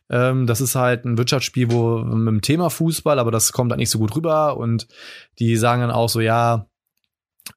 [0.09, 3.79] ähm, das ist halt ein Wirtschaftsspiel, wo mit dem Thema Fußball, aber das kommt halt
[3.79, 4.57] nicht so gut rüber.
[4.57, 4.87] Und
[5.39, 6.67] die sagen dann auch so, ja,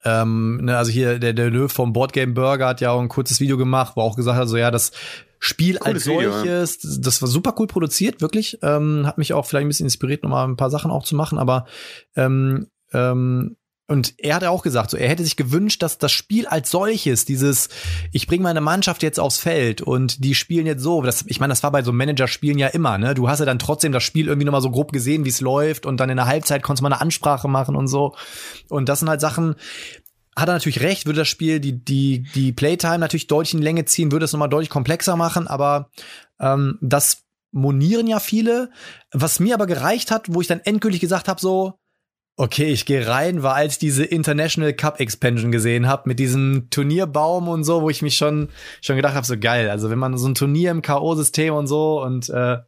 [0.05, 3.41] ähm, ne, also hier der, der Löw vom Boardgame Burger hat ja auch ein kurzes
[3.41, 4.93] Video gemacht, wo auch gesagt hat, so ja, das
[5.39, 7.01] Spiel Cooles als solches, Video, ja.
[7.03, 8.59] das war super cool produziert, wirklich.
[8.63, 11.39] Ähm, hat mich auch vielleicht ein bisschen inspiriert, nochmal ein paar Sachen auch zu machen,
[11.39, 11.67] aber
[12.17, 16.47] ähm, ähm, und er hat auch gesagt, so er hätte sich gewünscht, dass das Spiel
[16.47, 17.69] als solches, dieses,
[18.13, 21.53] ich bringe meine Mannschaft jetzt aufs Feld und die spielen jetzt so, das, ich meine,
[21.53, 23.15] das war bei so Manager-Spielen ja immer, ne?
[23.15, 25.85] Du hast ja dann trotzdem das Spiel irgendwie nochmal so grob gesehen, wie es läuft
[25.85, 28.15] und dann in der Halbzeit konntest du mal eine Ansprache machen und so.
[28.71, 29.55] Und das sind halt Sachen,
[30.35, 33.85] hat er natürlich recht, würde das Spiel die, die, die Playtime natürlich deutlich in Länge
[33.85, 35.91] ziehen, würde es nochmal deutlich komplexer machen, aber
[36.41, 38.71] ähm, das monieren ja viele.
[39.13, 41.79] Was mir aber gereicht hat, wo ich dann endgültig gesagt habe, so,
[42.37, 47.47] Okay, ich gehe rein, war als diese International Cup Expansion gesehen habe mit diesem Turnierbaum
[47.47, 48.49] und so, wo ich mich schon
[48.81, 49.71] schon gedacht habe, so geil.
[49.71, 52.59] Also wenn man so ein Turnier im KO-System und so und äh,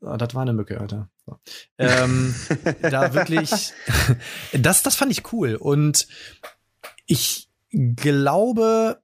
[0.00, 1.08] Oh, das war eine Mücke, Alter.
[1.24, 1.38] So.
[1.78, 2.34] Ähm,
[2.82, 3.72] da wirklich,
[4.52, 5.56] das, das fand ich cool.
[5.56, 6.06] Und
[7.06, 9.00] ich glaube,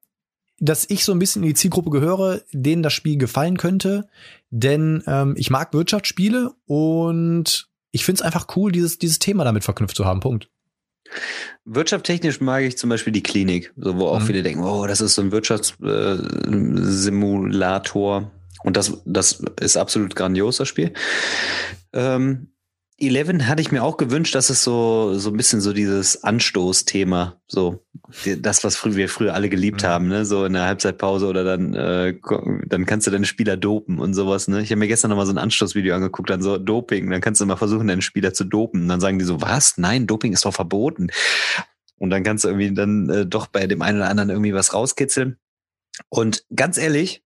[0.59, 4.09] dass ich so ein bisschen in die Zielgruppe gehöre, denen das Spiel gefallen könnte.
[4.51, 9.65] Denn ähm, ich mag Wirtschaftsspiele und ich finde es einfach cool, dieses, dieses Thema damit
[9.65, 10.21] verknüpft zu haben.
[10.21, 10.51] Punkt.
[11.65, 14.25] Wirtschaftstechnisch mag ich zum Beispiel die Klinik, so wo auch mhm.
[14.25, 18.23] viele denken, oh, das ist so ein Wirtschaftssimulator.
[18.23, 18.27] Äh,
[18.65, 20.93] und das, das ist absolut grandios, das Spiel.
[21.93, 22.49] Ähm,
[23.07, 27.41] Eleven hatte ich mir auch gewünscht, dass es so, so ein bisschen so dieses Anstoßthema,
[27.47, 27.85] so
[28.39, 29.87] das, was wir früher alle geliebt mhm.
[29.87, 30.25] haben, ne?
[30.25, 32.15] so in der Halbzeitpause oder dann, äh,
[32.67, 34.49] dann kannst du deine Spieler dopen und sowas.
[34.49, 34.63] Ne?
[34.63, 37.47] Ich habe mir gestern nochmal so ein Anstoßvideo angeguckt, dann so Doping, dann kannst du
[37.47, 38.83] mal versuchen, deinen Spieler zu dopen.
[38.83, 39.79] Und dann sagen die so, was?
[39.79, 41.09] Nein, Doping ist doch verboten.
[41.99, 44.75] Und dann kannst du irgendwie dann äh, doch bei dem einen oder anderen irgendwie was
[44.75, 45.39] rauskitzeln.
[46.09, 47.23] Und ganz ehrlich,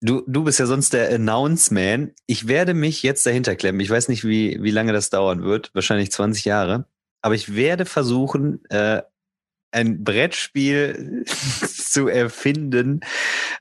[0.00, 2.12] Du, du bist ja sonst der Announce-Man.
[2.26, 3.80] Ich werde mich jetzt dahinter klemmen.
[3.80, 5.70] Ich weiß nicht, wie, wie lange das dauern wird.
[5.74, 6.86] Wahrscheinlich 20 Jahre.
[7.20, 9.02] Aber ich werde versuchen, äh,
[9.72, 13.00] ein Brettspiel zu erfinden,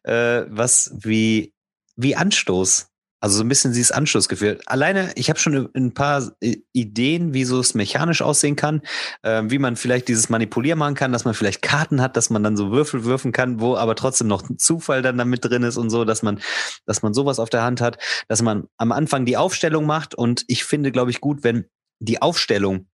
[0.04, 1.54] äh, was wie,
[1.96, 2.90] wie Anstoß
[3.20, 4.60] also so ein bisschen dieses Anschlussgefühl.
[4.66, 6.32] Alleine, ich habe schon ein paar
[6.74, 8.82] Ideen, wie so es mechanisch aussehen kann,
[9.24, 12.44] äh, wie man vielleicht dieses Manipulieren machen kann, dass man vielleicht Karten hat, dass man
[12.44, 15.78] dann so Würfel würfen kann, wo aber trotzdem noch ein Zufall dann damit drin ist
[15.78, 16.40] und so, dass man,
[16.86, 20.44] dass man sowas auf der Hand hat, dass man am Anfang die Aufstellung macht und
[20.48, 21.66] ich finde, glaube ich, gut, wenn
[22.00, 22.88] die Aufstellung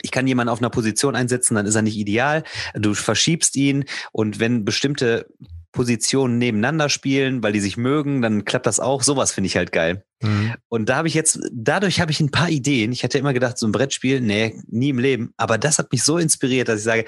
[0.00, 2.44] ich kann jemanden auf einer Position einsetzen, dann ist er nicht ideal.
[2.72, 5.26] Du verschiebst ihn und wenn bestimmte
[5.72, 9.02] Positionen nebeneinander spielen, weil die sich mögen, dann klappt das auch.
[9.02, 10.04] Sowas finde ich halt geil.
[10.22, 10.54] Mhm.
[10.68, 12.92] Und da habe ich jetzt, dadurch habe ich ein paar Ideen.
[12.92, 15.32] Ich hätte immer gedacht, so ein Brettspiel, nee, nie im Leben.
[15.36, 17.06] Aber das hat mich so inspiriert, dass ich sage,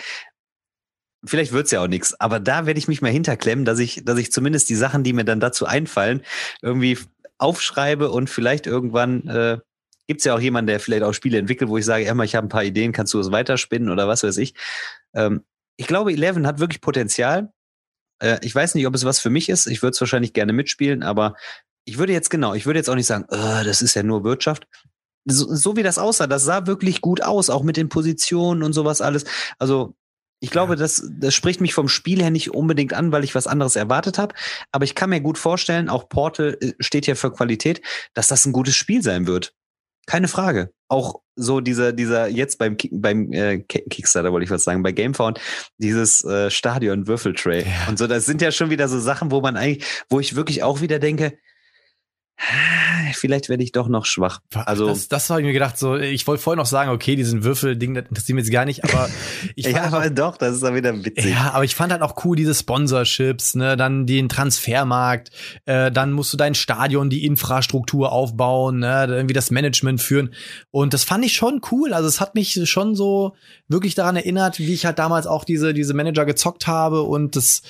[1.25, 4.19] vielleicht wird's ja auch nichts, aber da werde ich mich mal hinterklemmen, dass ich, dass
[4.19, 6.23] ich zumindest die Sachen, die mir dann dazu einfallen,
[6.61, 6.99] irgendwie
[7.39, 9.59] aufschreibe und vielleicht irgendwann äh,
[10.07, 12.47] gibt's ja auch jemanden, der vielleicht auch Spiele entwickelt, wo ich sage, Emma, ich habe
[12.47, 14.55] ein paar Ideen, kannst du es weiterspinnen oder was weiß ich.
[15.15, 15.45] Ähm,
[15.77, 17.53] ich glaube, Eleven hat wirklich Potenzial.
[18.21, 19.67] Äh, ich weiß nicht, ob es was für mich ist.
[19.67, 21.35] Ich würde es wahrscheinlich gerne mitspielen, aber
[21.85, 24.25] ich würde jetzt genau, ich würde jetzt auch nicht sagen, oh, das ist ja nur
[24.25, 24.67] Wirtschaft.
[25.27, 28.73] So, so wie das aussah, das sah wirklich gut aus, auch mit den Positionen und
[28.73, 29.25] sowas alles.
[29.59, 29.95] Also
[30.41, 33.47] ich glaube, das, das spricht mich vom Spiel her nicht unbedingt an, weil ich was
[33.47, 34.35] anderes erwartet habe.
[34.73, 37.81] Aber ich kann mir gut vorstellen, auch Portal äh, steht ja für Qualität,
[38.13, 39.55] dass das ein gutes Spiel sein wird.
[40.07, 40.71] Keine Frage.
[40.89, 45.41] Auch so dieser, dieser jetzt beim, beim äh, Kickstarter wollte ich was sagen, bei Gamefound,
[45.79, 47.63] dieses äh, Stadion-Würfeltray.
[47.63, 47.89] Ja.
[47.89, 50.63] Und so, das sind ja schon wieder so Sachen, wo man eigentlich, wo ich wirklich
[50.63, 51.39] auch wieder denke,
[53.15, 54.41] vielleicht werde ich doch noch schwach.
[54.55, 55.79] Also das, das habe ich mir gedacht.
[55.79, 58.85] So, ich wollte vorher noch sagen, okay, diesen Würfel-Ding, das interessiert mich jetzt gar nicht,
[58.85, 59.09] aber
[59.55, 61.33] ich ja, aber doch, das ist dann wieder witzig.
[61.33, 65.31] Ja, aber ich fand halt auch cool diese Sponsorships, ne, dann den Transfermarkt,
[65.67, 70.35] äh, dann musst du dein Stadion, die Infrastruktur aufbauen, ne, irgendwie das Management führen
[70.71, 71.95] und das fand ich schon cool.
[71.95, 73.35] Also es hat mich schon so
[73.69, 77.63] wirklich daran erinnert, wie ich halt damals auch diese diese Manager gezockt habe und das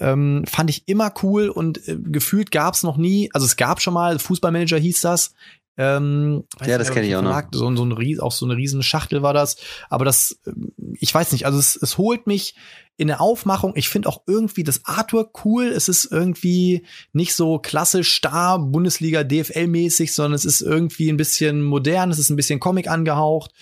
[0.00, 3.80] ähm, fand ich immer cool und äh, gefühlt gab es noch nie, also es gab
[3.80, 5.34] schon mal Fußballmanager hieß das.
[5.76, 7.40] Ähm, ja, das kenne ich auch noch.
[7.52, 9.56] So, so ein, auch so eine riesen Schachtel war das.
[9.88, 10.50] Aber das, äh,
[10.98, 12.56] ich weiß nicht, also es, es holt mich
[12.96, 13.72] in der Aufmachung.
[13.76, 15.66] Ich finde auch irgendwie das Artwork cool.
[15.66, 21.16] Es ist irgendwie nicht so klassisch starr Bundesliga DFL mäßig, sondern es ist irgendwie ein
[21.16, 22.10] bisschen modern.
[22.10, 23.52] Es ist ein bisschen Comic angehaucht.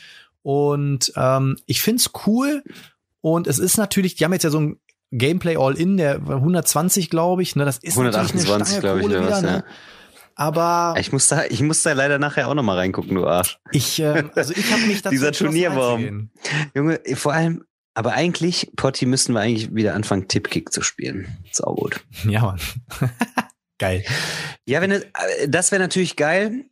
[0.40, 2.62] Und ähm, ich find's cool.
[3.20, 4.80] Und es ist natürlich, die haben jetzt ja so ein
[5.12, 7.56] Gameplay All-In, der 120, glaube ich.
[7.56, 9.48] Ne, das ist 128, glaube ich, wieder, was, ne?
[9.48, 9.64] ja.
[10.36, 13.58] Aber ich muss da, ich muss da leider nachher auch noch mal reingucken, du Arsch.
[13.72, 16.30] Ich, äh, also ich habe mich dazu dieser Turnierbaum,
[16.74, 17.64] Junge, vor allem.
[17.94, 21.38] Aber eigentlich, Potti, müssten wir eigentlich wieder anfangen, Tipkick zu spielen.
[21.50, 22.04] Sau gut.
[22.28, 22.60] Ja, Mann.
[23.78, 24.04] geil.
[24.66, 25.02] Ja, wenn äh,
[25.48, 26.66] das wäre natürlich geil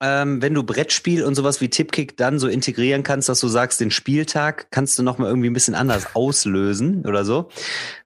[0.00, 3.80] ähm, wenn du Brettspiel und sowas wie Tipkick dann so integrieren kannst, dass du sagst,
[3.80, 7.50] den Spieltag kannst du nochmal irgendwie ein bisschen anders auslösen oder so,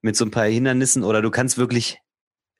[0.03, 2.01] mit so ein paar Hindernissen oder du kannst wirklich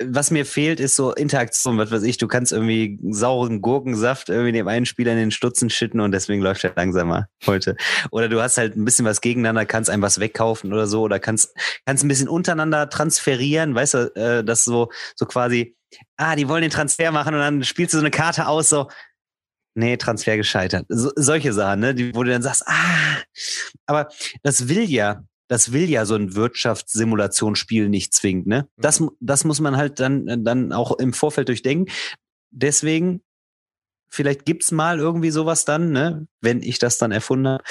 [0.03, 4.53] was mir fehlt, ist so Interaktion, was weiß ich, du kannst irgendwie sauren Gurkensaft irgendwie
[4.53, 7.77] dem einen Spieler in den Stutzen schütten und deswegen läuft er langsamer heute.
[8.11, 11.21] Oder du hast halt ein bisschen was gegeneinander, kannst einem was wegkaufen oder so, oder
[11.21, 11.55] kannst,
[11.87, 15.77] kannst ein bisschen untereinander transferieren, weißt du, äh, das so, so quasi,
[16.17, 18.89] ah, die wollen den Transfer machen und dann spielst du so eine Karte aus, so,
[19.75, 20.87] nee, Transfer gescheitert.
[20.89, 23.23] So, solche Sachen, ne, die, wo du dann sagst, ah,
[23.87, 24.09] aber
[24.43, 28.69] das will ja, das will ja so ein Wirtschaftssimulationsspiel nicht zwingend, ne?
[28.77, 29.11] Das, mhm.
[29.21, 31.93] das muss man halt dann, dann auch im Vorfeld durchdenken.
[32.51, 33.23] Deswegen,
[34.09, 37.65] vielleicht gibt's mal irgendwie sowas dann, ne, wenn ich das dann erfunden habe,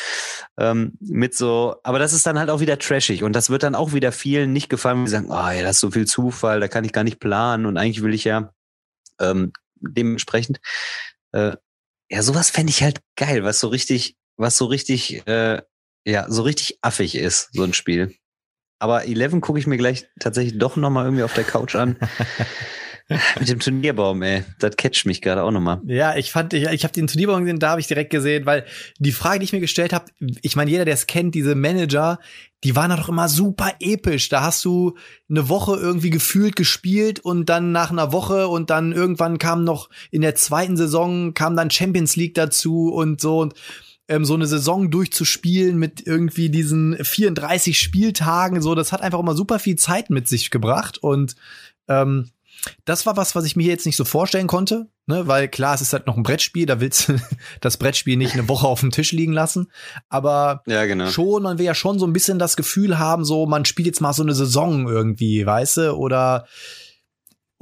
[0.58, 3.76] ähm, mit so, aber das ist dann halt auch wieder trashig und das wird dann
[3.76, 6.68] auch wieder vielen nicht gefallen, die sagen, oh ja, das ist so viel Zufall, da
[6.68, 8.54] kann ich gar nicht planen und eigentlich will ich ja
[9.20, 10.60] ähm, dementsprechend.
[11.32, 11.56] Äh,
[12.10, 15.62] ja, sowas fände ich halt geil, was so richtig, was so richtig, äh,
[16.06, 18.16] ja, so richtig affig ist, so ein Spiel.
[18.80, 21.98] Aber Eleven gucke ich mir gleich tatsächlich doch nochmal irgendwie auf der Couch an.
[23.40, 24.44] Mit dem Turnierbaum, ey.
[24.60, 25.82] Das catcht mich gerade auch nochmal.
[25.86, 28.66] Ja, ich fand, ich, ich habe den Turnierbaum gesehen, da habe ich direkt gesehen, weil
[28.98, 30.06] die Frage, die ich mir gestellt habe,
[30.42, 32.20] ich meine, jeder, der es kennt, diese Manager,
[32.64, 34.30] die waren doch immer super episch.
[34.30, 34.98] Da hast du
[35.30, 39.90] eine Woche irgendwie gefühlt gespielt und dann nach einer Woche und dann irgendwann kam noch
[40.12, 43.54] in der zweiten Saison kam dann Champions League dazu und so und
[44.08, 49.36] ähm, so eine Saison durchzuspielen mit irgendwie diesen 34 Spieltagen, so, das hat einfach immer
[49.36, 51.36] super viel Zeit mit sich gebracht und
[51.88, 52.32] ähm,
[52.86, 55.82] das war was, was ich mir jetzt nicht so vorstellen konnte, ne, weil klar, es
[55.82, 57.20] ist halt noch ein Brettspiel, da willst du
[57.62, 59.72] das Brettspiel nicht eine Woche auf dem Tisch liegen lassen,
[60.10, 61.08] aber ja, genau.
[61.08, 64.02] schon, man will ja schon so ein bisschen das Gefühl haben, so man spielt jetzt
[64.02, 66.46] mal so eine Saison irgendwie, weißt du, oder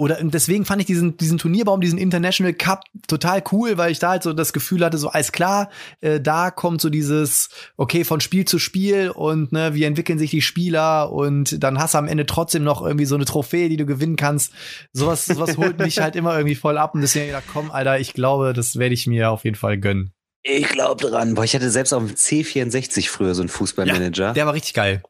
[0.02, 4.10] oder deswegen fand ich diesen, diesen Turnierbaum, diesen International Cup total cool, weil ich da
[4.10, 5.70] halt so das Gefühl hatte, so alles klar,
[6.00, 10.32] äh, da kommt so dieses, okay, von Spiel zu Spiel und ne, wie entwickeln sich
[10.32, 13.78] die Spieler und dann hast du am Ende trotzdem noch irgendwie so eine Trophäe, die
[13.78, 14.54] du gewinnen kannst.
[14.92, 18.16] Sowas, sowas holt mich halt immer irgendwie voll ab und deswegen gedacht, komm, Alter, ich
[18.16, 20.14] glaube, das werde ich mir auf jeden Fall gönnen.
[20.42, 21.36] Ich glaube dran.
[21.36, 24.28] Boah, ich hatte selbst auf dem C64 früher so einen Fußballmanager.
[24.30, 25.04] Ja, der war richtig geil.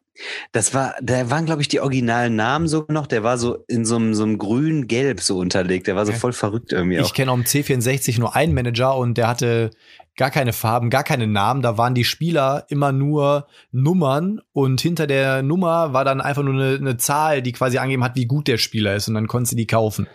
[0.52, 3.06] Das war, da waren, glaube ich, die originalen Namen so noch.
[3.06, 5.86] Der war so in so einem, so einem grün-gelb so unterlegt.
[5.86, 7.06] Der war so voll verrückt irgendwie auch.
[7.06, 9.70] Ich kenne dem C64 nur einen Manager und der hatte
[10.16, 11.62] gar keine Farben, gar keine Namen.
[11.62, 16.54] Da waren die Spieler immer nur Nummern und hinter der Nummer war dann einfach nur
[16.54, 19.52] eine, eine Zahl, die quasi angegeben hat, wie gut der Spieler ist und dann konntest
[19.52, 20.06] du die kaufen.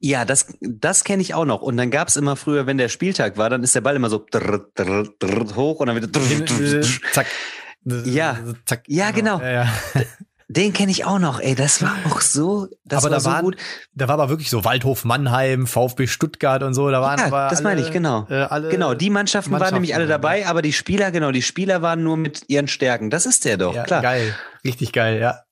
[0.00, 1.62] Ja, das, das kenne ich auch noch.
[1.62, 4.22] Und dann gab's immer früher, wenn der Spieltag war, dann ist der Ball immer so
[4.30, 7.26] drr, drr, drr, hoch und dann wieder zack.
[7.84, 8.84] Ja, zack.
[8.86, 9.40] Ja, genau.
[9.40, 9.68] Ja, ja.
[10.48, 13.30] Den kenne ich auch noch, ey, das war auch so, das aber war da so
[13.30, 13.56] waren, gut.
[13.94, 17.48] Da war aber wirklich so Waldhof Mannheim, VfB Stuttgart und so, da waren ja, aber
[17.48, 18.26] das alle, meine ich, genau.
[18.28, 21.40] Äh, alle genau, die Mannschaften, Mannschaften waren nämlich alle dabei, aber die Spieler, genau, die
[21.40, 23.08] Spieler waren nur mit ihren Stärken.
[23.08, 24.02] Das ist der doch, ja, klar.
[24.02, 24.34] Geil,
[24.64, 25.43] richtig geil, ja.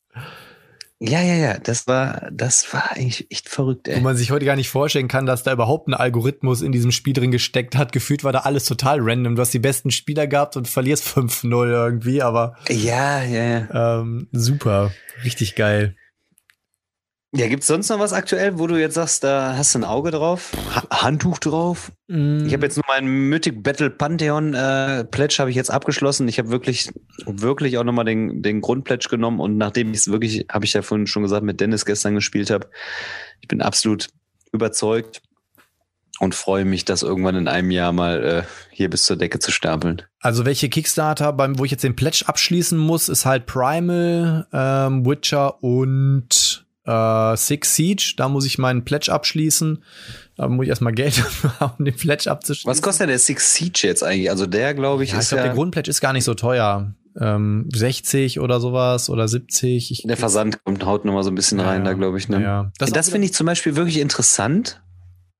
[1.04, 3.96] Ja, ja, ja, das war, das war eigentlich echt verrückt, ey.
[3.96, 6.92] Wo man sich heute gar nicht vorstellen kann, dass da überhaupt ein Algorithmus in diesem
[6.92, 7.90] Spiel drin gesteckt hat.
[7.90, 9.34] Gefühlt war da alles total random.
[9.34, 12.54] Du hast die besten Spieler gehabt und verlierst 5-0 irgendwie, aber.
[12.68, 14.00] Ja, ja, ja.
[14.00, 14.92] Ähm, super.
[15.24, 15.96] Richtig geil.
[17.34, 20.10] Ja, gibt's sonst noch was aktuell, wo du jetzt sagst, da hast du ein Auge
[20.10, 20.52] drauf?
[20.74, 21.90] Ha Handtuch drauf?
[22.08, 22.44] Mm.
[22.44, 26.28] Ich habe jetzt nur meinen Mythic Battle Pantheon äh, Pledge habe ich jetzt abgeschlossen.
[26.28, 26.90] Ich habe wirklich,
[27.24, 30.82] wirklich auch nochmal den, den Grundpledge genommen und nachdem ich es wirklich, habe ich ja
[30.82, 32.68] vorhin schon gesagt, mit Dennis gestern gespielt habe,
[33.40, 34.08] ich bin absolut
[34.52, 35.22] überzeugt
[36.18, 39.50] und freue mich, das irgendwann in einem Jahr mal äh, hier bis zur Decke zu
[39.50, 40.02] stapeln.
[40.20, 45.06] Also welche Kickstarter, beim, wo ich jetzt den Pledge abschließen muss, ist halt Primal, ähm,
[45.06, 49.82] Witcher und äh, Six Siege, da muss ich meinen Pledge abschließen.
[50.36, 51.22] Da muss ich erstmal Geld
[51.60, 52.70] haben, um den Pledge abzuschließen.
[52.70, 54.30] Was kostet der Six Siege jetzt eigentlich?
[54.30, 56.34] Also der, glaube ich, ja, ist ich glaube, ja der Grundpledge ist gar nicht so
[56.34, 56.94] teuer.
[57.20, 59.90] Ähm, 60 oder sowas oder 70.
[59.90, 62.28] Ich, der Versand kommt haut noch mal so ein bisschen ja, rein, da glaube ich.
[62.30, 62.42] Ne?
[62.42, 62.72] Ja.
[62.78, 64.82] Das, das finde ich zum Beispiel wirklich interessant,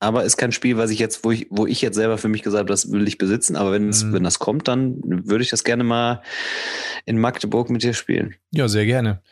[0.02, 2.42] aber ist kein Spiel, was ich jetzt, wo ich, wo ich jetzt selber für mich
[2.42, 3.54] gesagt habe, das will ich besitzen.
[3.54, 4.14] Aber wenn, es, mhm.
[4.14, 6.22] wenn das kommt, dann würde ich das gerne mal
[7.04, 8.34] in Magdeburg mit dir spielen.
[8.50, 9.22] Ja, sehr gerne.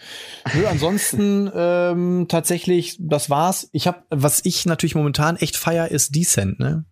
[0.55, 3.69] Nö, ansonsten ähm, tatsächlich, das war's.
[3.73, 6.85] Ich habe, was ich natürlich momentan echt feier, ist Decent, ne?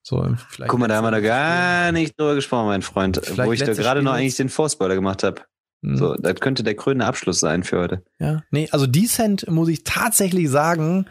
[0.00, 3.52] So, vielleicht Guck mal, da haben wir da gar nicht drüber gesprochen, mein Freund, wo
[3.52, 5.42] ich da gerade noch eigentlich den Vorspoiler gemacht habe.
[5.82, 5.96] Mhm.
[5.98, 8.02] So, das könnte der krönende Abschluss sein für heute.
[8.18, 11.06] Ja, nee, also Decent muss ich tatsächlich sagen,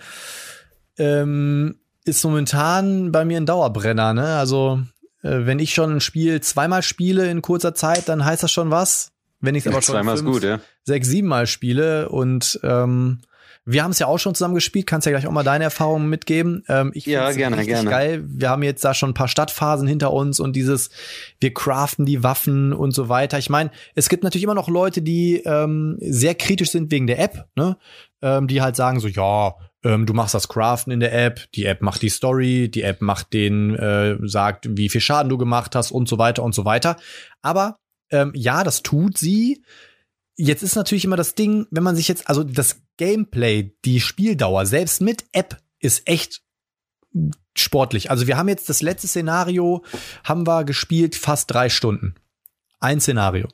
[0.98, 1.76] ähm,
[2.06, 4.14] ist momentan bei mir ein Dauerbrenner.
[4.14, 4.38] Ne?
[4.38, 4.82] Also
[5.24, 8.72] äh, wenn ich schon ein Spiel zweimal spiele in kurzer Zeit, dann heißt das schon
[8.72, 9.12] was.
[9.40, 10.60] Wenn ich es aber schon zweimal fünf, gut, ja.
[10.84, 13.20] sechs, sieben Mal spiele und ähm,
[13.70, 14.88] wir haben es ja auch schon zusammen gespielt.
[14.88, 16.64] Kannst ja gleich auch mal deine Erfahrungen mitgeben.
[16.70, 17.90] Ähm, ich ja, gerne, gerne.
[17.90, 18.24] geil.
[18.26, 20.90] Wir haben jetzt da schon ein paar Stadtphasen hinter uns und dieses,
[21.42, 23.38] wir craften die Waffen und so weiter.
[23.38, 27.20] Ich meine, es gibt natürlich immer noch Leute, die ähm, sehr kritisch sind wegen der
[27.20, 27.76] App, ne?
[28.22, 29.54] Ähm, die halt sagen so, ja,
[29.84, 33.02] ähm, du machst das Craften in der App, die App macht die Story, die App
[33.02, 36.66] macht den, äh, sagt, wie viel Schaden du gemacht hast und so weiter und so
[36.66, 36.98] weiter.
[37.42, 37.80] Aber
[38.10, 39.64] ähm, ja, das tut sie.
[40.36, 44.66] Jetzt ist natürlich immer das Ding, wenn man sich jetzt, also das Gameplay, die Spieldauer,
[44.66, 46.42] selbst mit App ist echt
[47.56, 48.12] sportlich.
[48.12, 49.84] Also wir haben jetzt das letzte Szenario,
[50.24, 52.16] haben wir gespielt fast drei Stunden.
[52.80, 53.48] Ein Szenario.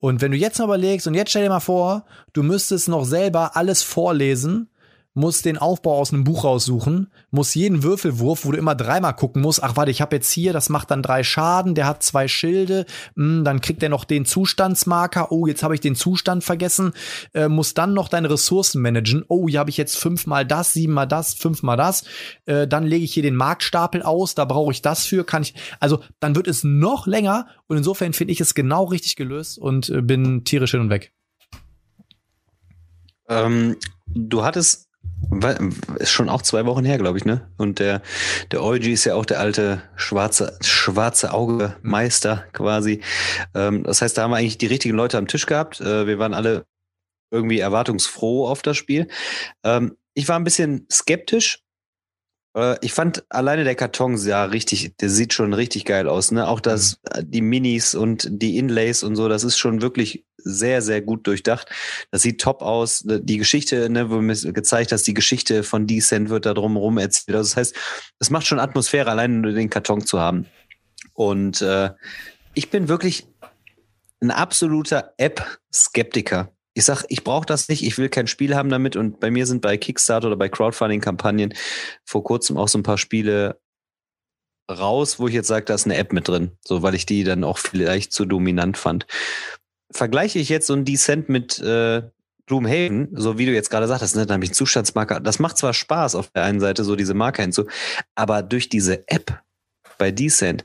[0.00, 3.04] Und wenn du jetzt mal überlegst, und jetzt stell dir mal vor, du müsstest noch
[3.04, 4.69] selber alles vorlesen,
[5.14, 9.42] muss den Aufbau aus einem Buch raussuchen, muss jeden Würfelwurf, wo du immer dreimal gucken
[9.42, 12.28] musst, ach warte, ich habe jetzt hier, das macht dann drei Schaden, der hat zwei
[12.28, 16.44] Schilde, mh, hm, dann kriegt er noch den Zustandsmarker, oh, jetzt habe ich den Zustand
[16.44, 16.92] vergessen,
[17.34, 21.08] äh, muss dann noch deine Ressourcen managen, oh, hier habe ich jetzt fünfmal das, siebenmal
[21.08, 22.04] das, fünfmal das,
[22.46, 25.54] äh, dann lege ich hier den Marktstapel aus, da brauche ich das für, kann ich,
[25.80, 29.88] also dann wird es noch länger und insofern finde ich es genau richtig gelöst und
[29.88, 31.12] äh, bin tierisch hin und weg.
[33.28, 33.76] Ähm,
[34.08, 34.89] du hattest
[35.98, 37.48] ist schon auch zwei Wochen her, glaube ich, ne?
[37.56, 38.02] Und der,
[38.50, 43.00] der Eugi ist ja auch der alte schwarze, schwarze Auge Meister quasi.
[43.54, 45.80] Ähm, das heißt, da haben wir eigentlich die richtigen Leute am Tisch gehabt.
[45.80, 46.66] Äh, wir waren alle
[47.30, 49.08] irgendwie erwartungsfroh auf das Spiel.
[49.64, 51.62] Ähm, ich war ein bisschen skeptisch,
[52.54, 56.48] äh, ich fand alleine der Karton sah richtig, der sieht schon richtig geil aus, ne?
[56.48, 57.20] Auch das, mhm.
[57.20, 61.26] Äh, die Minis und die Inlays und so, das ist schon wirklich sehr, sehr gut
[61.26, 61.68] durchdacht.
[62.10, 63.04] Das sieht top aus.
[63.06, 67.36] Die Geschichte, ne, wo mir gezeigt hast, die Geschichte von Descent wird da drumherum erzählt.
[67.36, 67.76] Also das heißt,
[68.18, 70.46] es macht schon Atmosphäre, allein nur den Karton zu haben.
[71.12, 71.90] Und äh,
[72.54, 73.26] ich bin wirklich
[74.22, 78.96] ein absoluter App-Skeptiker ich sag, ich brauche das nicht, ich will kein Spiel haben damit.
[78.96, 81.52] Und bei mir sind bei Kickstarter oder bei Crowdfunding-Kampagnen
[82.06, 83.60] vor kurzem auch so ein paar Spiele
[84.70, 87.22] raus, wo ich jetzt sage, da ist eine App mit drin, so weil ich die
[87.22, 89.06] dann auch vielleicht zu dominant fand.
[89.90, 92.02] Vergleiche ich jetzt so ein Descent mit äh,
[92.46, 95.20] Gloomhaven, so wie du jetzt gerade sagtest, ne, da habe ich Zustandsmarker.
[95.20, 97.66] Das macht zwar Spaß auf der einen Seite, so diese Marker hinzu,
[98.14, 99.42] aber durch diese App
[99.98, 100.64] bei Descent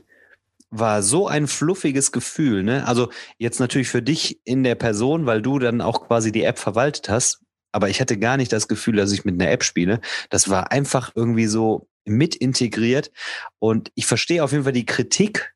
[0.70, 2.86] war so ein fluffiges Gefühl, ne?
[2.86, 6.58] Also jetzt natürlich für dich in der Person, weil du dann auch quasi die App
[6.58, 7.40] verwaltet hast.
[7.72, 10.00] Aber ich hatte gar nicht das Gefühl, dass ich mit einer App spiele.
[10.30, 13.10] Das war einfach irgendwie so mit integriert.
[13.58, 15.54] Und ich verstehe auf jeden Fall die Kritik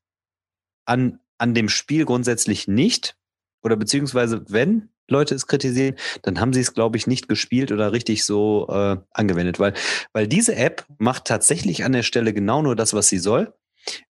[0.84, 3.16] an, an dem Spiel grundsätzlich nicht.
[3.62, 7.92] Oder beziehungsweise, wenn Leute es kritisieren, dann haben sie es, glaube ich, nicht gespielt oder
[7.92, 9.58] richtig so äh, angewendet.
[9.58, 9.74] Weil,
[10.12, 13.54] weil diese App macht tatsächlich an der Stelle genau nur das, was sie soll.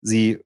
[0.03, 0.41] Sie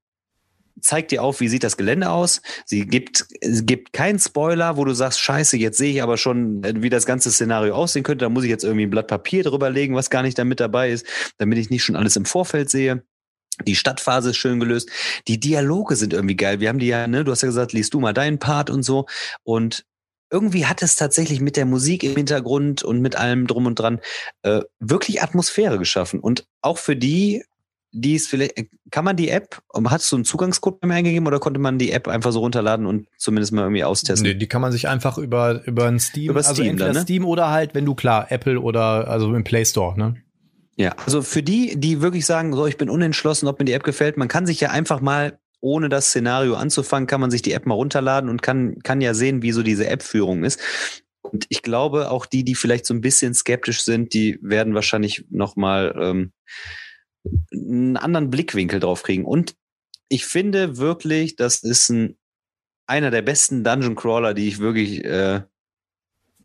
[0.80, 2.42] zeigt dir auf, wie sieht das Gelände aus.
[2.64, 6.90] Sie gibt, gibt keinen Spoiler, wo du sagst, scheiße, jetzt sehe ich aber schon, wie
[6.90, 8.24] das ganze Szenario aussehen könnte.
[8.24, 10.90] Da muss ich jetzt irgendwie ein Blatt Papier drüber legen, was gar nicht damit dabei
[10.90, 11.06] ist,
[11.38, 13.02] damit ich nicht schon alles im Vorfeld sehe.
[13.66, 14.90] Die Stadtphase ist schön gelöst.
[15.28, 16.58] Die Dialoge sind irgendwie geil.
[16.58, 18.82] Wir haben die ja, ne, du hast ja gesagt, liest du mal deinen Part und
[18.82, 19.06] so.
[19.44, 19.84] Und
[20.30, 24.00] irgendwie hat es tatsächlich mit der Musik im Hintergrund und mit allem drum und dran
[24.42, 26.18] äh, wirklich Atmosphäre geschaffen.
[26.18, 27.44] Und auch für die
[27.94, 31.38] die ist vielleicht, kann man die App, hast du einen Zugangscode bei mir eingegeben oder
[31.38, 34.26] konnte man die App einfach so runterladen und zumindest mal irgendwie austesten?
[34.26, 36.96] Nee, die kann man sich einfach über, über ein Steam, über also Steam entweder dann,
[36.96, 37.02] ne?
[37.02, 40.16] Steam oder halt, wenn du klar, Apple oder also im Play Store, ne?
[40.76, 43.84] Ja, also für die, die wirklich sagen, so, ich bin unentschlossen, ob mir die App
[43.84, 47.52] gefällt, man kann sich ja einfach mal, ohne das Szenario anzufangen, kann man sich die
[47.52, 50.60] App mal runterladen und kann, kann ja sehen, wie so diese App-Führung ist.
[51.22, 55.24] Und ich glaube, auch die, die vielleicht so ein bisschen skeptisch sind, die werden wahrscheinlich
[55.30, 56.32] noch mal ähm,
[57.52, 59.24] einen anderen Blickwinkel drauf kriegen.
[59.24, 59.54] Und
[60.08, 62.16] ich finde wirklich, das ist ein,
[62.86, 65.42] einer der besten Dungeon Crawler, die ich wirklich äh,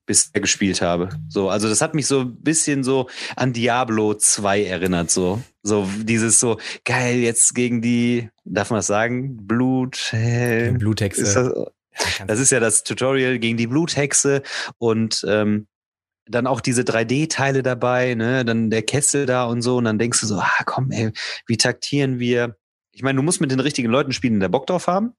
[0.05, 1.09] bisher gespielt habe.
[1.27, 5.41] So, also das hat mich so ein bisschen so an Diablo 2 erinnert, so.
[5.61, 9.45] So dieses so, geil, jetzt gegen die, darf man das sagen?
[9.45, 11.21] Blut, äh, Bluthexe.
[11.21, 11.53] Ist das,
[12.25, 14.41] das ist ja das Tutorial gegen die Bluthexe
[14.79, 15.67] und ähm,
[16.29, 20.21] dann auch diese 3D-Teile dabei, ne, dann der Kessel da und so, und dann denkst
[20.21, 21.11] du so, ah, komm, ey,
[21.47, 22.55] wie taktieren wir?
[22.91, 25.13] Ich meine, du musst mit den richtigen Leuten spielen, der Bock drauf haben.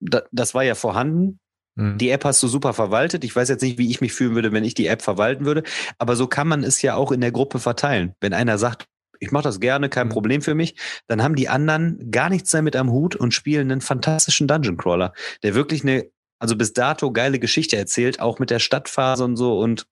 [0.00, 1.40] Da, das war ja vorhanden.
[1.76, 1.98] Mhm.
[1.98, 3.24] Die App hast du super verwaltet.
[3.24, 5.62] Ich weiß jetzt nicht, wie ich mich fühlen würde, wenn ich die App verwalten würde.
[5.98, 8.14] Aber so kann man es ja auch in der Gruppe verteilen.
[8.20, 8.86] Wenn einer sagt,
[9.20, 10.12] ich mache das gerne, kein mhm.
[10.12, 10.76] Problem für mich,
[11.06, 15.14] dann haben die anderen gar nichts damit am Hut und spielen einen fantastischen Dungeon Crawler,
[15.42, 19.58] der wirklich eine, also bis dato geile Geschichte erzählt, auch mit der Stadtphase und so
[19.58, 19.86] und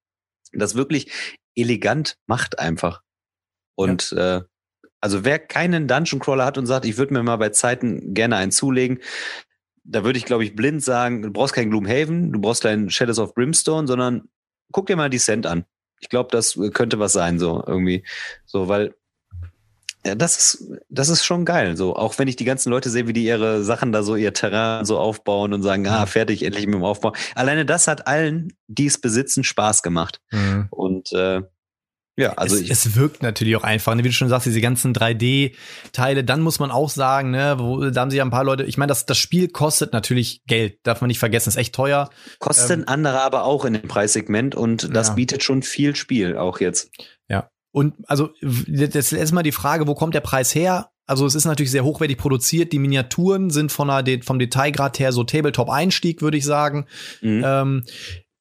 [0.52, 1.12] das wirklich
[1.54, 3.02] elegant macht einfach.
[3.74, 4.38] Und ja.
[4.38, 4.42] äh,
[5.00, 8.36] also wer keinen Dungeon Crawler hat und sagt, ich würde mir mal bei Zeiten gerne
[8.36, 9.00] einen zulegen,
[9.84, 13.18] da würde ich, glaube ich, blind sagen, du brauchst keinen Gloomhaven, du brauchst keinen Shadows
[13.18, 14.28] of Brimstone, sondern
[14.70, 15.64] guck dir mal Descent an.
[16.00, 18.04] Ich glaube, das könnte was sein, so irgendwie.
[18.44, 18.94] So, weil
[20.04, 21.76] ja, das ist, das ist schon geil.
[21.76, 24.32] So, auch wenn ich die ganzen Leute sehe, wie die ihre Sachen da so, ihr
[24.32, 27.12] Terrain so aufbauen und sagen, ah, fertig, endlich mit dem Aufbau.
[27.34, 30.20] Alleine das hat allen, die es besitzen, Spaß gemacht.
[30.32, 30.66] Mhm.
[30.70, 31.42] Und äh,
[32.14, 34.04] ja, also es, es, wirkt natürlich auch einfach, ne?
[34.04, 36.24] wie du schon sagst, diese ganzen 3D-Teile.
[36.24, 38.64] Dann muss man auch sagen, ne, wo, da haben sich ja ein paar Leute.
[38.64, 42.10] Ich meine, das, das Spiel kostet natürlich Geld, darf man nicht vergessen, ist echt teuer.
[42.38, 45.14] Kosten ähm, andere aber auch in dem Preissegment und das ja.
[45.14, 46.90] bietet schon viel Spiel auch jetzt.
[47.72, 48.30] Und also
[48.68, 50.90] das ist erstmal die Frage, wo kommt der Preis her?
[51.06, 52.72] Also es ist natürlich sehr hochwertig produziert.
[52.72, 56.86] Die Miniaturen sind von der, vom Detailgrad her so Tabletop-Einstieg, würde ich sagen.
[57.22, 57.42] Mhm.
[57.44, 57.84] Ähm,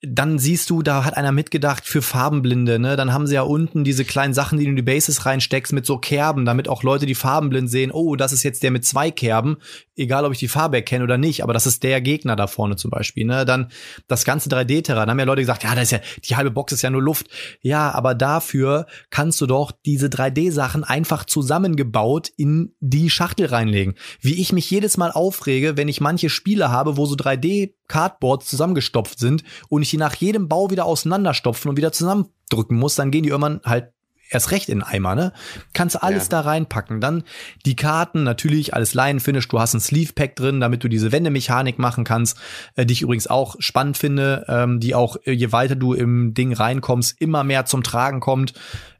[0.03, 2.95] dann siehst du, da hat einer mitgedacht für Farbenblinde, ne?
[2.95, 5.85] Dann haben sie ja unten diese kleinen Sachen, die du in die Bases reinsteckst mit
[5.85, 9.11] so Kerben, damit auch Leute, die farbenblind sehen, oh, das ist jetzt der mit zwei
[9.11, 9.57] Kerben,
[9.95, 12.77] egal ob ich die Farbe erkenne oder nicht, aber das ist der Gegner da vorne
[12.77, 13.45] zum Beispiel, ne?
[13.45, 13.69] Dann
[14.07, 16.73] das ganze 3D-Terrain, da haben ja Leute gesagt, ja, das ist ja, die halbe Box
[16.73, 17.27] ist ja nur Luft.
[17.61, 23.93] Ja, aber dafür kannst du doch diese 3D-Sachen einfach zusammengebaut in die Schachtel reinlegen.
[24.19, 28.45] Wie ich mich jedes Mal aufrege, wenn ich manche Spiele habe, wo so 3D Cardboards
[28.45, 33.11] zusammengestopft sind und ich die nach jedem Bau wieder auseinanderstopfen und wieder zusammendrücken muss, dann
[33.11, 33.91] gehen die irgendwann halt
[34.29, 35.33] erst recht in den Eimer, ne?
[35.73, 36.29] Kannst alles ja.
[36.29, 37.01] da reinpacken.
[37.01, 37.23] Dann
[37.65, 39.49] die Karten, natürlich alles Line-Finish.
[39.49, 42.37] Du hast ein Sleeve-Pack drin, damit du diese Wendemechanik machen kannst,
[42.75, 46.33] äh, die ich übrigens auch spannend finde, ähm, die auch, äh, je weiter du im
[46.33, 48.53] Ding reinkommst, immer mehr zum Tragen kommt.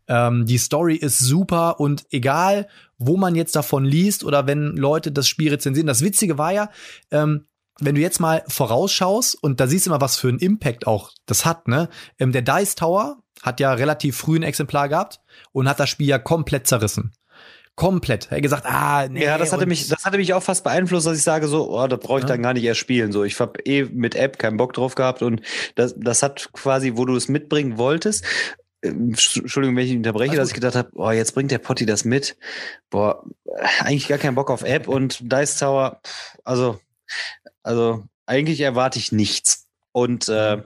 [0.09, 5.13] Ähm, die Story ist super und egal, wo man jetzt davon liest oder wenn Leute
[5.13, 5.88] das Spiel rezensieren.
[5.88, 6.69] Das Witzige war ja,
[7.09, 7.45] ähm,
[7.82, 11.12] wenn du jetzt mal vorausschaust und da siehst du mal, was für einen Impact auch
[11.26, 11.90] das hat, ne?
[12.20, 15.20] Ähm, der Dice Tower hat ja relativ früh ein Exemplar gehabt
[15.52, 17.12] und hat das Spiel ja komplett zerrissen.
[17.76, 18.28] Komplett.
[18.30, 19.24] Er hat gesagt, ah, nee.
[19.24, 21.88] Ja, das hatte mich, das hatte mich auch fast beeinflusst, dass ich sage so, oh,
[21.88, 22.28] da brauche ich ja.
[22.28, 23.12] dann gar nicht erst spielen.
[23.12, 25.41] So, ich habe eh mit App keinen Bock drauf gehabt und
[25.76, 28.26] das, das hat quasi, wo du es mitbringen wolltest,
[28.84, 32.03] ähm, Entschuldigung, wenn ich unterbreche, dass ich gedacht habe, oh, jetzt bringt der Potti das
[32.03, 32.38] mit.
[32.90, 33.24] Boah,
[33.80, 36.02] eigentlich gar keinen Bock auf App und Dice Tower,
[36.44, 36.80] also
[37.63, 39.67] also eigentlich erwarte ich nichts.
[39.91, 40.61] Und äh,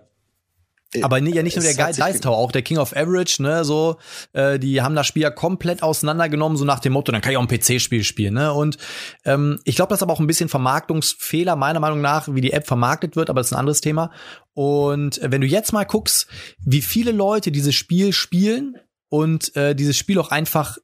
[1.01, 3.97] aber ja nicht nur der Dice Tower, auch der King of Average, ne, so,
[4.33, 7.37] äh, die haben das Spiel ja komplett auseinandergenommen, so nach dem Motto, dann kann ich
[7.37, 8.77] auch ein PC-Spiel spielen, ne, und
[9.25, 12.53] ähm, ich glaube, das ist aber auch ein bisschen Vermarktungsfehler, meiner Meinung nach, wie die
[12.53, 14.11] App vermarktet wird, aber das ist ein anderes Thema.
[14.53, 16.27] Und äh, wenn du jetzt mal guckst,
[16.59, 18.77] wie viele Leute dieses Spiel spielen
[19.09, 20.77] und äh, dieses Spiel auch einfach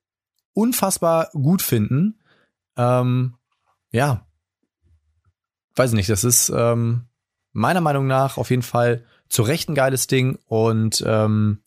[0.53, 2.19] unfassbar gut finden,
[2.77, 3.35] ähm,
[3.91, 4.25] ja,
[5.81, 7.05] weiß nicht, das ist ähm,
[7.53, 11.63] meiner Meinung nach auf jeden Fall zu Recht ein geiles Ding und ähm,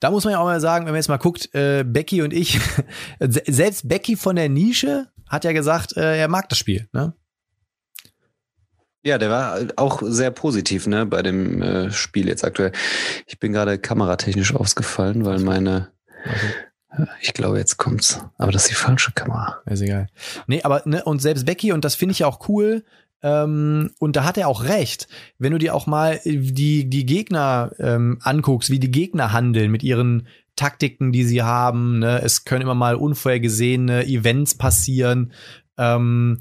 [0.00, 2.32] da muss man ja auch mal sagen, wenn man jetzt mal guckt, äh, Becky und
[2.32, 2.58] ich,
[3.20, 7.14] selbst Becky von der Nische hat ja gesagt, äh, er mag das Spiel, ne?
[9.04, 12.72] Ja, der war auch sehr positiv, ne, bei dem äh, Spiel jetzt aktuell.
[13.28, 15.92] Ich bin gerade kameratechnisch ausgefallen, weil meine
[16.24, 16.65] okay.
[17.20, 18.20] Ich glaube, jetzt kommt's.
[18.38, 19.58] Aber das ist die falsche Kamera.
[19.66, 20.08] Ist egal.
[20.46, 22.84] Nee, aber, ne, und selbst Becky, und das finde ich auch cool,
[23.22, 25.08] ähm, und da hat er auch recht.
[25.38, 29.82] Wenn du dir auch mal die, die Gegner ähm, anguckst, wie die Gegner handeln mit
[29.82, 32.20] ihren Taktiken, die sie haben, ne?
[32.22, 35.32] es können immer mal unvorhergesehene Events passieren.
[35.76, 36.38] Ähm,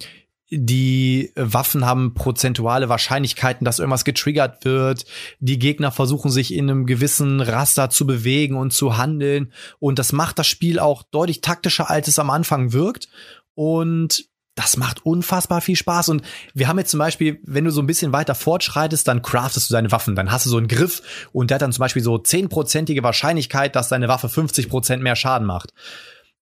[0.49, 5.05] die Waffen haben prozentuale Wahrscheinlichkeiten, dass irgendwas getriggert wird.
[5.39, 9.51] Die Gegner versuchen sich in einem gewissen Raster zu bewegen und zu handeln.
[9.79, 13.09] Und das macht das Spiel auch deutlich taktischer, als es am Anfang wirkt.
[13.55, 16.09] Und das macht unfassbar viel Spaß.
[16.09, 16.21] Und
[16.53, 19.73] wir haben jetzt zum Beispiel, wenn du so ein bisschen weiter fortschreitest, dann craftest du
[19.73, 20.15] deine Waffen.
[20.15, 21.01] Dann hast du so einen Griff
[21.33, 25.15] und der hat dann zum Beispiel so zehnprozentige Wahrscheinlichkeit, dass deine Waffe 50 Prozent mehr
[25.15, 25.73] Schaden macht.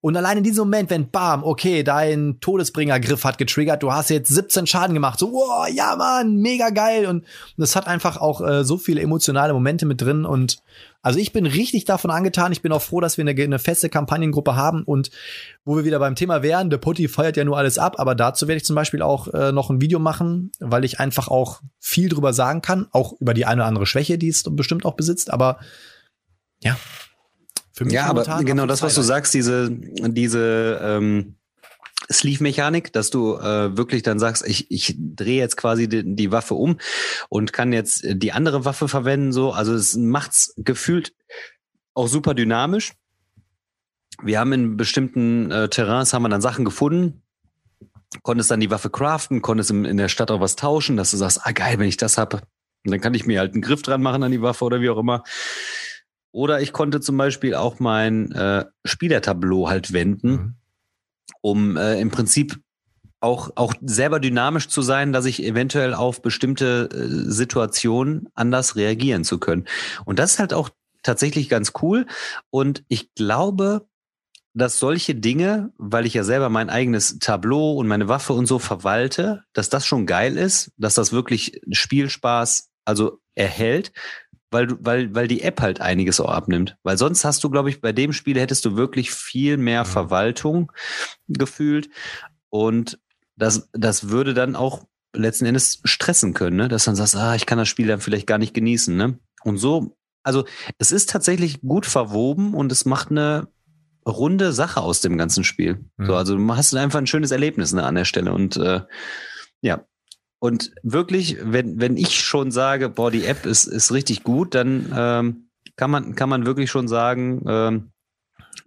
[0.04, 4.28] Und allein in diesem Moment, wenn bam, okay, dein Todesbringergriff hat getriggert, du hast jetzt
[4.28, 7.06] 17 Schaden gemacht, so, wow, ja, Mann, mega geil.
[7.06, 7.24] Und
[7.56, 10.26] das hat einfach auch äh, so viele emotionale Momente mit drin.
[10.26, 10.58] Und
[11.02, 12.52] also ich bin richtig davon angetan.
[12.52, 15.10] Ich bin auch froh, dass wir eine, eine feste Kampagnengruppe haben und
[15.64, 18.50] wo wir wieder beim Thema wären, der Putti feiert ja nur alles ab, aber dazu
[18.50, 22.10] werde ich zum Beispiel auch äh, noch ein Video machen, weil ich einfach auch viel
[22.10, 25.32] drüber sagen kann, auch über die eine oder andere Schwäche, die es bestimmt auch besitzt,
[25.32, 25.60] aber
[26.62, 26.76] ja,
[27.74, 31.36] für mich ja, aber genau das, was du sagst, diese, diese ähm,
[32.12, 36.54] Sleeve-Mechanik, dass du äh, wirklich dann sagst, ich, ich drehe jetzt quasi die, die Waffe
[36.54, 36.78] um
[37.30, 39.32] und kann jetzt die andere Waffe verwenden.
[39.32, 41.14] So, also es macht's gefühlt
[41.96, 42.94] auch super dynamisch.
[44.22, 47.24] Wir haben in bestimmten äh, Terrains haben wir dann Sachen gefunden,
[48.22, 51.18] konntest dann die Waffe craften, konntest in, in der Stadt auch was tauschen, dass du
[51.18, 52.42] sagst, ah geil, wenn ich das habe,
[52.84, 55.00] dann kann ich mir halt einen Griff dran machen an die Waffe oder wie auch
[55.00, 55.24] immer.
[56.34, 60.56] Oder ich konnte zum Beispiel auch mein äh, Spielertableau halt wenden, mhm.
[61.42, 62.60] um äh, im Prinzip
[63.22, 69.24] auch, auch selber dynamisch zu sein, dass ich eventuell auf bestimmte äh, Situationen anders reagieren
[69.24, 69.66] zu können.
[70.06, 70.72] Und das ist halt auch
[71.04, 72.08] tatsächlich ganz cool.
[72.50, 73.88] Und ich glaube,
[74.56, 78.58] dass solche Dinge, weil ich ja selber mein eigenes Tableau und meine Waffe und so
[78.58, 83.92] verwalte, dass das schon geil ist, dass das wirklich Spielspaß also erhält
[84.54, 86.78] weil du, weil, weil die App halt einiges auch abnimmt.
[86.84, 90.72] Weil sonst hast du, glaube ich, bei dem Spiel hättest du wirklich viel mehr Verwaltung
[91.28, 91.90] gefühlt.
[92.50, 93.00] Und
[93.36, 94.86] das, das würde dann auch
[95.16, 96.68] letzten Endes stressen können, ne?
[96.68, 99.20] Dass dann sagst, ah, ich kann das Spiel dann vielleicht gar nicht genießen, ne?
[99.44, 100.46] Und so, also
[100.78, 103.48] es ist tatsächlich gut verwoben und es macht eine
[104.08, 105.86] runde Sache aus dem ganzen Spiel.
[105.98, 106.06] Mhm.
[106.06, 108.34] So, also du hast einfach ein schönes Erlebnis ne, an der Stelle.
[108.34, 108.82] Und äh,
[109.62, 109.86] ja,
[110.44, 114.94] und wirklich, wenn, wenn ich schon sage, boah, die App ist, ist richtig gut, dann
[114.94, 115.48] ähm,
[115.78, 117.92] kann, man, kann man wirklich schon sagen, ähm,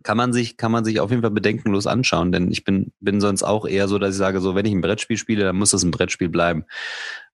[0.03, 3.21] kann man sich, kann man sich auf jeden Fall bedenkenlos anschauen, denn ich bin, bin
[3.21, 5.73] sonst auch eher so, dass ich sage, so, wenn ich ein Brettspiel spiele, dann muss
[5.73, 6.65] das ein Brettspiel bleiben.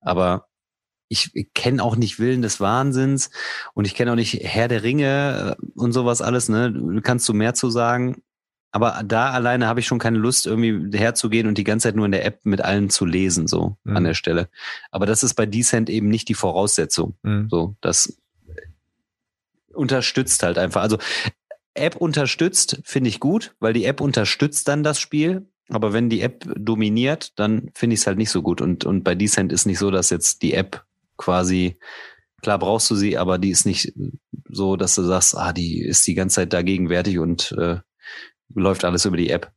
[0.01, 0.49] Aber
[1.07, 3.31] ich, kenne auch nicht Willen des Wahnsinns
[3.75, 7.01] und ich kenne auch nicht Herr der Ringe äh, und sowas alles, ne?
[7.05, 8.25] Kannst du mehr zu sagen?
[8.73, 12.07] Aber da alleine habe ich schon keine Lust, irgendwie herzugehen und die ganze Zeit nur
[12.07, 13.97] in der App mit allen zu lesen, so mhm.
[13.99, 14.49] an der Stelle.
[14.91, 17.15] Aber das ist bei Decent eben nicht die Voraussetzung.
[17.23, 17.49] Mhm.
[17.51, 18.17] So, das
[19.75, 20.81] unterstützt halt einfach.
[20.81, 20.99] Also
[21.75, 25.47] App unterstützt, finde ich gut, weil die App unterstützt dann das Spiel.
[25.69, 28.61] Aber wenn die App dominiert, dann finde ich es halt nicht so gut.
[28.61, 30.85] Und, und bei Decent ist nicht so, dass jetzt die App
[31.19, 31.79] quasi,
[32.43, 33.93] klar brauchst du sie, aber die ist nicht
[34.49, 37.79] so, dass du sagst, ah, die ist die ganze Zeit dagegenwärtig und äh,
[38.55, 39.53] läuft alles über die App.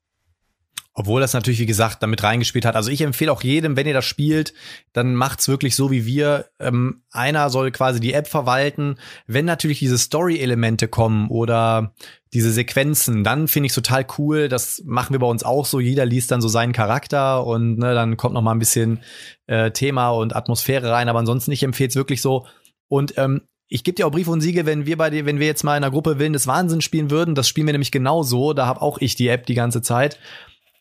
[0.98, 2.78] Obwohl das natürlich, wie gesagt, damit reingespielt hat.
[2.78, 4.54] Also ich empfehle auch jedem, wenn ihr das spielt,
[4.94, 6.46] dann macht's wirklich so wie wir.
[6.58, 8.96] Ähm, einer soll quasi die App verwalten.
[9.28, 11.94] Wenn natürlich diese Story-Elemente kommen oder
[12.32, 14.48] diese Sequenzen, dann finde ich total cool.
[14.48, 15.82] Das machen wir bei uns auch so.
[15.82, 19.02] Jeder liest dann so seinen Charakter und ne, dann kommt noch mal ein bisschen
[19.48, 21.10] äh, Thema und Atmosphäre rein.
[21.10, 22.48] Aber ansonsten, ich empfehle es wirklich so.
[22.88, 25.48] Und ähm, ich gebe dir auch Brief und Siegel, wenn wir bei dir, wenn wir
[25.48, 28.24] jetzt mal in einer Gruppe Willen des Wahnsinns spielen würden, das spielen wir nämlich genau
[28.24, 30.20] so, da habe auch ich die App die ganze Zeit,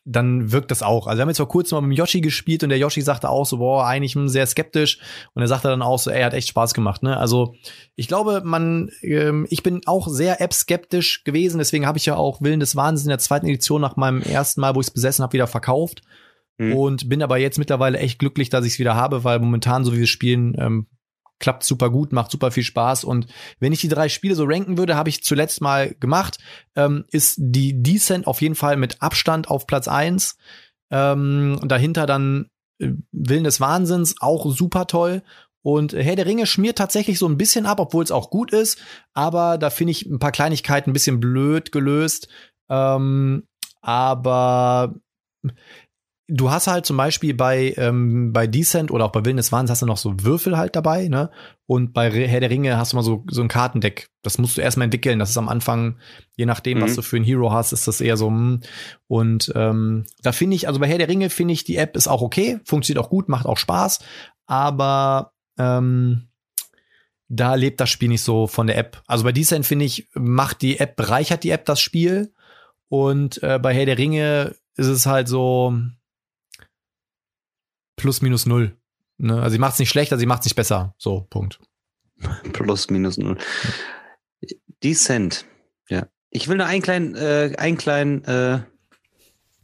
[0.04, 1.06] dann wirkt das auch.
[1.06, 3.46] Also wir haben jetzt vor kurzem mal mit Yoshi gespielt und der Yoshi sagte auch
[3.46, 4.98] so, boah, eigentlich sehr skeptisch
[5.32, 7.16] und er sagte dann auch so, ey, hat echt Spaß gemacht, ne?
[7.16, 7.54] Also
[7.96, 12.42] ich glaube, man, ähm, ich bin auch sehr App-skeptisch gewesen, deswegen habe ich ja auch
[12.42, 15.22] Willen des Wahnsinns in der zweiten Edition nach meinem ersten Mal, wo ich es besessen
[15.22, 16.02] habe, wieder verkauft.
[16.58, 16.76] Mhm.
[16.76, 19.92] Und bin aber jetzt mittlerweile echt glücklich, dass ich es wieder habe, weil momentan, so
[19.92, 20.86] wie wir spielen, ähm,
[21.44, 23.04] klappt super gut, macht super viel Spaß.
[23.04, 23.26] Und
[23.60, 26.38] wenn ich die drei Spiele so ranken würde, habe ich zuletzt mal gemacht,
[26.74, 30.38] ähm, ist die Decent auf jeden Fall mit Abstand auf Platz eins.
[30.90, 32.48] Ähm, dahinter dann
[32.78, 35.22] äh, Willen des Wahnsinns, auch super toll.
[35.60, 38.78] Und Herr der Ringe schmiert tatsächlich so ein bisschen ab, obwohl es auch gut ist.
[39.12, 42.28] Aber da finde ich ein paar Kleinigkeiten ein bisschen blöd gelöst.
[42.70, 43.46] Ähm,
[43.82, 44.94] aber
[46.26, 49.70] du hast halt zum Beispiel bei, ähm, bei Descent oder auch bei Wilden des Wahns
[49.70, 51.30] hast du noch so Würfel halt dabei, ne?
[51.66, 54.08] Und bei Herr der Ringe hast du mal so, so ein Kartendeck.
[54.22, 55.18] Das musst du erstmal entwickeln.
[55.18, 55.98] Das ist am Anfang,
[56.36, 56.82] je nachdem, mhm.
[56.82, 58.60] was du für ein Hero hast, ist das eher so, hm.
[59.06, 62.08] und ähm, da finde ich, also bei Herr der Ringe finde ich, die App ist
[62.08, 64.00] auch okay, funktioniert auch gut, macht auch Spaß,
[64.46, 66.28] aber ähm,
[67.28, 69.02] da lebt das Spiel nicht so von der App.
[69.06, 72.32] Also bei Descent finde ich, macht die App, bereichert die App das Spiel.
[72.88, 75.74] Und äh, bei Herr der Ringe ist es halt so,
[77.96, 78.76] plus minus null.
[79.18, 79.40] Ne?
[79.40, 80.94] Also sie macht es nicht schlechter, sie macht es nicht besser.
[80.98, 81.60] So, Punkt.
[82.52, 83.38] Plus minus null.
[84.82, 85.46] Decent.
[85.88, 86.06] Ja.
[86.30, 88.60] Ich will nur einen kleinen, äh, einen kleinen äh,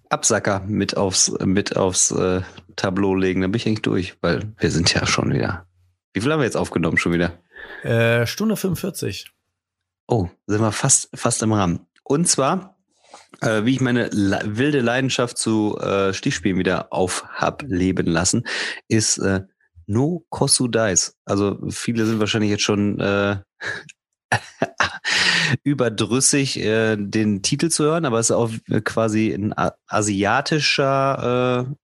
[0.09, 2.43] Absacker mit aufs, mit aufs äh,
[2.77, 3.41] Tableau legen.
[3.41, 5.67] Dann bin ich eigentlich durch, weil wir sind ja schon wieder.
[6.13, 7.39] Wie viel haben wir jetzt aufgenommen schon wieder?
[7.83, 9.31] Äh, Stunde 45.
[10.09, 11.87] Oh, sind wir fast, fast im Rahmen.
[12.03, 12.80] Und zwar
[13.41, 18.45] äh, wie ich meine wilde Leidenschaft zu äh, Stichspielen wieder auf hab leben lassen,
[18.89, 19.43] ist äh,
[19.87, 21.17] No Kosu Dice.
[21.25, 23.39] Also viele sind wahrscheinlich jetzt schon äh,
[25.65, 28.51] überdrüssig, äh, den Titel zu hören, aber es ist auch
[28.85, 29.55] quasi ein
[29.87, 31.75] asiatischer äh,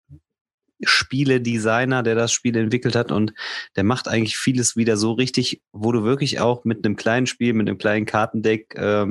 [0.82, 3.32] Spieledesigner, der das Spiel entwickelt hat und
[3.76, 7.54] der macht eigentlich vieles wieder so richtig, wo du wirklich auch mit einem kleinen Spiel,
[7.54, 9.06] mit einem kleinen Kartendeck äh,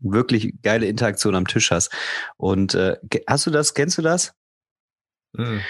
[0.00, 1.90] wirklich geile Interaktion am Tisch hast.
[2.36, 2.96] Und äh,
[3.26, 4.34] hast du das, kennst du das?
[5.32, 5.60] Mhm.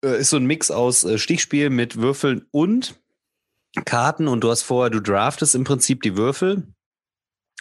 [0.00, 2.94] Ist so ein Mix aus äh, Stichspiel mit Würfeln und
[3.84, 6.66] Karten und du hast vorher, du draftest im Prinzip die Würfel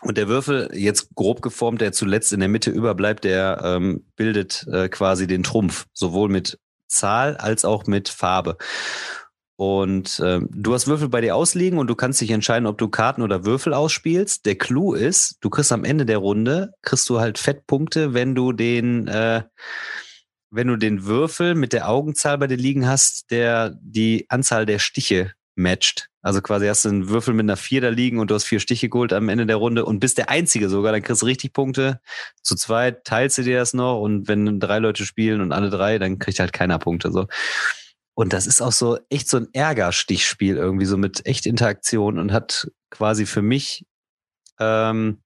[0.01, 4.67] und der Würfel, jetzt grob geformt, der zuletzt in der Mitte überbleibt, der ähm, bildet
[4.71, 8.57] äh, quasi den Trumpf, sowohl mit Zahl als auch mit Farbe.
[9.57, 12.89] Und äh, du hast Würfel bei dir ausliegen und du kannst dich entscheiden, ob du
[12.89, 14.45] Karten oder Würfel ausspielst.
[14.45, 18.53] Der Clou ist, du kriegst am Ende der Runde, kriegst du halt Fettpunkte, wenn du
[18.53, 19.43] den, äh,
[20.51, 24.77] wenn du den Würfel mit der Augenzahl bei dir liegen hast, der die Anzahl der
[24.77, 26.09] Stiche matcht.
[26.21, 28.59] Also quasi hast du einen Würfel mit einer vier da liegen und du hast vier
[28.59, 31.53] Stiche geholt am Ende der Runde und bist der Einzige sogar, dann kriegst du richtig
[31.53, 31.99] Punkte.
[32.43, 35.97] Zu zweit teilst du dir das noch und wenn drei Leute spielen und alle drei,
[35.97, 37.11] dann kriegt halt keiner Punkte.
[37.11, 37.25] So.
[38.17, 42.31] Und das ist auch so echt so ein Ärgerstichspiel irgendwie so mit echt Interaktion und
[42.31, 43.85] hat quasi für mich
[44.59, 45.21] ähm,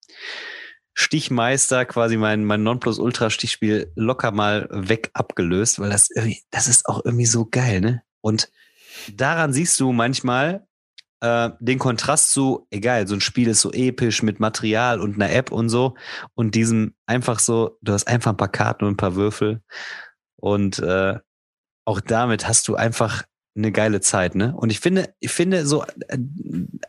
[0.93, 7.05] Stichmeister quasi mein, mein Nonplusultra-Stichspiel locker mal weg abgelöst, weil das irgendwie, das ist auch
[7.05, 8.03] irgendwie so geil, ne?
[8.19, 8.51] Und
[9.13, 10.67] daran siehst du manchmal
[11.21, 15.31] äh, den Kontrast zu, egal, so ein Spiel ist so episch mit Material und einer
[15.31, 15.95] App und so
[16.33, 19.61] und diesem einfach so, du hast einfach ein paar Karten und ein paar Würfel
[20.35, 21.19] und äh,
[21.85, 23.23] auch damit hast du einfach
[23.55, 24.53] eine geile Zeit, ne?
[24.55, 26.17] Und ich finde, ich finde so, äh,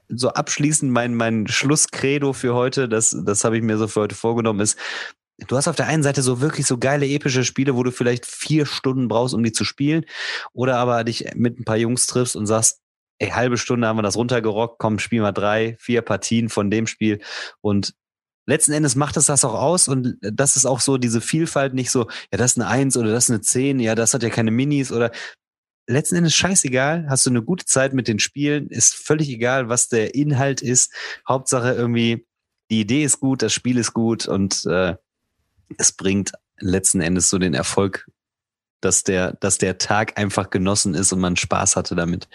[0.09, 4.15] so abschließend mein, mein Schlusskredo für heute, das, das habe ich mir so für heute
[4.15, 4.79] vorgenommen, ist,
[5.49, 8.27] du hast auf der einen Seite so wirklich so geile epische Spiele, wo du vielleicht
[8.27, 10.05] vier Stunden brauchst, um die zu spielen,
[10.53, 12.81] oder aber dich mit ein paar Jungs triffst und sagst,
[13.19, 16.87] ey, halbe Stunde haben wir das runtergerockt, komm, spiel mal drei, vier Partien von dem
[16.87, 17.21] Spiel
[17.61, 17.95] und
[18.47, 21.91] letzten Endes macht es das auch aus und das ist auch so diese Vielfalt, nicht
[21.91, 24.31] so, ja, das ist eine Eins oder das ist eine Zehn, ja, das hat ja
[24.31, 25.13] keine Minis oder
[25.87, 29.89] letzten Endes scheißegal, hast du eine gute Zeit mit den Spielen, ist völlig egal, was
[29.89, 30.93] der Inhalt ist.
[31.29, 32.27] Hauptsache irgendwie,
[32.71, 34.97] die Idee ist gut, das Spiel ist gut und äh,
[35.79, 38.09] es bringt letzten Endes so den Erfolg,
[38.81, 42.29] dass der, dass der Tag einfach genossen ist und man Spaß hatte damit.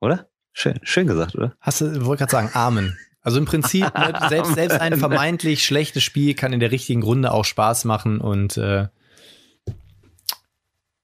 [0.00, 0.28] Oder?
[0.52, 1.56] Schön, schön gesagt, oder?
[1.60, 2.96] Hast du, wollte gerade sagen, Amen.
[3.24, 7.32] Also im Prinzip, ne, selbst, selbst ein vermeintlich schlechtes Spiel kann in der richtigen Runde
[7.32, 8.86] auch Spaß machen und äh,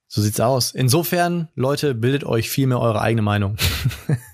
[0.07, 0.73] so sieht's aus.
[0.73, 3.57] Insofern, Leute, bildet euch viel mehr eure eigene Meinung.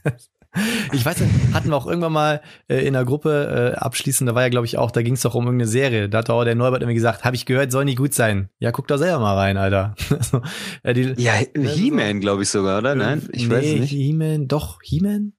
[0.92, 4.34] ich weiß nicht, hatten wir auch irgendwann mal äh, in der Gruppe äh, abschließend, da
[4.34, 6.08] war ja, glaube ich, auch, da ging es doch um irgendeine Serie.
[6.08, 8.48] Da hat auch der Neubert immer gesagt, habe ich gehört, soll nicht gut sein.
[8.58, 9.94] Ja, guck da selber mal rein, Alter.
[10.18, 10.40] also,
[10.82, 12.96] ja, die, ja He-Man, glaube ich sogar, oder?
[12.96, 13.90] Nein, ich nee, weiß nicht.
[13.90, 15.34] He-Man, doch, He-Man?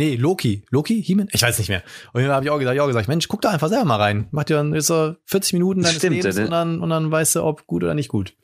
[0.00, 0.64] Nee, Loki.
[0.70, 1.02] Loki?
[1.02, 1.28] He-Man?
[1.30, 1.82] Ich weiß nicht mehr.
[2.14, 3.96] Und dann habe ich auch gesagt, ich auch gesagt, Mensch, guck da einfach selber mal
[3.96, 4.28] rein.
[4.30, 7.36] Mach dir dann ist so 40 Minuten deines Stimmt, Lebens und dann, und dann weißt
[7.36, 8.34] du, ob gut oder nicht gut.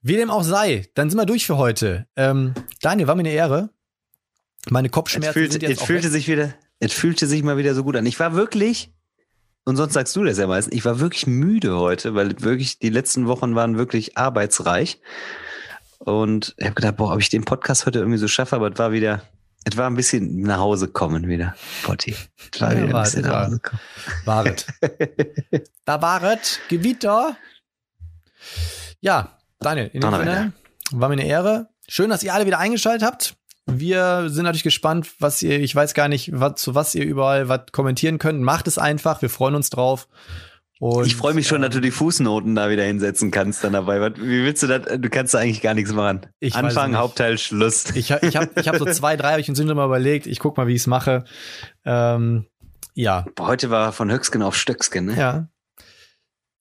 [0.00, 2.06] Wie dem auch sei, dann sind wir durch für heute.
[2.16, 3.68] Ähm, Daniel, war mir eine Ehre.
[4.70, 7.84] Meine Kopfschmerzen fühlte, sind jetzt es fühlte sich wieder, es fühlte sich mal wieder so
[7.84, 8.06] gut an.
[8.06, 8.94] Ich war wirklich,
[9.66, 12.88] und sonst sagst du das ja meistens, ich war wirklich müde heute, weil wirklich die
[12.88, 14.98] letzten Wochen waren wirklich arbeitsreich.
[16.00, 18.78] Und ich habe gedacht, boah, ob ich den Podcast heute irgendwie so schaffe, aber es
[18.78, 19.22] war wieder,
[19.64, 22.16] es war ein bisschen nach Hause kommen wieder, Potti.
[22.52, 23.80] Es war ja, wieder ein bisschen nach Hause kommen.
[24.24, 24.66] Waret.
[25.84, 27.36] da waret, Gewitter.
[29.00, 30.52] Ja, Daniel, in dem Sinne,
[30.90, 31.68] war mir eine Ehre.
[31.86, 33.34] Schön, dass ihr alle wieder eingeschaltet habt.
[33.66, 37.50] Wir sind natürlich gespannt, was ihr, ich weiß gar nicht, was, zu was ihr überall
[37.50, 38.40] was kommentieren könnt.
[38.40, 40.08] Macht es einfach, wir freuen uns drauf.
[40.80, 44.00] Und, ich freue mich schon, dass du die Fußnoten da wieder hinsetzen kannst dann dabei.
[44.16, 44.98] Wie willst du das?
[44.98, 46.22] Du kannst da eigentlich gar nichts machen.
[46.38, 47.90] Ich Anfang, Hauptteil, Schluss.
[47.94, 50.26] Ich, ich habe ich hab so zwei, drei, habe ich uns mal überlegt.
[50.26, 51.24] Ich guck mal, wie ich es mache.
[51.84, 52.46] Ähm,
[52.94, 53.26] ja.
[53.34, 55.18] Boah, heute war von Höchsken auf Stöcksken, ne?
[55.18, 55.48] Ja.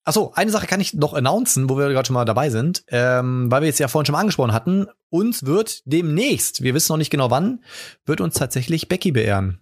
[0.04, 3.50] Achso, eine Sache kann ich noch announcen, wo wir gerade schon mal dabei sind, ähm,
[3.50, 4.88] weil wir jetzt ja vorhin schon mal angesprochen hatten.
[5.10, 7.64] Uns wird demnächst, wir wissen noch nicht genau wann,
[8.06, 9.62] wird uns tatsächlich Becky beehren.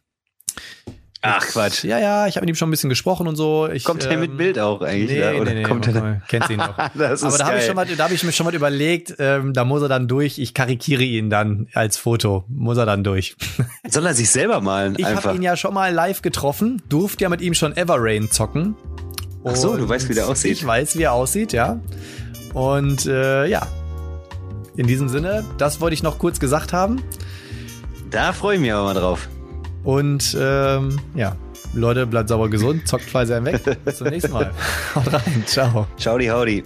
[1.28, 1.84] Ach Quatsch.
[1.84, 3.70] Ja, ja, ich habe mit ihm schon ein bisschen gesprochen und so.
[3.70, 5.12] Ich, kommt ähm, er mit Bild auch eigentlich?
[5.12, 6.76] Nee, ja, oder nee, nee, kommt er kennt ihn noch.
[6.94, 9.16] das ist Aber da habe ich, schon mal, da hab ich mir schon mal überlegt,
[9.20, 10.40] ähm, da muss er dann durch.
[10.40, 12.46] Ich karikiere ihn dann als Foto.
[12.48, 13.36] Muss er dann durch.
[13.90, 14.96] Soll er sich selber malen?
[14.98, 18.76] Ich habe ihn ja schon mal live getroffen, durfte ja mit ihm schon Everrain zocken.
[19.44, 20.52] Ach so, du weißt, wie der aussieht.
[20.52, 21.80] Ich weiß, wie er aussieht, ja.
[22.54, 23.68] Und äh, ja,
[24.76, 27.02] in diesem Sinne, das wollte ich noch kurz gesagt haben.
[28.12, 29.28] Da freue ich mich aber mal drauf.
[29.88, 31.38] Und ähm, ja,
[31.74, 33.80] Leute, bleibt sauber gesund, zockt fleißig weg.
[33.86, 34.52] Bis zum nächsten Mal.
[34.96, 35.88] Haut rein, ciao.
[35.98, 36.66] Ciao, die Howdy.